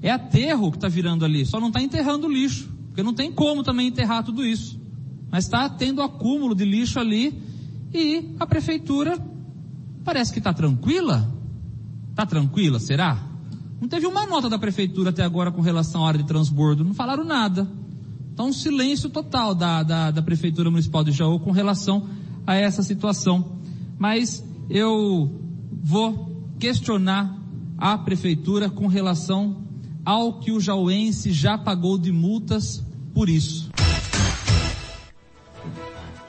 É 0.02 0.12
aterro 0.12 0.72
que 0.72 0.78
está 0.78 0.88
virando 0.88 1.24
ali, 1.24 1.46
só 1.46 1.60
não 1.60 1.68
está 1.68 1.82
enterrando 1.82 2.28
o 2.28 2.32
lixo, 2.32 2.70
porque 2.88 3.04
não 3.04 3.14
tem 3.14 3.32
como 3.32 3.64
também 3.64 3.88
enterrar 3.88 4.24
tudo 4.24 4.46
isso. 4.46 4.80
Mas 5.30 5.46
está 5.46 5.70
tendo 5.70 6.02
acúmulo 6.02 6.54
de 6.54 6.66
lixo 6.66 7.00
ali 7.00 7.42
e 7.94 8.36
a 8.40 8.46
prefeitura 8.46 9.18
parece 10.04 10.34
que 10.34 10.40
está 10.40 10.54
tranquila. 10.54 11.32
Está 12.10 12.26
tranquila, 12.26 12.80
será? 12.80 13.32
Não 13.80 13.88
teve 13.88 14.06
uma 14.06 14.26
nota 14.26 14.50
da 14.50 14.60
prefeitura 14.60 15.12
até 15.12 15.24
agora 15.24 15.52
com 15.52 15.62
relação 15.62 16.06
à 16.06 16.10
área 16.10 16.20
de 16.20 16.28
transbordo, 16.28 16.84
não 16.84 16.94
falaram 16.94 17.24
nada. 17.24 17.68
Então 18.34 18.48
um 18.48 18.54
silêncio 18.54 19.10
total 19.10 19.54
da, 19.54 19.84
da, 19.84 20.12
da 20.12 20.22
prefeitura 20.22 20.70
municipal 20.70 21.04
de 21.04 21.12
Jaú 21.12 21.40
com 21.40 21.52
relação 21.52 22.10
a 22.46 22.56
essa 22.56 22.82
situação. 22.82 23.60
Mas 23.98 24.44
eu 24.70 25.40
vou 25.72 26.46
questionar 26.60 27.38
a 27.78 27.98
prefeitura 27.98 28.70
com 28.70 28.88
relação 28.88 29.64
ao 30.06 30.40
que 30.40 30.52
o 30.52 30.60
jauense 30.60 31.32
já 31.32 31.58
pagou 31.58 31.98
de 31.98 32.12
multas 32.12 32.86
por 33.14 33.30
isso. 33.30 33.72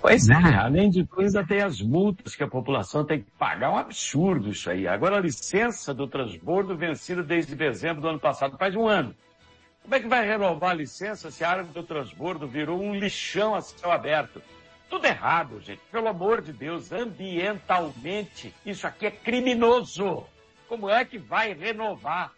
Pois 0.01 0.29
é, 0.29 0.35
além 0.35 0.91
de 0.91 1.07
tudo, 1.07 1.23
ainda 1.23 1.47
tem 1.47 1.63
as 1.63 1.81
multas 1.81 2.35
que 2.35 2.43
a 2.43 2.49
população 2.49 3.05
tem 3.05 3.21
que 3.21 3.31
pagar. 3.39 3.67
É 3.67 3.71
um 3.71 3.79
absurdo 3.79 4.51
isso 4.51 4.69
aí. 4.69 4.89
Agora 4.89 5.17
a 5.17 5.21
licença 5.21 5.95
do 5.95 6.09
transbordo 6.09 6.77
vencida 6.77 7.23
desde 7.23 7.55
dezembro 7.55 8.03
do 8.03 8.09
ano 8.09 8.19
passado, 8.19 8.59
faz 8.59 8.75
um 8.75 8.89
ano. 8.89 9.15
Como 9.83 9.95
é 9.95 10.01
que 10.01 10.09
vai 10.09 10.27
renovar 10.27 10.71
a 10.71 10.75
licença 10.75 11.31
se 11.31 11.45
a 11.45 11.51
área 11.51 11.65
do 11.65 11.83
transbordo 11.83 12.47
virou 12.47 12.81
um 12.81 12.95
lixão 12.95 13.55
a 13.55 13.61
céu 13.61 13.91
aberto? 13.91 14.41
Tudo 14.89 15.07
errado, 15.07 15.61
gente. 15.61 15.81
Pelo 15.91 16.09
amor 16.09 16.41
de 16.41 16.53
Deus, 16.53 16.93
ambientalmente, 16.93 18.55
isso 18.65 18.87
aqui 18.87 19.07
é 19.07 19.11
criminoso. 19.11 20.25
Como 20.69 20.89
é 20.89 21.05
que 21.05 21.19
vai 21.19 21.53
renovar? 21.53 22.33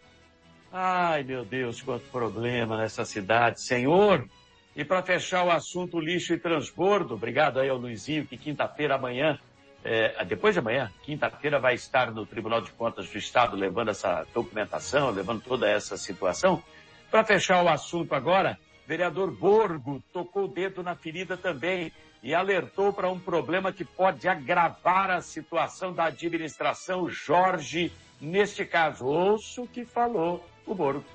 Ai, 0.71 1.23
meu 1.23 1.45
Deus, 1.45 1.81
quanto 1.81 2.05
problema 2.09 2.77
nessa 2.77 3.05
cidade, 3.05 3.61
Senhor. 3.61 4.27
E 4.75 4.83
para 4.83 5.01
fechar 5.01 5.45
o 5.45 5.51
assunto 5.51 5.99
lixo 5.99 6.33
e 6.33 6.37
transbordo, 6.37 7.13
obrigado 7.13 7.59
aí 7.59 7.69
ao 7.69 7.77
Luizinho, 7.77 8.25
que 8.25 8.35
quinta-feira 8.35 8.95
amanhã, 8.95 9.39
é, 9.83 10.25
depois 10.25 10.53
de 10.53 10.59
amanhã, 10.59 10.91
quinta-feira, 11.03 11.59
vai 11.59 11.75
estar 11.75 12.11
no 12.11 12.25
Tribunal 12.25 12.59
de 12.59 12.71
Contas 12.71 13.09
do 13.09 13.17
Estado 13.17 13.55
levando 13.55 13.89
essa 13.89 14.25
documentação, 14.33 15.11
levando 15.11 15.41
toda 15.41 15.69
essa 15.69 15.95
situação. 15.95 16.61
Para 17.09 17.23
fechar 17.23 17.63
o 17.63 17.69
assunto 17.69 18.13
agora, 18.13 18.57
vereador 18.87 19.31
Borgo 19.31 20.03
tocou 20.11 20.45
o 20.45 20.47
dedo 20.47 20.83
na 20.83 20.95
ferida 20.95 21.37
também 21.37 21.91
e 22.21 22.33
alertou 22.33 22.91
para 22.91 23.09
um 23.09 23.19
problema 23.19 23.71
que 23.71 23.85
pode 23.85 24.27
agravar 24.27 25.11
a 25.11 25.21
situação 25.21 25.93
da 25.93 26.05
administração 26.05 27.07
Jorge, 27.07 27.91
neste 28.19 28.65
caso. 28.65 29.05
Ouço 29.05 29.63
o 29.63 29.67
que 29.67 29.85
falou 29.85 30.43
o 30.65 30.73
Moro. 30.73 31.05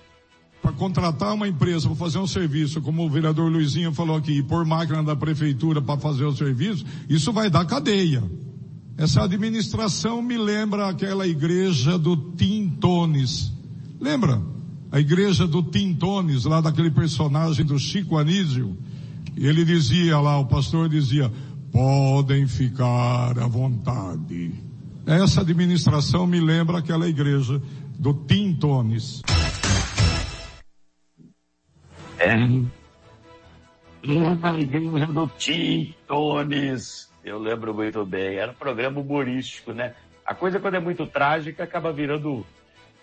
Para 0.63 0.73
contratar 0.73 1.35
uma 1.35 1.49
empresa 1.49 1.89
para 1.89 1.97
fazer 1.97 2.19
um 2.19 2.27
serviço, 2.27 2.81
como 2.83 3.05
o 3.05 3.11
vereador 3.11 3.51
Luizinho 3.51 3.93
falou 3.93 4.17
aqui, 4.17 4.39
e 4.39 4.43
pôr 4.43 4.65
máquina 4.65 5.03
da 5.03 5.17
prefeitura 5.17 5.81
para 5.81 5.99
fazer 5.99 6.25
o 6.25 6.33
serviço, 6.33 6.85
isso 7.09 7.33
vai 7.33 7.51
dar 7.51 7.67
cadeia. 7.67 8.23
Essa 8.97 9.25
administração 9.25 10.21
me 10.21 10.37
lembra 10.37 10.89
aquela 10.89 11.27
igreja 11.27 11.99
do 11.99 12.15
Tintones. 12.37 13.51
Lembra? 13.99 14.41
A 14.93 14.99
igreja 14.99 15.47
do 15.47 15.63
Tintones, 15.63 16.45
lá 16.45 16.61
daquele 16.61 16.91
personagem 16.91 17.65
do 17.65 17.79
Chico 17.79 18.19
Anísio. 18.19 18.77
Ele 19.37 19.65
dizia 19.65 20.19
lá, 20.19 20.39
o 20.39 20.47
pastor 20.47 20.89
dizia, 20.89 21.31
podem 21.71 22.47
ficar 22.49 23.39
à 23.39 23.47
vontade. 23.47 24.53
Essa 25.07 25.43
administração 25.43 26.27
me 26.27 26.41
lembra 26.41 26.79
aquela 26.79 27.09
igreja 27.09 27.63
do 27.99 28.13
Tintones. 28.15 29.23
É. 32.19 32.37
Lembra 34.03 34.51
a 34.51 34.61
igreja 34.61 35.07
do 35.07 35.31
Tintones. 35.39 37.11
Eu 37.25 37.39
lembro 37.39 37.73
muito 37.73 38.05
bem. 38.05 38.37
Era 38.37 38.51
um 38.51 38.57
programa 38.57 39.01
humorístico, 39.01 39.73
né? 39.73 39.95
A 40.27 40.35
coisa 40.35 40.59
quando 40.59 40.75
é 40.75 40.81
muito 40.81 41.07
trágica 41.07 41.65
acaba 41.65 41.93
virando 41.93 42.45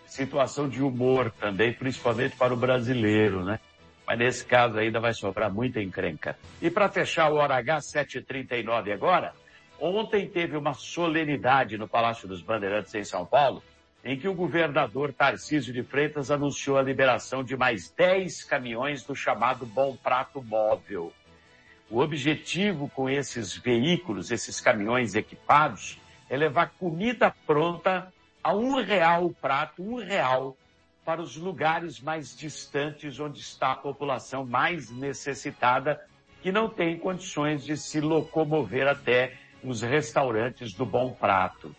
situação 0.07 0.67
de 0.67 0.81
humor 0.81 1.31
também, 1.31 1.73
principalmente 1.73 2.35
para 2.35 2.53
o 2.53 2.57
brasileiro, 2.57 3.43
né? 3.43 3.59
Mas 4.05 4.17
nesse 4.17 4.45
caso 4.45 4.77
ainda 4.77 4.99
vai 4.99 5.13
sobrar 5.13 5.53
muita 5.53 5.81
encrenca. 5.81 6.37
E 6.61 6.69
para 6.69 6.89
fechar 6.89 7.31
o 7.31 7.35
Hora 7.35 7.57
H 7.57 7.81
739 7.81 8.93
agora, 8.93 9.33
ontem 9.79 10.27
teve 10.27 10.55
uma 10.55 10.73
solenidade 10.73 11.77
no 11.77 11.87
Palácio 11.87 12.27
dos 12.27 12.41
Bandeirantes 12.41 12.95
em 12.95 13.03
São 13.03 13.25
Paulo, 13.25 13.61
em 14.03 14.17
que 14.17 14.27
o 14.27 14.33
governador 14.33 15.11
Tarcísio 15.11 15.73
de 15.73 15.83
Freitas 15.83 16.31
anunciou 16.31 16.77
a 16.77 16.81
liberação 16.81 17.43
de 17.43 17.57
mais 17.57 17.89
10 17.91 18.43
caminhões 18.45 19.03
do 19.03 19.13
chamado 19.13 19.65
Bom 19.65 19.97
Prato 19.97 20.41
Móvel. 20.41 21.11
O 21.89 21.99
objetivo 21.99 22.89
com 22.89 23.09
esses 23.09 23.55
veículos, 23.57 24.31
esses 24.31 24.61
caminhões 24.61 25.15
equipados, 25.15 25.99
é 26.29 26.37
levar 26.37 26.71
comida 26.79 27.33
pronta 27.45 28.11
a 28.47 28.53
um 28.53 28.81
real 28.81 29.25
o 29.25 29.33
prato, 29.33 29.83
um 29.83 29.95
real, 29.97 30.55
para 31.03 31.21
os 31.21 31.35
lugares 31.35 31.99
mais 31.99 32.33
distantes 32.33 33.19
onde 33.19 33.41
está 33.41 33.73
a 33.73 33.75
população 33.75 34.45
mais 34.45 34.89
necessitada, 34.89 36.01
que 36.41 36.49
não 36.49 36.69
tem 36.69 36.97
condições 36.97 37.65
de 37.65 37.75
se 37.75 37.99
locomover 37.99 38.87
até 38.87 39.37
os 39.61 39.81
restaurantes 39.81 40.71
do 40.71 40.85
Bom 40.85 41.11
Prato. 41.11 41.75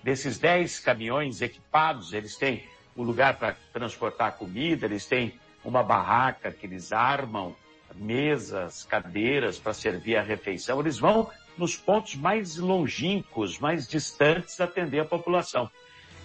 Desses 0.00 0.38
10 0.38 0.78
caminhões 0.78 1.42
equipados, 1.42 2.12
eles 2.12 2.36
têm 2.36 2.68
o 2.94 3.02
um 3.02 3.04
lugar 3.04 3.36
para 3.36 3.56
transportar 3.72 4.36
comida, 4.36 4.86
eles 4.86 5.04
têm 5.04 5.40
uma 5.64 5.82
barraca 5.82 6.52
que 6.52 6.66
eles 6.66 6.92
armam, 6.92 7.52
mesas, 7.96 8.84
cadeiras 8.84 9.58
para 9.58 9.74
servir 9.74 10.14
a 10.14 10.22
refeição. 10.22 10.78
Eles 10.78 11.00
vão 11.00 11.28
nos 11.58 11.76
pontos 11.76 12.14
mais 12.14 12.58
longínquos, 12.58 13.58
mais 13.58 13.88
distantes, 13.88 14.60
atender 14.60 15.00
a 15.00 15.04
população. 15.04 15.68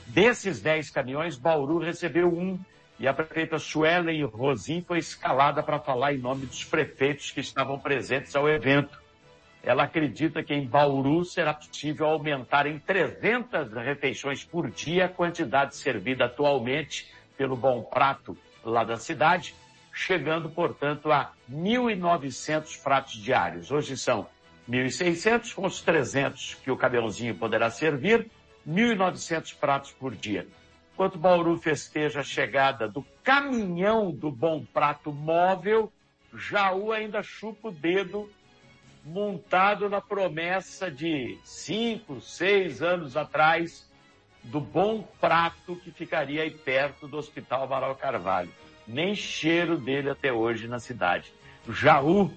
Desses 0.08 0.62
10 0.62 0.90
caminhões, 0.90 1.38
Bauru 1.38 1.80
recebeu 1.80 2.28
um 2.30 2.58
e 3.00 3.08
a 3.08 3.14
prefeita 3.14 3.60
Suelen 3.60 4.24
Rosim 4.24 4.82
foi 4.82 4.98
escalada 4.98 5.62
para 5.62 5.80
falar 5.80 6.14
em 6.14 6.18
nome 6.18 6.46
dos 6.46 6.64
prefeitos 6.64 7.30
que 7.30 7.42
estavam 7.42 7.78
presentes 7.78 8.36
ao 8.36 8.50
evento. 8.50 9.00
Ela 9.62 9.84
acredita 9.84 10.42
que 10.42 10.54
em 10.54 10.66
Bauru 10.66 11.26
será 11.26 11.54
possível 11.54 12.08
aumentar 12.08 12.66
em 12.66 12.80
300 12.80 13.74
refeições 13.74 14.44
por 14.44 14.72
dia 14.72 15.06
a 15.06 15.10
quantidade 15.10 15.76
servida 15.76 16.26
atualmente 16.26 17.12
pelo 17.38 17.56
Bom 17.56 17.84
Prato 17.84 18.36
lá 18.64 18.84
da 18.84 18.98
cidade, 18.98 19.54
chegando, 19.94 20.50
portanto, 20.50 21.12
a 21.12 21.34
1.900 21.52 22.82
pratos 22.82 23.14
diários. 23.14 23.72
Hoje 23.72 23.98
são 23.98 24.26
1.600 24.70 25.54
com 25.54 25.66
os 25.66 25.82
300 25.82 26.56
que 26.56 26.72
o 26.72 26.78
caminhãozinho 26.78 27.36
poderá 27.36 27.70
servir, 27.70 28.30
1.900 28.68 29.56
pratos 29.56 29.92
por 29.92 30.14
dia. 30.16 30.48
Enquanto 30.94 31.18
Bauru 31.18 31.58
festeja 31.58 32.22
a 32.22 32.24
chegada 32.24 32.88
do 32.88 33.06
caminhão 33.24 34.12
do 34.12 34.32
Bom 34.32 34.66
Prato 34.66 35.12
móvel, 35.12 35.92
Jaú 36.34 36.92
ainda 36.92 37.22
chupa 37.22 37.70
o 37.70 37.72
dedo 37.72 38.30
montado 39.04 39.90
na 39.90 40.02
promessa 40.02 40.92
de 40.92 41.38
cinco, 41.44 42.20
seis 42.20 42.82
anos 42.82 43.16
atrás 43.16 43.88
do 44.44 44.60
bom 44.60 45.02
prato 45.20 45.76
que 45.78 45.92
ficaria 45.92 46.44
aí 46.44 46.52
perto 46.52 47.08
do 47.08 47.18
Hospital 47.18 47.64
Amaral 47.64 47.96
Carvalho. 47.96 48.52
Nem 48.88 49.16
cheiro 49.16 49.78
dele 49.78 50.10
até 50.10 50.32
hoje 50.32 50.68
na 50.68 50.80
cidade. 50.80 51.34
Jaú, 51.70 52.34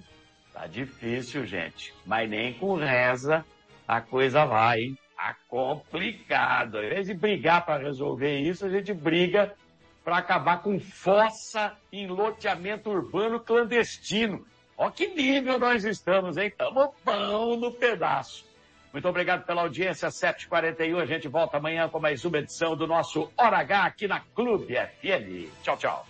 tá 0.53 0.67
difícil, 0.67 1.45
gente. 1.45 1.95
Mas 2.05 2.29
nem 2.29 2.53
com 2.55 2.75
reza 2.75 3.45
a 3.87 4.01
coisa 4.01 4.45
vai, 4.45 4.81
hein? 4.81 4.99
Tá 5.21 5.37
complicado. 5.49 6.79
Ao 6.79 6.85
invés 6.85 7.07
de 7.07 7.13
brigar 7.13 7.67
para 7.67 7.83
resolver 7.83 8.39
isso, 8.39 8.65
a 8.65 8.71
gente 8.71 8.95
briga 8.95 9.55
para 10.03 10.17
acabar 10.17 10.63
com 10.63 10.81
fossa 10.81 11.77
em 11.93 12.07
loteamento 12.07 12.89
urbano 12.89 13.39
clandestino. 13.39 14.47
Ó 14.79 14.89
que 14.89 15.09
nível 15.09 15.59
nós 15.59 15.85
estamos, 15.85 16.39
hein? 16.39 16.47
Estamos 16.47 16.89
pão 17.05 17.55
no 17.55 17.71
pedaço. 17.71 18.47
Muito 18.95 19.07
obrigado 19.07 19.45
pela 19.45 19.61
audiência, 19.61 20.09
7h41. 20.09 21.03
A 21.03 21.05
gente 21.05 21.29
volta 21.29 21.59
amanhã 21.59 21.87
com 21.87 22.01
mais 22.01 22.25
uma 22.25 22.39
edição 22.39 22.75
do 22.75 22.87
nosso 22.87 23.31
Hora 23.37 23.59
H 23.59 23.85
aqui 23.85 24.09
na 24.09 24.21
Clube 24.35 24.75
FM. 24.75 25.53
Tchau, 25.63 25.77
tchau. 25.77 26.07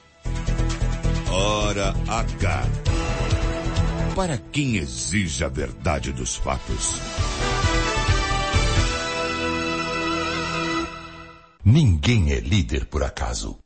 Hora 1.32 1.92
H. 2.08 2.62
Para 4.14 4.38
quem 4.52 4.76
exige 4.76 5.44
a 5.44 5.48
verdade 5.48 6.12
dos 6.12 6.36
fatos. 6.36 7.29
Ninguém 11.64 12.32
é 12.32 12.40
líder 12.40 12.86
por 12.86 13.02
acaso. 13.02 13.58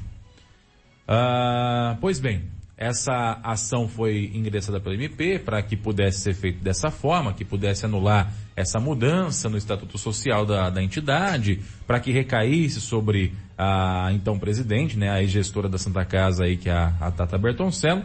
Ah, 1.07 1.97
pois 2.01 2.19
bem, 2.19 2.43
essa 2.77 3.39
ação 3.43 3.89
foi 3.89 4.31
ingressada 4.35 4.81
pelo 4.81 4.97
MP 4.97 5.39
para 5.39 5.63
que 5.63 5.77
pudesse 5.77 6.21
ser 6.21 6.35
feito 6.35 6.63
dessa 6.63 6.91
forma, 6.91 7.33
que 7.33 7.45
pudesse 7.45 7.85
anular 7.85 8.33
essa 8.57 8.81
mudança 8.81 9.49
no 9.49 9.57
estatuto 9.57 9.97
social 9.97 10.45
da, 10.45 10.71
da 10.71 10.83
entidade, 10.83 11.61
para 11.87 12.01
que 12.01 12.11
recaísse 12.11 12.81
sobre 12.81 13.33
a 13.57 14.11
então 14.13 14.39
presidente, 14.39 14.99
né, 14.99 15.11
a 15.11 15.25
gestora 15.25 15.69
da 15.69 15.79
Santa 15.79 16.05
Casa 16.05 16.45
aí, 16.45 16.57
que 16.57 16.69
é 16.69 16.73
a, 16.73 16.93
a 17.01 17.11
Tata 17.11 17.39
Bertoncello. 17.39 18.05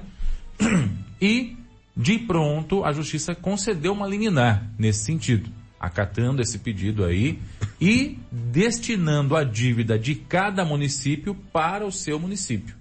E, 1.21 1.57
de 1.97 2.17
pronto, 2.17 2.85
a 2.85 2.93
justiça 2.93 3.35
concedeu 3.35 3.91
uma 3.91 4.07
liminar 4.07 4.71
nesse 4.79 5.03
sentido, 5.03 5.49
acatando 5.77 6.41
esse 6.41 6.57
pedido 6.59 7.03
aí 7.03 7.37
e 7.81 8.17
destinando 8.31 9.35
a 9.35 9.43
dívida 9.43 9.99
de 9.99 10.15
cada 10.15 10.63
município 10.63 11.35
para 11.51 11.85
o 11.85 11.91
seu 11.91 12.17
município. 12.17 12.78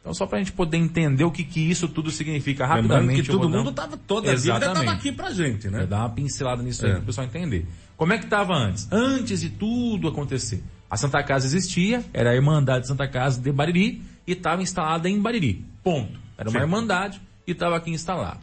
Então, 0.00 0.14
só 0.14 0.26
para 0.26 0.38
a 0.38 0.40
gente 0.40 0.52
poder 0.52 0.78
entender 0.78 1.24
o 1.24 1.30
que, 1.30 1.44
que 1.44 1.60
isso 1.60 1.86
tudo 1.86 2.10
significa 2.10 2.66
rapidamente. 2.66 3.08
Lembrando 3.08 3.22
que 3.22 3.30
todo 3.30 3.48
mundo 3.50 3.70
estava 3.70 3.96
toda 3.98 4.32
a 4.32 4.34
dívida 4.34 4.56
estava 4.56 4.90
aqui 4.90 5.12
pra 5.12 5.30
gente, 5.30 5.68
né? 5.68 5.80
Vou 5.80 5.86
dar 5.86 5.98
uma 5.98 6.10
pincelada 6.10 6.62
nisso 6.62 6.84
aí 6.86 6.92
é. 6.92 6.94
para 6.94 7.02
o 7.02 7.06
pessoal 7.06 7.26
entender. 7.26 7.66
Como 7.98 8.12
é 8.14 8.18
que 8.18 8.24
estava 8.24 8.54
antes? 8.54 8.88
Antes 8.90 9.40
de 9.40 9.50
tudo 9.50 10.08
acontecer. 10.08 10.64
A 10.88 10.96
Santa 10.96 11.22
Casa 11.22 11.46
existia, 11.46 12.02
era 12.14 12.30
a 12.30 12.34
Irmandade 12.34 12.88
Santa 12.88 13.06
Casa 13.06 13.40
de 13.40 13.52
Bariri 13.52 14.02
e 14.26 14.32
estava 14.32 14.62
instalada 14.62 15.08
em 15.08 15.20
Bariri. 15.20 15.64
Ponto. 15.84 16.18
Era 16.36 16.48
uma 16.48 16.58
Sim. 16.58 16.64
irmandade 16.64 17.20
e 17.46 17.52
estava 17.52 17.76
aqui 17.76 17.90
instalado. 17.90 18.40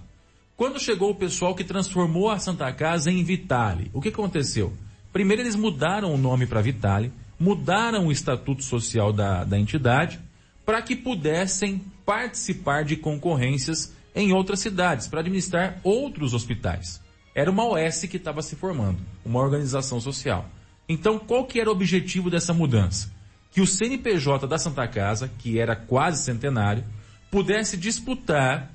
Quando 0.55 0.79
chegou 0.79 1.09
o 1.09 1.15
pessoal 1.15 1.55
que 1.55 1.63
transformou 1.63 2.29
a 2.29 2.39
Santa 2.39 2.71
Casa 2.71 3.11
em 3.11 3.23
Vitale, 3.23 3.89
o 3.93 4.01
que 4.01 4.09
aconteceu? 4.09 4.73
Primeiro 5.11 5.41
eles 5.41 5.55
mudaram 5.55 6.13
o 6.13 6.17
nome 6.17 6.45
para 6.45 6.61
Vitale, 6.61 7.11
mudaram 7.39 8.07
o 8.07 8.11
estatuto 8.11 8.63
social 8.63 9.11
da, 9.11 9.43
da 9.43 9.57
entidade, 9.57 10.19
para 10.67 10.81
que 10.81 10.97
pudessem 10.97 11.81
participar 12.05 12.83
de 12.83 12.97
concorrências 12.97 13.95
em 14.13 14.33
outras 14.33 14.59
cidades, 14.59 15.07
para 15.07 15.21
administrar 15.21 15.79
outros 15.81 16.33
hospitais. 16.33 16.99
Era 17.33 17.49
uma 17.49 17.63
OS 17.63 18.01
que 18.01 18.17
estava 18.17 18.41
se 18.41 18.57
formando, 18.57 18.99
uma 19.23 19.39
organização 19.39 20.01
social. 20.01 20.45
Então, 20.89 21.17
qual 21.19 21.45
que 21.45 21.61
era 21.61 21.69
o 21.69 21.71
objetivo 21.71 22.29
dessa 22.29 22.53
mudança? 22.53 23.09
Que 23.49 23.61
o 23.61 23.65
CNPJ 23.65 24.45
da 24.45 24.57
Santa 24.57 24.85
Casa, 24.89 25.31
que 25.39 25.57
era 25.57 25.73
quase 25.73 26.21
centenário, 26.21 26.83
pudesse 27.31 27.77
disputar 27.77 28.69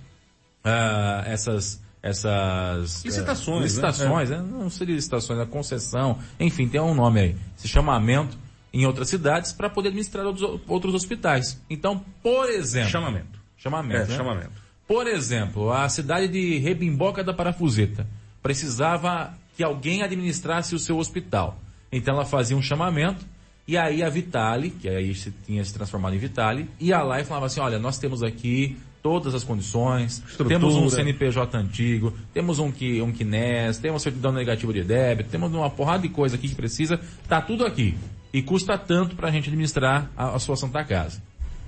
uh, 0.64 1.28
essas 1.28 1.82
essas 2.02 3.04
licitações, 3.04 3.60
uh, 3.60 3.62
licitações, 3.62 4.30
né? 4.30 4.38
não 4.38 4.68
seria 4.68 4.94
licitações, 4.94 5.38
a 5.38 5.46
concessão, 5.46 6.18
enfim, 6.40 6.66
tem 6.66 6.80
um 6.80 6.94
nome 6.94 7.20
aí, 7.20 7.36
esse 7.56 7.68
chamamento 7.68 8.36
em 8.72 8.86
outras 8.86 9.08
cidades 9.08 9.52
para 9.52 9.68
poder 9.68 9.88
administrar 9.88 10.24
outros, 10.24 10.60
outros, 10.66 10.94
hospitais. 10.94 11.60
Então, 11.68 12.04
por 12.22 12.48
exemplo, 12.48 12.90
chamamento, 12.90 13.40
chamamento, 13.56 14.02
é, 14.02 14.06
né? 14.06 14.16
chamamento. 14.16 14.62
Por 14.88 15.06
exemplo, 15.06 15.72
a 15.72 15.88
cidade 15.88 16.28
de 16.28 16.58
Rebimboca 16.58 17.22
da 17.22 17.32
Parafuseta 17.32 18.06
precisava 18.42 19.34
que 19.56 19.62
alguém 19.62 20.02
administrasse 20.02 20.74
o 20.74 20.78
seu 20.78 20.98
hospital. 20.98 21.58
Então 21.90 22.14
ela 22.14 22.24
fazia 22.24 22.56
um 22.56 22.62
chamamento 22.62 23.24
e 23.66 23.76
aí 23.76 24.02
a 24.02 24.08
Vitale, 24.08 24.70
que 24.70 24.88
aí 24.88 25.14
se 25.14 25.30
tinha 25.46 25.64
se 25.64 25.72
transformado 25.72 26.14
em 26.14 26.18
Vitale, 26.18 26.68
ia 26.80 27.00
lá 27.02 27.20
e 27.20 27.24
falava 27.24 27.46
assim, 27.46 27.60
olha, 27.60 27.78
nós 27.78 27.98
temos 27.98 28.22
aqui 28.22 28.76
todas 29.02 29.34
as 29.34 29.44
condições, 29.44 30.18
Estrutura. 30.18 30.48
temos 30.48 30.74
um 30.74 30.88
CNPJ 30.88 31.58
antigo, 31.58 32.14
temos 32.32 32.58
um, 32.58 32.66
um 32.66 33.12
KINES, 33.12 33.78
temos 33.78 34.02
certidão 34.02 34.32
negativa 34.32 34.72
de 34.72 34.84
débito, 34.84 35.28
temos 35.28 35.52
uma 35.52 35.68
porrada 35.68 36.02
de 36.02 36.08
coisa 36.08 36.36
aqui 36.36 36.48
que 36.48 36.54
precisa, 36.54 37.00
tá 37.28 37.40
tudo 37.40 37.66
aqui. 37.66 37.96
E 38.32 38.42
custa 38.42 38.78
tanto 38.78 39.14
para 39.14 39.28
a 39.28 39.30
gente 39.30 39.48
administrar 39.48 40.10
a, 40.16 40.34
a, 40.34 40.38
sua 40.38 40.56
Santa 40.56 40.84
Casa. 40.84 41.22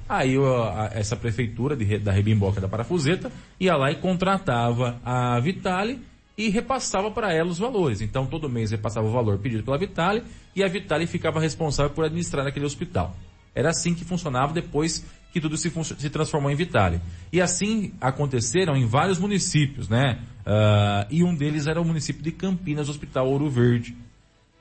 Aí 0.09 0.37
a, 0.37 0.91
essa 0.93 1.17
prefeitura 1.17 1.77
de, 1.77 1.99
da 1.99 2.13
Rebimboca 2.13 2.61
da 2.61 2.69
Parafuseta 2.69 3.31
ia 3.61 3.77
lá 3.77 3.91
e 3.91 3.97
contratava 3.97 5.01
a 5.05 5.39
Vitale 5.41 6.01
e 6.37 6.49
repassava 6.49 7.11
para 7.11 7.33
ela 7.33 7.51
os 7.51 7.59
valores. 7.59 8.01
Então 8.01 8.27
todo 8.27 8.49
mês 8.49 8.71
repassava 8.71 9.07
o 9.07 9.13
valor 9.13 9.39
pedido 9.39 9.63
pela 9.63 9.79
Vitale 9.79 10.23
e 10.55 10.65
a 10.65 10.69
Vitale 10.69 11.07
ficava 11.07 11.41
responsável 11.41 11.93
por 11.93 12.05
administrar 12.05 12.47
aquele 12.47 12.67
hospital. 12.67 13.15
Era 13.55 13.71
assim 13.71 13.95
que 13.95 14.05
funcionava 14.05 14.53
depois 14.53 15.05
que 15.33 15.41
tudo 15.41 15.57
se, 15.57 15.71
se 15.71 16.11
transformou 16.11 16.51
em 16.51 16.55
Vitale. 16.55 17.01
E 17.33 17.41
assim 17.41 17.93
aconteceram 18.01 18.77
em 18.77 18.87
vários 18.87 19.19
municípios, 19.19 19.89
né? 19.89 20.21
Uh, 20.47 21.07
e 21.11 21.25
um 21.25 21.35
deles 21.35 21.67
era 21.67 21.81
o 21.81 21.85
município 21.85 22.23
de 22.23 22.33
Campinas, 22.33 22.89
Hospital 22.89 23.29
Ouro 23.29 23.49
Verde. 23.49 23.97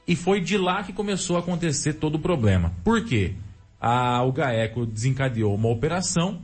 E 0.07 0.15
foi 0.15 0.41
de 0.41 0.57
lá 0.57 0.83
que 0.83 0.91
começou 0.91 1.37
a 1.37 1.39
acontecer 1.39 1.93
todo 1.93 2.15
o 2.15 2.19
problema. 2.19 2.73
Por 2.83 3.05
quê? 3.05 3.33
A, 3.79 4.23
o 4.23 4.31
GAECO 4.31 4.85
desencadeou 4.85 5.55
uma 5.55 5.69
operação 5.69 6.41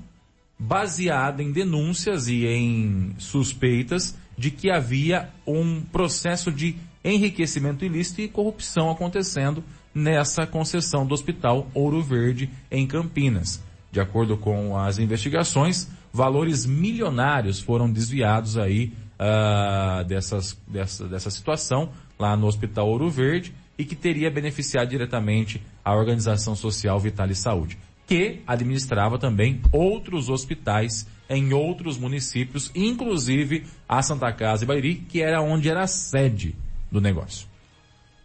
baseada 0.58 1.42
em 1.42 1.52
denúncias 1.52 2.28
e 2.28 2.46
em 2.46 3.16
suspeitas 3.18 4.18
de 4.38 4.52
que 4.52 4.70
havia 4.70 5.30
um 5.46 5.82
processo 5.82 6.52
de 6.52 6.76
enriquecimento 7.04 7.86
ilícito 7.86 8.22
e 8.22 8.28
corrupção 8.28 8.90
acontecendo 8.90 9.64
nessa 9.94 10.46
concessão 10.46 11.06
do 11.06 11.14
Hospital 11.14 11.68
Ouro 11.74 12.02
Verde 12.02 12.50
em 12.70 12.86
Campinas. 12.86 13.62
De 13.92 14.00
acordo 14.00 14.38
com 14.38 14.78
as 14.78 15.00
investigações, 15.00 15.90
valores 16.14 16.66
milionários 16.66 17.60
foram 17.60 17.90
desviados 17.90 18.58
aí 18.58 18.94
uh, 19.20 20.04
dessas, 20.06 20.58
dessa, 20.68 21.08
dessa 21.08 21.32
situação 21.32 21.90
lá 22.20 22.36
no 22.36 22.48
Hospital 22.48 22.90
Ouro 22.90 23.10
Verde 23.10 23.54
e 23.78 23.86
que 23.86 23.96
teria 23.96 24.30
beneficiado 24.30 24.90
diretamente 24.90 25.64
a 25.84 25.96
organização 25.96 26.54
social 26.54 27.00
Vital 27.00 27.30
e 27.30 27.36
Saúde, 27.36 27.78
que 28.06 28.42
administrava 28.46 29.18
também 29.18 29.62
outros 29.72 30.30
hospitais 30.30 31.08
em 31.30 31.54
outros 31.54 31.98
municípios, 31.98 32.70
inclusive 32.76 33.66
a 33.88 34.02
Santa 34.02 34.32
Casa 34.34 34.66
e 34.66 34.68
Bairi, 34.68 34.96
que 34.96 35.22
era 35.22 35.42
onde 35.42 35.70
era 35.70 35.84
a 35.84 35.88
sede 35.88 36.56
do 36.92 37.00
negócio. 37.00 37.48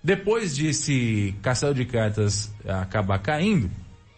Depois 0.02 0.56
de 0.56 0.66
esse 0.66 1.34
castelo 1.40 1.72
de 1.72 1.84
cartas 1.84 2.52
acabar 2.66 3.18
caindo, 3.20 3.70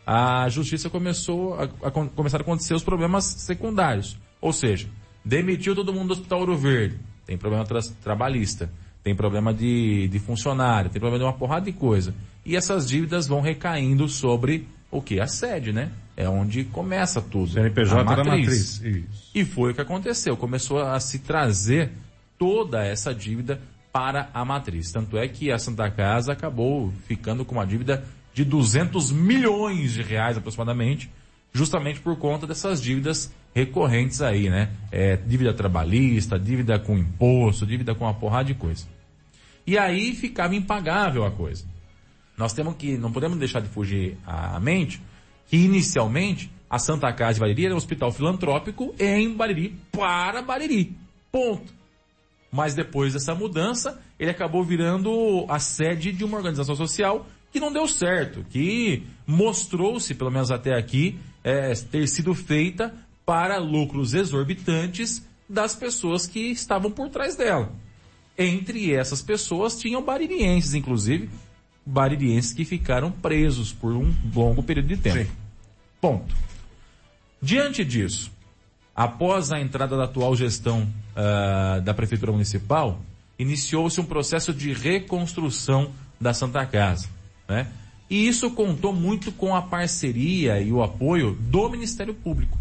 a 0.07 0.49
justiça 0.49 0.89
começou 0.89 1.55
a, 1.55 1.65
a, 1.65 1.91
começaram 1.91 2.43
a 2.43 2.47
acontecer 2.47 2.75
os 2.75 2.83
problemas 2.83 3.25
secundários. 3.25 4.17
Ou 4.41 4.53
seja, 4.53 4.89
demitiu 5.25 5.75
todo 5.75 5.93
mundo 5.93 6.09
do 6.09 6.13
Hospital 6.15 6.41
Ouro 6.41 6.57
Verde, 6.57 6.99
tem 7.27 7.37
problema 7.37 7.65
tra 7.65 7.81
trabalhista, 8.03 8.71
tem 9.07 9.15
problema 9.15 9.55
de, 9.55 10.09
de 10.09 10.19
funcionário, 10.19 10.91
tem 10.91 10.99
problema 10.99 11.17
de 11.17 11.25
uma 11.25 11.39
porrada 11.39 11.67
de 11.67 11.73
coisa. 11.73 12.13
E 12.45 12.57
essas 12.57 12.89
dívidas 12.89 13.29
vão 13.29 13.41
recaindo 13.41 14.09
sobre 14.09 14.67
o 14.91 15.01
que? 15.01 15.21
A 15.21 15.29
sede, 15.29 15.73
né? 15.73 15.93
É 16.17 16.29
onde 16.29 16.65
começa 16.65 17.23
tudo. 17.23 17.53
CNPJ 17.53 18.01
a 18.01 18.05
matriz. 18.05 18.27
da 18.27 18.31
matriz. 18.37 18.83
Isso. 18.83 19.31
E 19.33 19.45
foi 19.45 19.71
o 19.71 19.75
que 19.77 19.81
aconteceu. 19.81 20.37
Começou 20.37 20.81
a 20.81 20.99
se 20.99 21.21
trazer 21.21 21.93
toda 22.37 22.85
essa 22.85 23.15
dívida 23.15 23.61
para 23.93 24.29
a 24.35 24.45
matriz. 24.45 24.91
Tanto 24.91 25.17
é 25.17 25.29
que 25.29 25.53
a 25.53 25.59
Santa 25.59 25.89
Casa 25.89 26.33
acabou 26.33 26.93
ficando 27.07 27.45
com 27.45 27.55
uma 27.55 27.65
dívida 27.65 28.03
de 28.35 28.45
200 28.45 29.13
milhões 29.13 29.93
de 29.93 30.03
reais 30.03 30.37
aproximadamente, 30.37 31.09
justamente 31.53 32.01
por 32.01 32.17
conta 32.17 32.45
dessas 32.45 32.83
dívidas 32.83 33.33
recorrentes 33.55 34.21
aí, 34.21 34.51
né? 34.51 34.71
É, 34.91 35.17
dívida 35.17 35.55
trabalhista, 35.55 36.37
dívida 36.37 36.77
com 36.77 36.99
imposto, 36.99 37.65
dívida 37.65 37.95
com 37.95 38.05
uma 38.05 38.15
porrada 38.15 38.47
de 38.47 38.55
coisa. 38.55 38.96
E 39.67 39.77
aí 39.77 40.15
ficava 40.15 40.55
impagável 40.55 41.25
a 41.25 41.31
coisa. 41.31 41.65
Nós 42.37 42.53
temos 42.53 42.77
que, 42.77 42.97
não 42.97 43.11
podemos 43.11 43.39
deixar 43.39 43.61
de 43.61 43.69
fugir 43.69 44.17
à 44.27 44.61
mente 44.61 45.01
que 45.49 45.57
inicialmente 45.57 46.51
a 46.69 46.79
Santa 46.79 47.13
Casa 47.13 47.35
de 47.35 47.41
Bariri 47.41 47.67
era 47.67 47.75
um 47.75 47.79
hospital 47.79 48.13
filantrópico 48.13 48.95
em 48.99 49.33
Bariri 49.33 49.77
para 49.91 50.43
Bariri. 50.43 50.97
Ponto. 51.33 51.73
Mas 52.51 52.75
depois 52.75 53.13
dessa 53.13 53.35
mudança, 53.35 54.01
ele 54.19 54.31
acabou 54.31 54.65
virando 54.65 55.45
a 55.49 55.59
sede 55.59 56.13
de 56.13 56.25
uma 56.25 56.37
organização 56.37 56.75
social 56.75 57.27
que 57.53 57.61
não 57.61 57.73
deu 57.73 57.89
certo, 57.89 58.45
que 58.51 59.03
mostrou-se, 59.27 60.15
pelo 60.15 60.31
menos 60.31 60.51
até 60.51 60.77
aqui, 60.77 61.19
é, 61.43 61.73
ter 61.75 62.07
sido 62.07 62.35
feita 62.35 62.95
para 63.25 63.59
lucros 63.59 64.15
exorbitantes 64.15 65.27
das 65.49 65.75
pessoas 65.75 66.27
que 66.27 66.51
estavam 66.51 66.91
por 66.91 67.09
trás 67.09 67.37
dela. 67.37 67.73
Entre 68.39 68.93
essas 68.93 69.23
pessoas 69.23 69.79
tinham 69.79 70.03
baririenses, 70.03 70.75
inclusive, 70.75 71.31
baririenses 71.85 72.53
que 72.53 72.65
ficaram 72.65 73.11
presos 73.11 73.73
por 73.73 73.93
um 73.93 74.13
longo 74.35 74.63
período 74.63 74.89
de 74.89 74.97
tempo. 74.97 75.25
Sim. 75.25 75.31
Ponto. 76.01 76.35
Diante 77.41 77.85
disso, 77.85 78.31
após 78.95 79.53
a 79.53 79.61
entrada 79.61 79.97
da 79.97 80.05
atual 80.05 80.35
gestão 80.35 80.83
uh, 80.83 81.81
da 81.81 81.95
Prefeitura 81.95 82.33
Municipal, 82.33 83.01
iniciou-se 83.39 84.01
um 84.01 84.05
processo 84.05 84.53
de 84.53 84.73
reconstrução 84.73 85.93
da 86.21 86.35
Santa 86.35 86.65
Casa. 86.67 87.09
Né? 87.49 87.67
E 88.09 88.27
isso 88.27 88.51
contou 88.51 88.93
muito 88.93 89.33
com 89.33 89.55
a 89.55 89.63
parceria 89.63 90.61
e 90.61 90.73
o 90.73 90.83
apoio 90.83 91.35
do 91.35 91.69
Ministério 91.69 92.15
Público, 92.15 92.59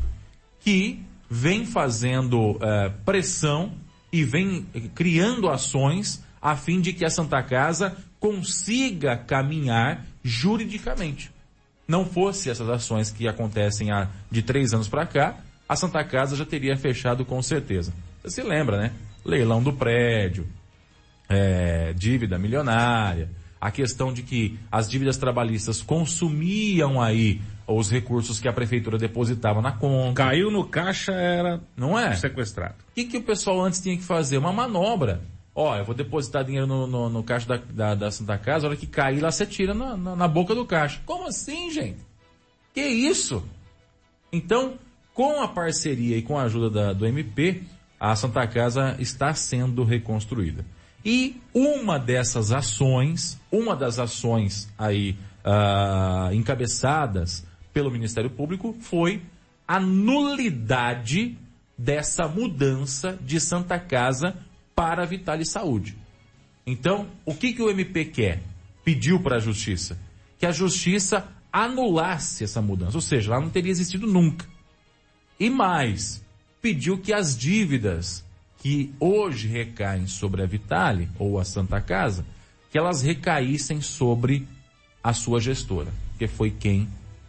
que 0.59 1.01
vem 1.29 1.65
fazendo 1.65 2.51
uh, 2.51 2.59
pressão 3.05 3.73
e 4.15 4.23
vem 4.23 4.65
criando 4.95 5.49
ações 5.49 6.23
a 6.41 6.55
fim 6.55 6.79
de 6.79 6.93
que 6.93 7.03
a 7.03 7.09
Santa 7.09 7.43
Casa 7.43 7.97
consiga 8.17 9.17
caminhar 9.17 10.05
juridicamente. 10.23 11.29
Não 11.85 12.05
fosse 12.05 12.49
essas 12.49 12.69
ações 12.69 13.11
que 13.11 13.27
acontecem 13.27 13.91
há 13.91 14.07
de 14.31 14.41
três 14.41 14.73
anos 14.73 14.87
para 14.87 15.05
cá, 15.05 15.37
a 15.67 15.75
Santa 15.75 16.01
Casa 16.05 16.33
já 16.33 16.45
teria 16.45 16.77
fechado 16.77 17.25
com 17.25 17.41
certeza. 17.41 17.93
Você 18.23 18.41
se 18.41 18.47
lembra, 18.47 18.77
né? 18.77 18.93
Leilão 19.25 19.61
do 19.61 19.73
prédio, 19.73 20.47
é, 21.27 21.91
dívida 21.91 22.39
milionária, 22.39 23.29
a 23.59 23.71
questão 23.71 24.13
de 24.13 24.21
que 24.21 24.59
as 24.71 24.89
dívidas 24.89 25.17
trabalhistas 25.17 25.81
consumiam 25.81 27.01
aí 27.01 27.41
os 27.67 27.89
recursos 27.89 28.39
que 28.39 28.47
a 28.47 28.53
prefeitura 28.53 28.97
depositava 28.97 29.61
na 29.61 29.71
conta. 29.71 30.23
Caiu 30.23 30.51
no 30.51 30.65
caixa, 30.65 31.13
era 31.13 31.61
não 31.75 31.97
é 31.97 32.15
sequestrado. 32.15 32.75
O 32.91 32.93
que, 32.93 33.05
que 33.05 33.17
o 33.17 33.23
pessoal 33.23 33.61
antes 33.61 33.81
tinha 33.81 33.97
que 33.97 34.03
fazer? 34.03 34.37
Uma 34.37 34.53
manobra. 34.53 35.21
Ó, 35.53 35.75
eu 35.75 35.85
vou 35.85 35.95
depositar 35.95 36.43
dinheiro 36.43 36.67
no, 36.67 36.85
no, 36.85 37.09
no 37.09 37.23
caixa 37.23 37.47
da, 37.47 37.57
da, 37.57 37.95
da, 37.95 38.11
Santa 38.11 38.37
Casa, 38.37 38.67
a 38.67 38.69
hora 38.69 38.77
que 38.77 38.85
cair 38.85 39.21
lá 39.21 39.31
você 39.31 39.45
tira 39.45 39.73
na, 39.73 39.95
na, 39.95 40.15
na 40.15 40.27
boca 40.27 40.53
do 40.53 40.65
caixa. 40.65 41.01
Como 41.05 41.27
assim, 41.27 41.71
gente? 41.71 41.99
Que 42.73 42.81
isso? 42.81 43.41
Então, 44.33 44.73
com 45.13 45.41
a 45.41 45.47
parceria 45.47 46.17
e 46.17 46.21
com 46.21 46.37
a 46.37 46.43
ajuda 46.43 46.69
da, 46.69 46.93
do 46.93 47.05
MP, 47.05 47.63
a 47.97 48.13
Santa 48.17 48.45
Casa 48.45 48.97
está 48.99 49.33
sendo 49.33 49.85
reconstruída. 49.85 50.65
E 51.05 51.39
uma 51.53 51.99
dessas 51.99 52.51
ações, 52.51 53.39
uma 53.51 53.75
das 53.75 53.99
ações 53.99 54.67
aí 54.75 55.15
uh, 55.45 56.33
encabeçadas 56.33 57.45
pelo 57.71 57.91
Ministério 57.91 58.31
Público 58.31 58.75
foi 58.81 59.21
a 59.67 59.79
nulidade 59.79 61.37
dessa 61.77 62.27
mudança 62.27 63.19
de 63.21 63.39
Santa 63.39 63.77
Casa 63.77 64.35
para 64.73 65.03
a 65.03 65.05
Vitale 65.05 65.45
Saúde. 65.45 65.95
Então, 66.65 67.07
o 67.23 67.35
que, 67.35 67.53
que 67.53 67.61
o 67.61 67.69
MP 67.69 68.05
quer? 68.05 68.41
Pediu 68.83 69.19
para 69.21 69.35
a 69.35 69.39
Justiça? 69.39 69.99
Que 70.39 70.47
a 70.47 70.51
Justiça 70.51 71.27
anulasse 71.53 72.43
essa 72.43 72.61
mudança, 72.61 72.97
ou 72.97 73.01
seja, 73.01 73.31
ela 73.31 73.41
não 73.41 73.49
teria 73.51 73.71
existido 73.71 74.07
nunca. 74.07 74.45
E 75.39 75.49
mais, 75.49 76.23
pediu 76.61 76.97
que 76.97 77.13
as 77.13 77.37
dívidas 77.37 78.24
que 78.59 78.93
hoje 78.99 79.47
recaem 79.47 80.07
sobre 80.07 80.41
a 80.41 80.45
Vitale 80.45 81.09
ou 81.19 81.39
a 81.39 81.45
Santa 81.45 81.79
Casa, 81.79 82.25
que 82.71 82.77
elas 82.77 83.01
recaíssem 83.01 83.81
sobre 83.81 84.47
a 85.03 85.13
sua 85.13 85.39
gestora, 85.39 85.91
que 86.17 86.27
foi 86.27 86.49
quem 86.51 86.87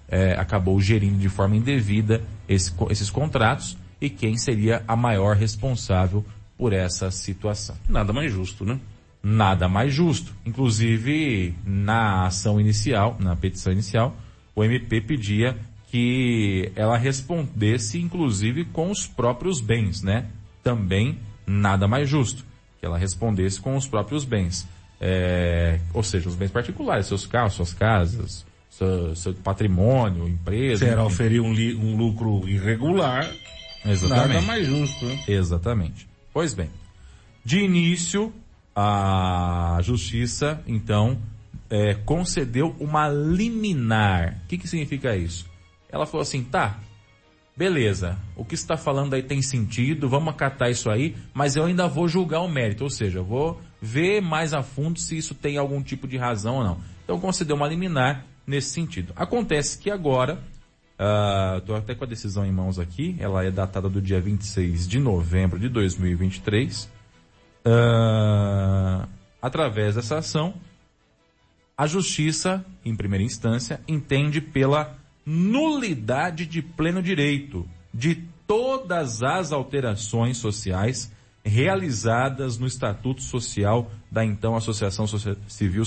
é, 0.09 0.33
acabou 0.33 0.81
gerindo 0.81 1.19
de 1.19 1.29
forma 1.29 1.57
indevida 1.57 2.23
esse, 2.49 2.73
esses 2.91 3.11
contratos 3.11 3.77
e 4.01 4.09
quem 4.09 4.37
seria 4.37 4.83
a 4.87 4.97
maior 4.97 5.37
responsável 5.37 6.25
por 6.57 6.73
essa 6.73 7.11
situação. 7.11 7.77
Nada 7.89 8.13
mais 8.13 8.33
justo, 8.33 8.65
né? 8.65 8.81
Nada 9.23 9.69
mais 9.69 9.93
justo. 9.93 10.33
Inclusive, 10.45 11.55
na 11.65 12.27
ação 12.27 12.61
inicial, 12.61 13.17
na 13.19 13.35
petição 13.35 13.73
inicial, 13.73 14.17
o 14.55 14.65
MP 14.65 15.01
pedia 15.01 15.57
que 15.91 16.71
ela 16.75 16.97
respondesse, 16.97 18.01
inclusive, 18.01 18.65
com 18.67 18.91
os 18.91 19.07
próprios 19.07 19.61
bens, 19.61 20.03
né? 20.03 20.27
Também 20.67 21.17
nada 21.47 21.87
mais 21.87 22.09
justo 22.09 22.45
que 22.81 22.85
ela 22.85 22.99
respondesse 22.99 23.61
com 23.61 23.77
os 23.77 23.87
próprios 23.87 24.25
bens. 24.25 24.67
É, 25.01 25.79
ou 25.95 26.03
seja, 26.03 26.29
os 26.29 26.35
bens 26.35 26.51
particulares, 26.51 27.07
seus 27.07 27.25
carros, 27.25 27.53
suas 27.53 27.73
casas, 27.73 28.45
seu, 28.69 29.15
seu 29.15 29.33
patrimônio, 29.33 30.27
empresa. 30.27 30.85
Se 30.85 30.91
ela 30.91 31.05
oferir 31.05 31.41
um, 31.41 31.53
um, 31.53 31.97
lucro 31.97 32.49
irregular, 32.49 33.31
Exatamente. 33.85 34.35
nada 34.35 34.41
mais 34.43 34.67
justo. 34.67 35.05
Né? 35.05 35.23
Exatamente. 35.29 36.09
Pois 36.35 36.53
bem, 36.53 36.69
de 37.45 37.61
início, 37.61 38.33
a 38.75 39.79
justiça, 39.83 40.61
então, 40.67 41.17
é, 41.71 41.95
concedeu 41.95 42.75
uma 42.81 43.09
liminar. 43.09 44.41
O 44.43 44.49
que, 44.49 44.59
que 44.59 44.67
significa 44.67 45.17
isso? 45.17 45.47
Ela 45.89 46.07
falou 46.07 46.23
assim, 46.23 46.43
tá, 46.43 46.81
beleza, 47.57 48.19
o 48.37 48.45
que 48.45 48.55
está 48.55 48.77
falando 48.77 49.15
aí 49.15 49.23
tem 49.23 49.41
sentido, 49.41 50.09
vamos 50.09 50.29
acatar 50.29 50.71
isso 50.71 50.91
aí, 50.91 51.17
mas 51.33 51.57
eu 51.57 51.65
ainda 51.65 51.89
vou 51.89 52.07
julgar 52.07 52.41
o 52.41 52.49
mérito, 52.49 52.85
ou 52.85 52.91
seja, 52.91 53.23
vou 53.23 53.61
ver 53.81 54.21
mais 54.21 54.53
a 54.53 54.63
fundo 54.63 54.99
se 55.01 55.17
isso 55.17 55.35
tem 55.35 55.57
algum 55.57 55.83
tipo 55.83 56.07
de 56.07 56.17
razão 56.19 56.57
ou 56.57 56.65
não. 56.65 56.81
Então 57.05 57.19
concedeu 57.19 57.57
uma 57.57 57.67
liminar 57.67 58.27
nesse 58.47 58.71
sentido. 58.71 59.13
Acontece 59.17 59.79
que 59.79 59.91
agora, 59.91 60.39
estou 61.59 61.75
uh, 61.75 61.79
até 61.79 61.95
com 61.95 62.05
a 62.05 62.07
decisão 62.07 62.45
em 62.45 62.53
mãos 62.53 62.79
aqui, 62.79 63.17
ela 63.19 63.43
é 63.43 63.51
datada 63.51 63.89
do 63.89 64.03
dia 64.03 64.21
26 64.21 64.87
de 64.87 64.99
novembro 64.99 65.59
de 65.59 65.69
2023, 65.69 66.85
uh, 67.65 69.09
através 69.41 69.95
dessa 69.95 70.19
ação, 70.19 70.55
a 71.79 71.87
justiça, 71.87 72.65
em 72.85 72.95
primeira 72.95 73.25
instância, 73.25 73.81
entende 73.87 74.41
pela 74.41 74.97
nulidade 75.27 76.47
de 76.47 76.63
pleno 76.63 77.03
direito 77.03 77.69
de 77.93 78.15
todas 78.47 79.25
as 79.25 79.51
alterações 79.51 80.37
sociais 80.37 81.13
realizadas 81.45 82.59
no 82.59 82.67
Estatuto 82.67 83.23
Social 83.23 83.91
da 84.11 84.25
então 84.25 84.55
Associação 84.55 85.07
Civil, 85.49 85.83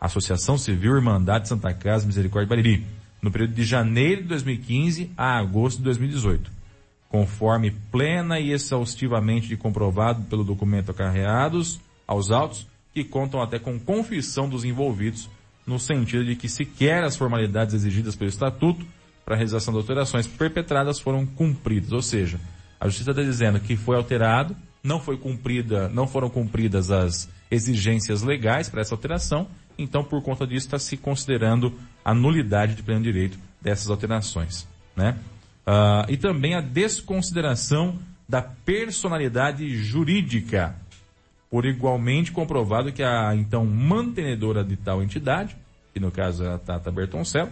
Associação 0.00 0.56
Civil 0.56 0.96
Irmandade 0.96 1.48
Santa 1.48 1.72
Casa 1.74 2.06
Misericórdia 2.06 2.48
Bariri, 2.48 2.86
no 3.20 3.30
período 3.30 3.54
de 3.54 3.64
janeiro 3.64 4.22
de 4.22 4.28
2015 4.28 5.10
a 5.16 5.38
agosto 5.38 5.78
de 5.78 5.84
2018, 5.84 6.50
conforme 7.08 7.70
plena 7.90 8.40
e 8.40 8.52
exaustivamente 8.52 9.54
comprovado 9.56 10.22
pelo 10.24 10.44
documento 10.44 10.90
acarreados 10.90 11.80
aos 12.06 12.30
autos, 12.30 12.66
que 12.94 13.04
contam 13.04 13.42
até 13.42 13.58
com 13.58 13.78
confissão 13.78 14.48
dos 14.48 14.64
envolvidos, 14.64 15.28
no 15.66 15.78
sentido 15.78 16.24
de 16.24 16.36
que 16.36 16.48
sequer 16.48 17.02
as 17.02 17.16
formalidades 17.16 17.74
exigidas 17.74 18.14
pelo 18.14 18.28
Estatuto 18.28 18.86
para 19.24 19.34
a 19.34 19.36
realização 19.36 19.74
das 19.74 19.82
alterações 19.82 20.26
perpetradas 20.26 21.00
foram 21.00 21.26
cumpridas. 21.26 21.92
Ou 21.92 22.02
seja, 22.02 22.38
a 22.78 22.86
Justiça 22.86 23.10
está 23.10 23.22
dizendo 23.22 23.58
que 23.58 23.76
foi 23.76 23.96
alterado, 23.96 24.56
não 24.82 25.00
foi 25.00 25.16
cumprida, 25.16 25.88
não 25.88 26.06
foram 26.06 26.30
cumpridas 26.30 26.90
as 26.90 27.28
exigências 27.50 28.22
legais 28.22 28.68
para 28.68 28.80
essa 28.80 28.94
alteração, 28.94 29.48
então 29.76 30.04
por 30.04 30.22
conta 30.22 30.46
disso 30.46 30.66
está 30.66 30.78
se 30.78 30.96
considerando 30.96 31.74
a 32.04 32.14
nulidade 32.14 32.74
de 32.74 32.82
pleno 32.82 33.02
direito 33.02 33.38
dessas 33.60 33.90
alterações, 33.90 34.66
né? 34.94 35.16
Uh, 35.66 36.10
e 36.10 36.16
também 36.16 36.54
a 36.54 36.60
desconsideração 36.60 37.98
da 38.28 38.40
personalidade 38.40 39.68
jurídica, 39.76 40.76
por 41.50 41.64
igualmente 41.64 42.32
comprovado 42.32 42.92
que 42.92 43.02
a 43.02 43.34
então 43.34 43.64
mantenedora 43.64 44.64
de 44.64 44.76
tal 44.76 45.02
entidade, 45.02 45.56
que 45.92 46.00
no 46.00 46.10
caso 46.10 46.44
é 46.44 46.54
a 46.54 46.58
Tata 46.58 46.90
Bertoncello, 46.90 47.50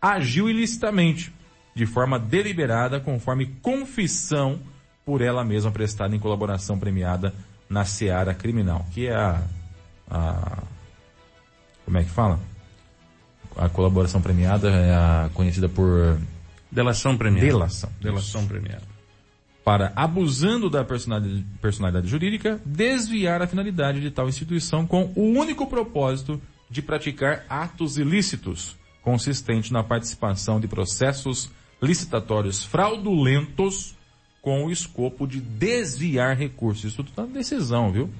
agiu 0.00 0.48
ilicitamente, 0.48 1.32
de 1.74 1.86
forma 1.86 2.18
deliberada, 2.18 3.00
conforme 3.00 3.46
confissão 3.62 4.58
por 5.04 5.22
ela 5.22 5.44
mesma 5.44 5.70
prestada 5.70 6.14
em 6.14 6.18
colaboração 6.18 6.78
premiada 6.78 7.34
na 7.68 7.84
seara 7.84 8.34
criminal, 8.34 8.84
que 8.92 9.06
é 9.06 9.14
a, 9.14 9.42
a 10.10 10.62
como 11.84 11.98
é 11.98 12.04
que 12.04 12.10
fala? 12.10 12.38
A 13.56 13.68
colaboração 13.68 14.22
premiada 14.22 14.70
é 14.70 14.94
a 14.94 15.30
conhecida 15.34 15.68
por 15.68 16.18
delação 16.70 17.16
premiada. 17.16 17.46
Delação. 17.46 17.90
Delação 18.00 18.46
premiada. 18.46 18.89
Para, 19.70 19.92
abusando 19.94 20.68
da 20.68 20.82
personalidade, 20.82 21.46
personalidade 21.62 22.08
jurídica, 22.08 22.60
desviar 22.66 23.40
a 23.40 23.46
finalidade 23.46 24.00
de 24.00 24.10
tal 24.10 24.28
instituição 24.28 24.84
com 24.84 25.12
o 25.14 25.22
único 25.22 25.64
propósito 25.64 26.42
de 26.68 26.82
praticar 26.82 27.44
atos 27.48 27.96
ilícitos, 27.96 28.76
consistente 29.00 29.72
na 29.72 29.84
participação 29.84 30.58
de 30.58 30.66
processos 30.66 31.52
licitatórios 31.80 32.64
fraudulentos 32.64 33.94
com 34.42 34.64
o 34.64 34.72
escopo 34.72 35.24
de 35.24 35.40
desviar 35.40 36.36
recursos. 36.36 36.86
Isso 36.86 36.96
tudo 36.96 37.10
está 37.10 37.22
na 37.22 37.32
decisão, 37.32 37.92
viu? 37.92 38.10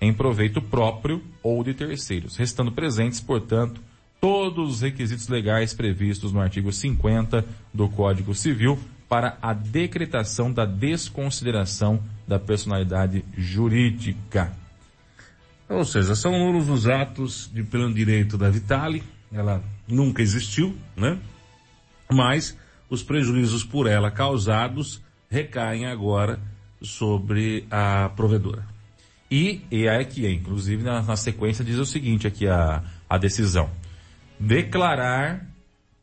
Em 0.00 0.10
proveito 0.10 0.62
próprio 0.62 1.22
ou 1.42 1.62
de 1.62 1.74
terceiros, 1.74 2.34
restando 2.34 2.72
presentes, 2.72 3.20
portanto, 3.20 3.78
todos 4.22 4.76
os 4.76 4.80
requisitos 4.80 5.28
legais 5.28 5.74
previstos 5.74 6.32
no 6.32 6.40
artigo 6.40 6.72
50 6.72 7.44
do 7.74 7.90
Código 7.90 8.34
Civil 8.34 8.78
para 9.08 9.36
a 9.40 9.52
decretação 9.52 10.52
da 10.52 10.64
desconsideração 10.64 12.02
da 12.26 12.38
personalidade 12.38 13.24
jurídica. 13.36 14.52
Ou 15.68 15.84
seja, 15.84 16.14
são 16.14 16.32
nulos 16.32 16.68
os 16.68 16.86
atos 16.86 17.50
de 17.52 17.62
pleno 17.62 17.92
direito 17.92 18.36
da 18.36 18.50
Vitale, 18.50 19.02
ela 19.32 19.62
nunca 19.88 20.22
existiu, 20.22 20.76
né? 20.96 21.18
Mas 22.10 22.56
os 22.88 23.02
prejuízos 23.02 23.64
por 23.64 23.86
ela 23.86 24.10
causados 24.10 25.02
recaem 25.30 25.86
agora 25.86 26.38
sobre 26.80 27.66
a 27.70 28.10
provedora. 28.10 28.64
E, 29.30 29.62
e 29.70 29.86
é 29.86 29.96
aqui, 29.96 30.28
inclusive 30.28 30.82
na, 30.82 31.02
na, 31.02 31.16
sequência 31.16 31.64
diz 31.64 31.78
o 31.78 31.86
seguinte 31.86 32.26
aqui 32.26 32.46
a, 32.46 32.84
a 33.08 33.18
decisão. 33.18 33.70
Declarar 34.38 35.46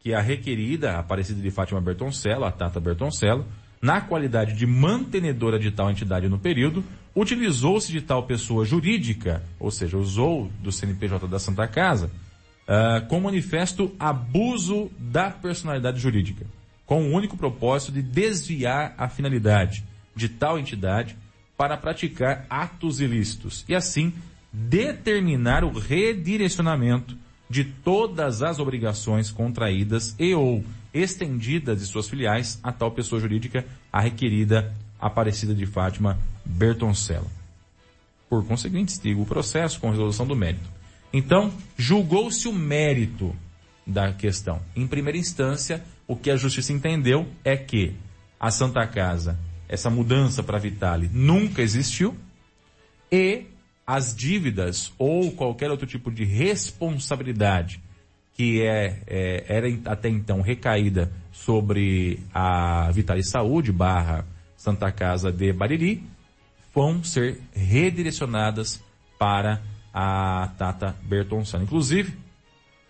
que 0.02 0.14
a 0.14 0.22
requerida, 0.22 0.98
Aparecida 0.98 1.42
de 1.42 1.52
Fátima 1.52 1.80
Bertoncello, 1.80 2.44
a 2.44 2.52
Tata 2.52 2.80
Bertoncello, 2.80 3.46
na 3.82 4.02
qualidade 4.02 4.54
de 4.54 4.66
mantenedora 4.66 5.58
de 5.58 5.72
tal 5.72 5.90
entidade 5.90 6.28
no 6.28 6.38
período, 6.38 6.84
utilizou-se 7.16 7.92
de 7.92 8.02
tal 8.02 8.24
pessoa 8.24 8.66
jurídica, 8.66 9.44
ou 9.60 9.72
seja, 9.72 9.98
usou 9.98 10.52
do 10.62 10.72
CNPJ 10.72 11.28
da 11.28 11.40
Santa 11.40 11.68
Casa, 11.68 12.12
uh, 12.68 13.08
com 13.08 13.20
manifesto 13.20 13.96
abuso 14.00 14.92
da 15.00 15.30
personalidade 15.30 16.00
jurídica 16.00 16.46
com 16.92 17.04
o 17.04 17.14
único 17.14 17.38
propósito 17.38 17.94
de 17.94 18.02
desviar 18.02 18.94
a 18.98 19.08
finalidade 19.08 19.82
de 20.14 20.28
tal 20.28 20.60
entidade 20.60 21.16
para 21.56 21.78
praticar 21.78 22.46
atos 22.50 23.00
ilícitos 23.00 23.64
e 23.70 23.74
assim 23.74 24.14
determinar 24.52 25.64
o 25.64 25.72
redirecionamento 25.72 27.16
de 27.52 27.66
todas 27.66 28.42
as 28.42 28.60
obrigações 28.60 29.30
contraídas 29.30 30.16
e 30.18 30.34
ou 30.34 30.64
estendidas 30.94 31.80
de 31.80 31.86
suas 31.86 32.08
filiais 32.08 32.58
a 32.64 32.72
tal 32.72 32.92
pessoa 32.92 33.20
jurídica, 33.20 33.66
a 33.92 34.00
requerida 34.00 34.74
Aparecida 35.00 35.54
de 35.54 35.66
Fátima 35.66 36.18
Bertoncello. 36.46 37.30
Por 38.30 38.46
conseguinte, 38.46 38.94
siga 38.94 39.20
o 39.20 39.26
processo 39.26 39.82
com 39.82 39.90
resolução 39.90 40.26
do 40.26 40.36
mérito. 40.36 40.70
Então, 41.12 41.52
julgou-se 41.78 42.48
o 42.48 42.54
mérito 42.54 43.36
da 43.86 44.14
questão. 44.14 44.62
Em 44.74 44.88
primeira 44.88 45.18
instância, 45.18 45.84
o 46.08 46.16
que 46.16 46.32
a 46.32 46.38
justiça 46.38 46.72
entendeu 46.72 47.28
é 47.44 47.58
que 47.58 47.94
a 48.40 48.50
Santa 48.50 48.88
Casa, 48.88 49.38
essa 49.68 49.90
mudança 49.90 50.42
para 50.42 50.58
Vitale, 50.58 51.10
nunca 51.12 51.62
existiu 51.62 52.16
e 53.12 53.44
as 53.86 54.16
dívidas 54.16 54.94
ou 54.98 55.32
qualquer 55.32 55.70
outro 55.72 55.88
tipo 55.88 56.12
de 56.12 56.24
responsabilidade 56.24 57.82
que 58.34 58.62
é, 58.62 59.02
é, 59.08 59.46
era 59.48 59.68
até 59.86 60.10
então 60.10 60.42
recaída 60.42 61.12
sobre 61.32 62.20
a 62.34 62.90
Vitale 62.92 63.24
Saúde 63.24 63.72
barra 63.72 64.26
Santa 64.56 64.92
Casa 64.92 65.32
de 65.32 65.52
Bariri 65.52 66.04
vão 66.74 67.04
ser 67.04 67.40
redirecionadas 67.54 68.82
para 69.20 69.62
a 69.94 70.50
Tata 70.58 70.96
Bertoncello. 71.04 71.64
Inclusive, 71.64 72.14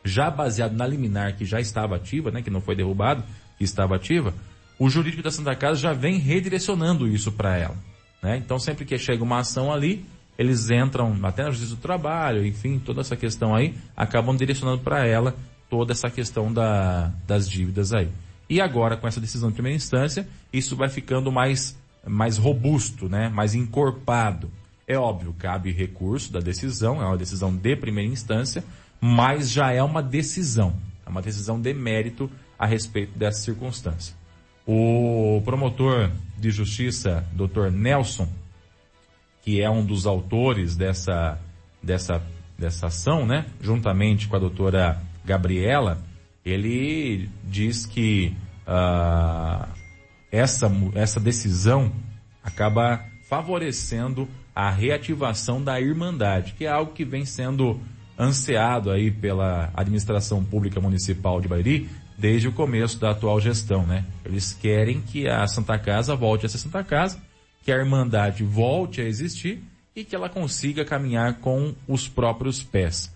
já 0.04 0.30
baseado 0.30 0.74
na 0.74 0.86
liminar 0.86 1.36
que 1.36 1.46
já 1.46 1.60
estava 1.60 1.96
ativa, 1.96 2.32
né, 2.32 2.42
que 2.42 2.50
não 2.50 2.62
foi 2.62 2.76
derrubado, 2.76 3.24
que 3.58 3.64
estava 3.64 3.96
ativa, 3.96 4.34
o 4.78 4.90
jurídico 4.90 5.24
da 5.24 5.32
Santa 5.32 5.56
Casa 5.56 5.80
já 5.80 5.94
vem 5.94 6.18
redirecionando 6.18 7.08
isso 7.08 7.32
para 7.32 7.58
ela. 7.58 7.78
Né? 8.22 8.38
Então, 8.38 8.60
sempre 8.60 8.86
que 8.86 8.98
chega 8.98 9.24
uma 9.24 9.40
ação 9.40 9.72
ali, 9.72 10.06
eles 10.42 10.72
entram 10.72 11.16
até 11.22 11.44
na 11.44 11.52
Justiça 11.52 11.76
do 11.76 11.82
Trabalho, 11.82 12.44
enfim, 12.46 12.80
toda 12.80 13.02
essa 13.02 13.16
questão 13.16 13.54
aí, 13.54 13.76
acabam 13.96 14.36
direcionando 14.36 14.82
para 14.82 15.06
ela 15.06 15.36
toda 15.70 15.94
essa 15.94 16.10
questão 16.10 16.52
da, 16.52 17.12
das 17.28 17.48
dívidas 17.48 17.94
aí. 17.94 18.10
E 18.50 18.60
agora, 18.60 18.98
com 18.98 19.08
essa 19.08 19.22
decisão 19.22 19.50
de 19.50 19.54
primeira 19.54 19.76
instância, 19.76 20.28
isso 20.52 20.76
vai 20.76 20.90
ficando 20.90 21.32
mais, 21.32 21.78
mais 22.06 22.38
robusto, 22.38 23.08
né? 23.08 23.30
mais 23.30 23.54
encorpado. 23.54 24.50
É 24.88 24.98
óbvio, 24.98 25.34
cabe 25.38 25.72
recurso 25.72 26.34
da 26.34 26.40
decisão, 26.40 27.02
é 27.02 27.06
uma 27.06 27.18
decisão 27.18 27.56
de 27.56 27.76
primeira 27.76 28.12
instância, 28.12 28.64
mas 29.00 29.52
já 29.52 29.72
é 29.72 29.82
uma 29.82 30.02
decisão, 30.02 30.74
é 31.06 31.10
uma 31.10 31.22
decisão 31.22 31.62
de 31.62 31.72
mérito 31.74 32.30
a 32.58 32.66
respeito 32.66 33.18
dessa 33.18 33.42
circunstância. 33.42 34.16
O 34.66 35.42
promotor 35.46 36.12
de 36.38 36.50
justiça, 36.50 37.24
Dr. 37.32 37.70
Nelson, 37.72 38.28
que 39.42 39.62
é 39.62 39.70
um 39.70 39.86
dos 39.86 40.06
autores 40.06 40.76
dessa, 40.76 41.40
dessa, 41.82 42.22
dessa 42.58 42.88
ação, 42.88 43.26
né, 43.26 43.46
juntamente 43.62 44.28
com 44.28 44.36
a 44.36 44.40
doutora 44.40 45.02
Gabriela, 45.26 46.00
ele 46.46 47.30
diz 47.44 47.86
que 47.86 48.36
uh, 48.68 49.68
essa, 50.32 50.72
essa 50.96 51.20
decisão 51.20 51.92
acaba 52.44 53.04
favorecendo 53.28 54.28
a 54.56 54.70
reativação 54.70 55.64
da 55.64 55.80
Irmandade, 55.80 56.54
que 56.58 56.66
é 56.66 56.70
algo 56.70 56.94
que 56.94 57.06
vem 57.06 57.26
sendo 57.26 57.80
ansiado 58.20 58.92
aí 58.92 59.10
pela 59.10 59.72
administração 59.74 60.44
pública 60.44 60.80
municipal 60.80 61.40
de 61.40 61.48
Bairi 61.48 61.90
desde 62.18 62.48
o 62.48 62.52
começo 62.52 63.00
da 63.00 63.12
atual 63.12 63.40
gestão, 63.40 63.86
né? 63.86 64.06
Eles 64.24 64.54
querem 64.54 65.02
que 65.02 65.28
a 65.28 65.48
Santa 65.48 65.80
Casa 65.80 66.16
volte 66.16 66.46
a 66.46 66.50
ser 66.50 66.60
Santa 66.60 66.84
Casa, 66.84 67.20
que 67.64 67.72
a 67.72 67.78
Irmandade 67.78 68.44
volte 68.44 69.02
a 69.02 69.06
existir 69.06 69.62
e 69.96 70.04
que 70.04 70.16
ela 70.16 70.30
consiga 70.30 70.86
caminhar 70.86 71.36
com 71.36 71.76
os 71.88 72.08
próprios 72.08 72.64
pés. 72.64 73.14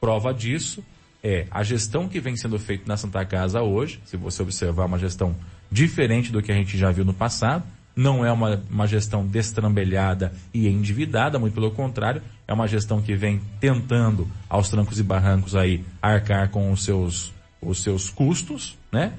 Prova 0.00 0.32
disso 0.32 0.84
é 1.22 1.46
a 1.50 1.62
gestão 1.62 2.08
que 2.08 2.20
vem 2.20 2.36
sendo 2.36 2.58
feita 2.58 2.84
na 2.86 2.96
Santa 2.96 3.24
Casa 3.24 3.62
hoje, 3.62 4.00
se 4.04 4.16
você 4.16 4.42
observar 4.42 4.86
uma 4.86 4.98
gestão 4.98 5.36
diferente 5.70 6.32
do 6.32 6.42
que 6.42 6.50
a 6.50 6.54
gente 6.54 6.76
já 6.76 6.90
viu 6.90 7.04
no 7.04 7.14
passado, 7.14 7.64
não 7.94 8.24
é 8.24 8.32
uma, 8.32 8.62
uma 8.70 8.86
gestão 8.86 9.26
destrambelhada 9.26 10.32
e 10.52 10.66
endividada, 10.66 11.38
muito 11.38 11.54
pelo 11.54 11.70
contrário, 11.70 12.22
é 12.48 12.52
uma 12.52 12.66
gestão 12.66 13.00
que 13.00 13.14
vem 13.14 13.40
tentando, 13.60 14.26
aos 14.48 14.68
trancos 14.68 14.98
e 14.98 15.02
barrancos 15.02 15.54
aí, 15.54 15.84
arcar 16.00 16.48
com 16.50 16.72
os 16.72 16.84
seus, 16.84 17.32
os 17.60 17.82
seus 17.82 18.10
custos, 18.10 18.76
né? 18.90 19.12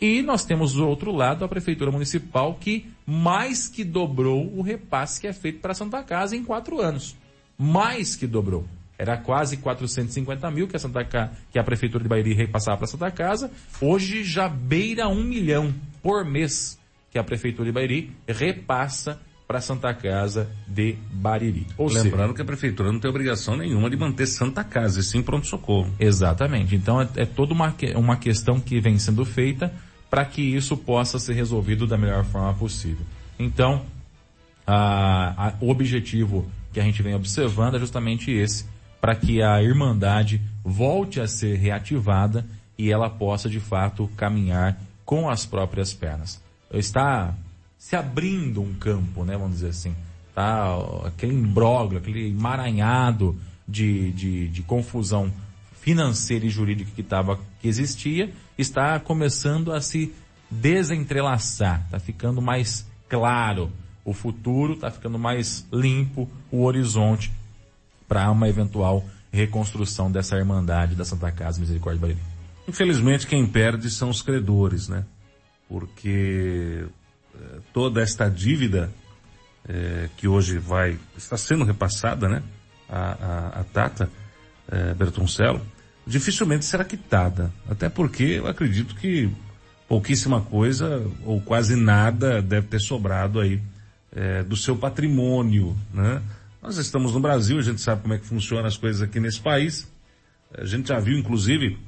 E 0.00 0.22
nós 0.22 0.44
temos 0.44 0.74
do 0.74 0.86
outro 0.86 1.10
lado 1.10 1.44
a 1.44 1.48
Prefeitura 1.48 1.90
Municipal 1.90 2.54
que 2.60 2.86
mais 3.06 3.68
que 3.68 3.82
dobrou 3.82 4.52
o 4.54 4.62
repasse 4.62 5.20
que 5.20 5.26
é 5.26 5.32
feito 5.32 5.60
para 5.60 5.72
a 5.72 5.74
Santa 5.74 6.02
Casa 6.02 6.36
em 6.36 6.44
quatro 6.44 6.80
anos. 6.80 7.16
Mais 7.56 8.14
que 8.14 8.26
dobrou. 8.26 8.66
Era 8.98 9.16
quase 9.16 9.58
450 9.58 10.50
mil 10.50 10.68
que 10.68 10.76
a, 10.76 10.78
Santa 10.78 11.04
Ca... 11.04 11.30
que 11.50 11.58
a 11.58 11.64
Prefeitura 11.64 12.02
de 12.02 12.08
Bairi 12.08 12.34
repassava 12.34 12.78
para 12.78 12.84
a 12.84 12.88
Santa 12.88 13.10
Casa. 13.10 13.50
Hoje 13.80 14.24
já 14.24 14.48
beira 14.48 15.08
um 15.08 15.22
milhão 15.22 15.74
por 16.02 16.24
mês 16.24 16.78
que 17.10 17.18
a 17.18 17.24
Prefeitura 17.24 17.66
de 17.66 17.72
Bairi 17.72 18.12
repassa 18.26 19.20
para 19.46 19.60
Santa 19.60 19.94
Casa 19.94 20.50
de 20.66 20.96
Bariri. 21.12 21.66
Ou 21.78 21.86
Lembrando 21.86 22.22
seja, 22.22 22.34
que 22.34 22.42
a 22.42 22.44
prefeitura 22.44 22.90
não 22.90 22.98
tem 22.98 23.08
obrigação 23.08 23.56
nenhuma 23.56 23.88
de 23.88 23.96
manter 23.96 24.26
Santa 24.26 24.64
Casa, 24.64 24.98
e 24.98 25.02
sim 25.04 25.22
pronto-socorro. 25.22 25.94
Exatamente. 26.00 26.74
Então 26.74 27.00
é, 27.00 27.08
é 27.16 27.24
toda 27.24 27.54
uma, 27.54 27.72
uma 27.94 28.16
questão 28.16 28.58
que 28.58 28.80
vem 28.80 28.98
sendo 28.98 29.24
feita 29.24 29.72
para 30.10 30.24
que 30.24 30.42
isso 30.42 30.76
possa 30.76 31.18
ser 31.18 31.34
resolvido 31.34 31.86
da 31.86 31.98
melhor 31.98 32.24
forma 32.24 32.54
possível. 32.54 33.04
Então, 33.38 33.84
a, 34.66 35.48
a, 35.48 35.54
o 35.60 35.70
objetivo 35.70 36.50
que 36.72 36.80
a 36.80 36.82
gente 36.82 37.02
vem 37.02 37.14
observando 37.14 37.76
é 37.76 37.78
justamente 37.78 38.30
esse, 38.30 38.64
para 39.00 39.14
que 39.14 39.42
a 39.42 39.62
Irmandade 39.62 40.40
volte 40.64 41.20
a 41.20 41.28
ser 41.28 41.56
reativada 41.56 42.46
e 42.78 42.90
ela 42.90 43.08
possa 43.08 43.48
de 43.48 43.60
fato 43.60 44.10
caminhar 44.16 44.78
com 45.04 45.28
as 45.28 45.46
próprias 45.46 45.94
pernas. 45.94 46.42
Está 46.72 47.34
se 47.78 47.94
abrindo 47.94 48.60
um 48.60 48.74
campo, 48.74 49.24
né, 49.24 49.36
vamos 49.36 49.54
dizer 49.54 49.68
assim. 49.68 49.94
Tá 50.34 50.76
aquele 51.04 51.34
imbróglio, 51.34 51.98
aquele 51.98 52.28
emaranhado 52.28 53.36
de, 53.66 54.12
de, 54.12 54.48
de 54.48 54.62
confusão 54.62 55.32
financeira 55.86 56.44
e 56.44 56.50
jurídica 56.50 56.90
que, 56.96 57.02
tava, 57.04 57.38
que 57.60 57.68
existia, 57.68 58.32
está 58.58 58.98
começando 58.98 59.72
a 59.72 59.80
se 59.80 60.12
desentrelaçar, 60.50 61.82
está 61.84 62.00
ficando 62.00 62.42
mais 62.42 62.84
claro 63.08 63.70
o 64.04 64.12
futuro, 64.12 64.72
está 64.72 64.90
ficando 64.90 65.16
mais 65.16 65.64
limpo 65.72 66.28
o 66.50 66.64
horizonte 66.64 67.32
para 68.08 68.28
uma 68.32 68.48
eventual 68.48 69.04
reconstrução 69.32 70.10
dessa 70.10 70.36
Irmandade 70.36 70.96
da 70.96 71.04
Santa 71.04 71.30
Casa 71.30 71.60
Misericórdia 71.60 72.00
Bariri. 72.00 72.20
Infelizmente 72.66 73.24
quem 73.24 73.46
perde 73.46 73.88
são 73.88 74.10
os 74.10 74.22
credores, 74.22 74.88
né? 74.88 75.04
Porque 75.68 76.84
eh, 77.32 77.58
toda 77.72 78.02
esta 78.02 78.28
dívida 78.28 78.92
eh, 79.68 80.08
que 80.16 80.26
hoje 80.26 80.58
vai, 80.58 80.98
está 81.16 81.36
sendo 81.36 81.62
repassada, 81.62 82.28
né? 82.28 82.42
A, 82.88 83.12
a, 83.12 83.60
a 83.60 83.64
Tata 83.64 84.10
eh, 84.68 84.94
Bertoncello, 84.94 85.60
dificilmente 86.06 86.64
será 86.64 86.84
quitada. 86.84 87.52
Até 87.68 87.88
porque 87.88 88.22
eu 88.22 88.46
acredito 88.46 88.94
que 88.94 89.30
pouquíssima 89.88 90.40
coisa 90.40 91.06
ou 91.24 91.40
quase 91.40 91.76
nada 91.76 92.40
deve 92.40 92.68
ter 92.68 92.80
sobrado 92.80 93.40
aí 93.40 93.60
é, 94.14 94.42
do 94.42 94.56
seu 94.56 94.76
patrimônio, 94.76 95.76
né? 95.92 96.22
Nós 96.62 96.78
estamos 96.78 97.12
no 97.12 97.20
Brasil, 97.20 97.58
a 97.58 97.62
gente 97.62 97.80
sabe 97.80 98.02
como 98.02 98.14
é 98.14 98.18
que 98.18 98.26
funcionam 98.26 98.66
as 98.66 98.76
coisas 98.76 99.00
aqui 99.00 99.20
nesse 99.20 99.40
país. 99.40 99.86
A 100.56 100.64
gente 100.64 100.88
já 100.88 100.98
viu, 100.98 101.16
inclusive, 101.16 101.78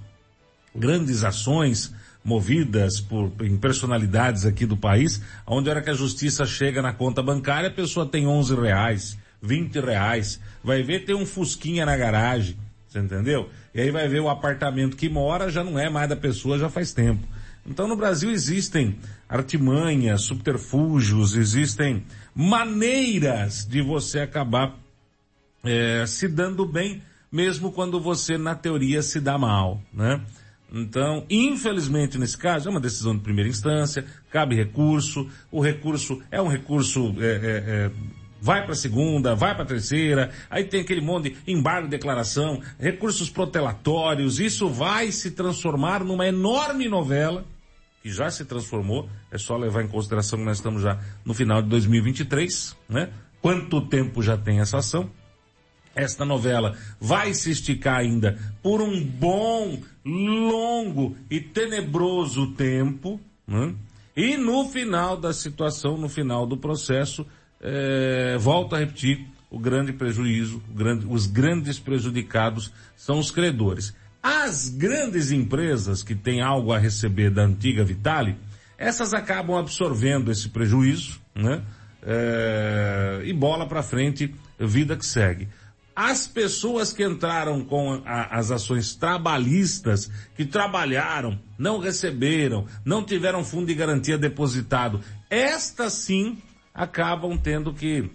grandes 0.74 1.24
ações 1.24 1.92
movidas 2.22 3.00
por 3.00 3.32
em 3.40 3.56
personalidades 3.56 4.44
aqui 4.44 4.66
do 4.66 4.76
país, 4.76 5.20
onde 5.46 5.68
a 5.68 5.72
hora 5.72 5.82
que 5.82 5.90
a 5.90 5.94
justiça 5.94 6.44
chega 6.44 6.82
na 6.82 6.92
conta 6.92 7.22
bancária, 7.22 7.68
a 7.68 7.72
pessoa 7.72 8.06
tem 8.06 8.26
11 8.26 8.54
reais, 8.54 9.18
20 9.40 9.80
reais, 9.80 10.40
vai 10.62 10.82
ver 10.82 11.04
tem 11.04 11.14
um 11.14 11.26
fusquinha 11.26 11.86
na 11.86 11.96
garagem, 11.96 12.56
você 12.86 12.98
entendeu? 12.98 13.48
E 13.74 13.80
aí 13.80 13.90
vai 13.90 14.08
ver 14.08 14.20
o 14.20 14.28
apartamento 14.28 14.96
que 14.96 15.08
mora, 15.08 15.50
já 15.50 15.62
não 15.62 15.78
é 15.78 15.88
mais 15.88 16.08
da 16.08 16.16
pessoa, 16.16 16.58
já 16.58 16.68
faz 16.68 16.92
tempo. 16.92 17.26
Então 17.66 17.86
no 17.86 17.96
Brasil 17.96 18.30
existem 18.30 18.96
artimanhas, 19.28 20.22
subterfúgios, 20.22 21.34
existem 21.34 22.02
maneiras 22.34 23.66
de 23.66 23.82
você 23.82 24.20
acabar 24.20 24.74
é, 25.62 26.04
se 26.06 26.26
dando 26.28 26.64
bem, 26.64 27.02
mesmo 27.30 27.70
quando 27.70 28.00
você 28.00 28.38
na 28.38 28.54
teoria 28.54 29.02
se 29.02 29.20
dá 29.20 29.36
mal, 29.36 29.82
né? 29.92 30.20
Então, 30.72 31.24
infelizmente 31.28 32.18
nesse 32.18 32.36
caso 32.36 32.68
é 32.68 32.70
uma 32.70 32.80
decisão 32.80 33.14
de 33.14 33.22
primeira 33.22 33.48
instância, 33.48 34.04
cabe 34.30 34.54
recurso, 34.54 35.28
o 35.50 35.60
recurso 35.60 36.22
é 36.30 36.40
um 36.40 36.48
recurso 36.48 37.14
é, 37.18 37.26
é, 37.26 37.64
é 37.66 37.90
vai 38.40 38.62
para 38.62 38.72
a 38.72 38.76
segunda, 38.76 39.34
vai 39.34 39.54
para 39.54 39.64
a 39.64 39.66
terceira, 39.66 40.30
aí 40.48 40.64
tem 40.64 40.80
aquele 40.80 41.00
monte 41.00 41.30
de 41.30 41.52
embargo 41.52 41.86
de 41.86 41.90
declaração, 41.90 42.60
recursos 42.78 43.30
protelatórios, 43.30 44.38
isso 44.38 44.68
vai 44.68 45.10
se 45.10 45.32
transformar 45.32 46.04
numa 46.04 46.26
enorme 46.26 46.88
novela 46.88 47.44
que 48.02 48.10
já 48.10 48.30
se 48.30 48.44
transformou, 48.44 49.08
é 49.30 49.38
só 49.38 49.56
levar 49.56 49.82
em 49.82 49.88
consideração 49.88 50.38
que 50.38 50.44
nós 50.44 50.58
estamos 50.58 50.82
já 50.82 50.98
no 51.24 51.34
final 51.34 51.60
de 51.60 51.68
2023, 51.68 52.76
né? 52.88 53.10
Quanto 53.40 53.80
tempo 53.82 54.22
já 54.22 54.36
tem 54.36 54.60
essa 54.60 54.78
ação? 54.78 55.10
Esta 55.94 56.24
novela 56.24 56.76
vai 57.00 57.34
se 57.34 57.50
esticar 57.50 57.98
ainda 57.98 58.38
por 58.62 58.80
um 58.80 59.02
bom, 59.04 59.80
longo 60.04 61.16
e 61.28 61.40
tenebroso 61.40 62.52
tempo, 62.52 63.20
né? 63.46 63.74
E 64.16 64.36
no 64.36 64.68
final 64.68 65.16
da 65.16 65.32
situação, 65.32 65.96
no 65.96 66.08
final 66.08 66.46
do 66.46 66.56
processo, 66.56 67.26
é, 67.60 68.36
volto 68.38 68.74
a 68.74 68.78
repetir, 68.78 69.26
o 69.50 69.58
grande 69.58 69.92
prejuízo, 69.92 70.62
o 70.70 70.74
grande, 70.74 71.06
os 71.08 71.26
grandes 71.26 71.78
prejudicados 71.78 72.72
são 72.96 73.18
os 73.18 73.30
credores. 73.30 73.94
As 74.22 74.68
grandes 74.68 75.30
empresas 75.30 76.02
que 76.02 76.14
têm 76.14 76.42
algo 76.42 76.72
a 76.72 76.78
receber 76.78 77.30
da 77.30 77.42
antiga 77.42 77.84
Vitale, 77.84 78.36
essas 78.76 79.14
acabam 79.14 79.56
absorvendo 79.56 80.30
esse 80.30 80.48
prejuízo, 80.48 81.20
né? 81.34 81.62
É, 82.02 83.22
e 83.24 83.32
bola 83.32 83.66
para 83.66 83.82
frente, 83.82 84.34
vida 84.58 84.96
que 84.96 85.06
segue. 85.06 85.48
As 85.94 86.28
pessoas 86.28 86.92
que 86.92 87.04
entraram 87.04 87.64
com 87.64 88.00
a, 88.04 88.38
as 88.38 88.52
ações 88.52 88.94
trabalhistas, 88.94 90.08
que 90.36 90.44
trabalharam, 90.44 91.40
não 91.58 91.80
receberam, 91.80 92.66
não 92.84 93.02
tiveram 93.02 93.42
fundo 93.42 93.66
de 93.66 93.74
garantia 93.74 94.16
depositado, 94.16 95.00
estas 95.28 95.94
sim 95.94 96.38
acabam 96.78 97.36
tendo 97.36 97.74
que 97.74 98.08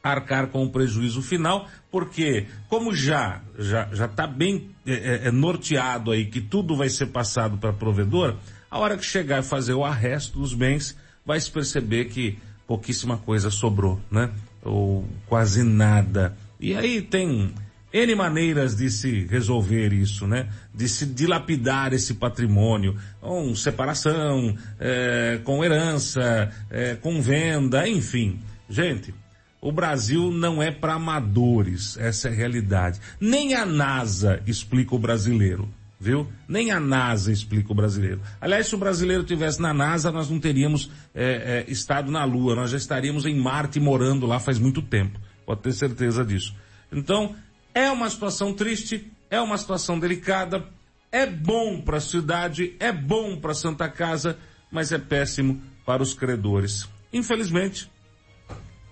arcar 0.00 0.46
com 0.46 0.64
o 0.64 0.70
prejuízo 0.70 1.20
final, 1.20 1.68
porque 1.90 2.46
como 2.68 2.94
já 2.94 3.40
já 3.58 3.88
já 3.92 4.06
está 4.06 4.26
bem 4.26 4.70
é, 4.86 4.92
é, 4.92 5.28
é, 5.28 5.30
norteado 5.32 6.12
aí 6.12 6.26
que 6.26 6.40
tudo 6.40 6.76
vai 6.76 6.88
ser 6.88 7.06
passado 7.06 7.58
para 7.58 7.72
provedor, 7.72 8.36
a 8.70 8.78
hora 8.78 8.96
que 8.96 9.04
chegar 9.04 9.40
e 9.40 9.42
fazer 9.42 9.74
o 9.74 9.84
arresto 9.84 10.38
dos 10.38 10.54
bens, 10.54 10.96
vai 11.26 11.40
se 11.40 11.50
perceber 11.50 12.06
que 12.06 12.38
pouquíssima 12.66 13.18
coisa 13.18 13.50
sobrou, 13.50 14.00
né? 14.10 14.30
Ou 14.62 15.06
quase 15.26 15.64
nada. 15.64 16.36
E 16.60 16.74
aí 16.76 17.02
tem 17.02 17.52
N 17.92 18.14
maneiras 18.14 18.74
de 18.74 18.90
se 18.90 19.26
resolver 19.26 19.92
isso, 19.92 20.26
né? 20.26 20.48
De 20.74 20.88
se 20.88 21.04
dilapidar 21.04 21.92
esse 21.92 22.14
patrimônio, 22.14 22.96
com 23.20 23.54
separação, 23.54 24.56
é, 24.80 25.40
com 25.44 25.64
herança, 25.64 26.50
é, 26.70 26.94
com 26.94 27.20
venda, 27.20 27.86
enfim. 27.86 28.40
Gente, 28.68 29.14
o 29.60 29.70
Brasil 29.70 30.32
não 30.32 30.62
é 30.62 30.70
para 30.70 30.94
amadores, 30.94 31.96
essa 31.98 32.28
é 32.28 32.32
a 32.32 32.34
realidade. 32.34 32.98
Nem 33.20 33.54
a 33.54 33.64
NASA 33.64 34.42
explica 34.46 34.94
o 34.94 34.98
brasileiro, 34.98 35.68
viu? 36.00 36.26
Nem 36.48 36.72
a 36.72 36.80
NASA 36.80 37.30
explica 37.30 37.70
o 37.70 37.74
brasileiro. 37.74 38.20
Aliás, 38.40 38.66
se 38.66 38.74
o 38.74 38.78
brasileiro 38.78 39.22
tivesse 39.22 39.62
na 39.62 39.72
NASA, 39.72 40.10
nós 40.10 40.28
não 40.28 40.40
teríamos 40.40 40.90
é, 41.14 41.64
é, 41.68 41.70
estado 41.70 42.10
na 42.10 42.24
Lua, 42.24 42.56
nós 42.56 42.70
já 42.70 42.76
estaríamos 42.76 43.24
em 43.24 43.38
Marte 43.38 43.78
morando 43.78 44.26
lá 44.26 44.40
faz 44.40 44.58
muito 44.58 44.82
tempo. 44.82 45.20
Pode 45.46 45.60
ter 45.60 45.72
certeza 45.72 46.24
disso. 46.24 46.54
Então, 46.90 47.36
é 47.74 47.90
uma 47.90 48.08
situação 48.08 48.52
triste, 48.52 49.10
é 49.30 49.40
uma 49.40 49.56
situação 49.56 49.98
delicada, 49.98 50.64
é 51.10 51.26
bom 51.26 51.80
para 51.80 51.98
a 51.98 52.00
cidade, 52.00 52.74
é 52.78 52.92
bom 52.92 53.36
para 53.36 53.54
Santa 53.54 53.88
Casa, 53.88 54.38
mas 54.70 54.92
é 54.92 54.98
péssimo 54.98 55.60
para 55.84 56.02
os 56.02 56.14
credores. 56.14 56.88
Infelizmente, 57.12 57.90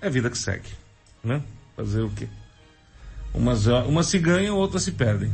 é 0.01 0.11
vida 0.11 0.29
que 0.31 0.39
segue, 0.39 0.69
né? 1.23 1.43
Fazer 1.77 2.03
o 2.03 2.11
quê? 2.11 2.29
Umas, 3.33 3.67
umas 3.67 4.07
se 4.07 4.19
ganham, 4.19 4.57
outras 4.57 4.83
se 4.83 4.93
perdem. 4.93 5.31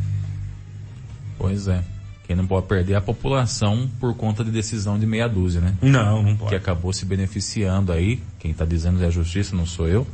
Pois 1.39 1.67
é. 1.69 1.83
Quem 2.27 2.35
não 2.35 2.47
pode 2.47 2.67
perder 2.67 2.95
é 2.95 2.97
a 2.97 3.01
população 3.01 3.89
por 4.01 4.15
conta 4.17 4.45
de 4.45 4.51
decisão 4.51 4.99
de 4.99 5.07
meia 5.07 5.29
dúzia, 5.29 5.61
né? 5.61 5.77
Não, 5.81 6.23
não 6.25 6.37
pode. 6.37 6.51
Que 6.51 6.57
acabou 6.57 6.93
se 6.93 7.05
beneficiando 7.05 7.93
aí, 7.93 8.21
quem 8.41 8.51
está 8.51 8.65
dizendo 8.65 9.03
é 9.03 9.07
a 9.07 9.11
justiça, 9.11 9.55
não 9.55 9.65
sou 9.65 9.87
eu, 9.87 10.05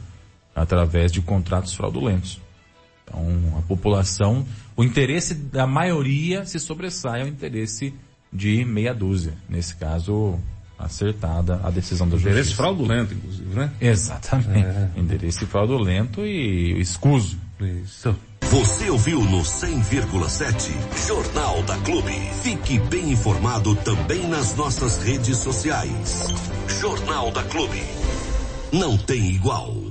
através 0.55 1.11
de 1.11 1.23
contratos 1.23 1.73
fraudulentos. 1.73 2.39
Então, 3.13 3.59
a 3.59 3.63
população, 3.63 4.47
o 4.77 4.83
interesse 4.83 5.35
da 5.35 5.67
maioria 5.67 6.47
se 6.47 6.59
sobressai 6.59 7.21
ao 7.21 7.29
interesse 7.29 7.93
de 8.33 8.65
meia 8.65 8.95
dúzia. 8.95 9.35
Nesse 9.49 9.77
caso, 9.77 10.39
acertada 10.79 11.61
a 11.63 11.71
decisão 11.71 12.09
da 12.09 12.13
justiça. 12.17 12.31
Endereço 12.31 12.57
fraudulento, 12.57 13.15
inclusive, 13.15 13.55
né? 13.55 13.71
Exatamente. 13.81 14.67
É. 14.67 14.91
Endereço 14.97 15.47
fraudulento 15.47 16.25
e 16.25 16.81
escuso. 16.81 17.37
Isso. 17.61 18.15
Você 18.41 18.91
ouviu 18.91 19.21
no 19.21 19.43
100,7 19.43 21.07
Jornal 21.07 21.63
da 21.63 21.77
Clube. 21.79 22.13
Fique 22.43 22.79
bem 22.79 23.13
informado 23.13 23.75
também 23.77 24.27
nas 24.29 24.57
nossas 24.57 25.03
redes 25.03 25.39
sociais. 25.39 26.27
Jornal 26.81 27.31
da 27.31 27.45
Clube. 27.45 27.83
Não 28.73 28.99
tem 28.99 29.31
igual. 29.31 29.82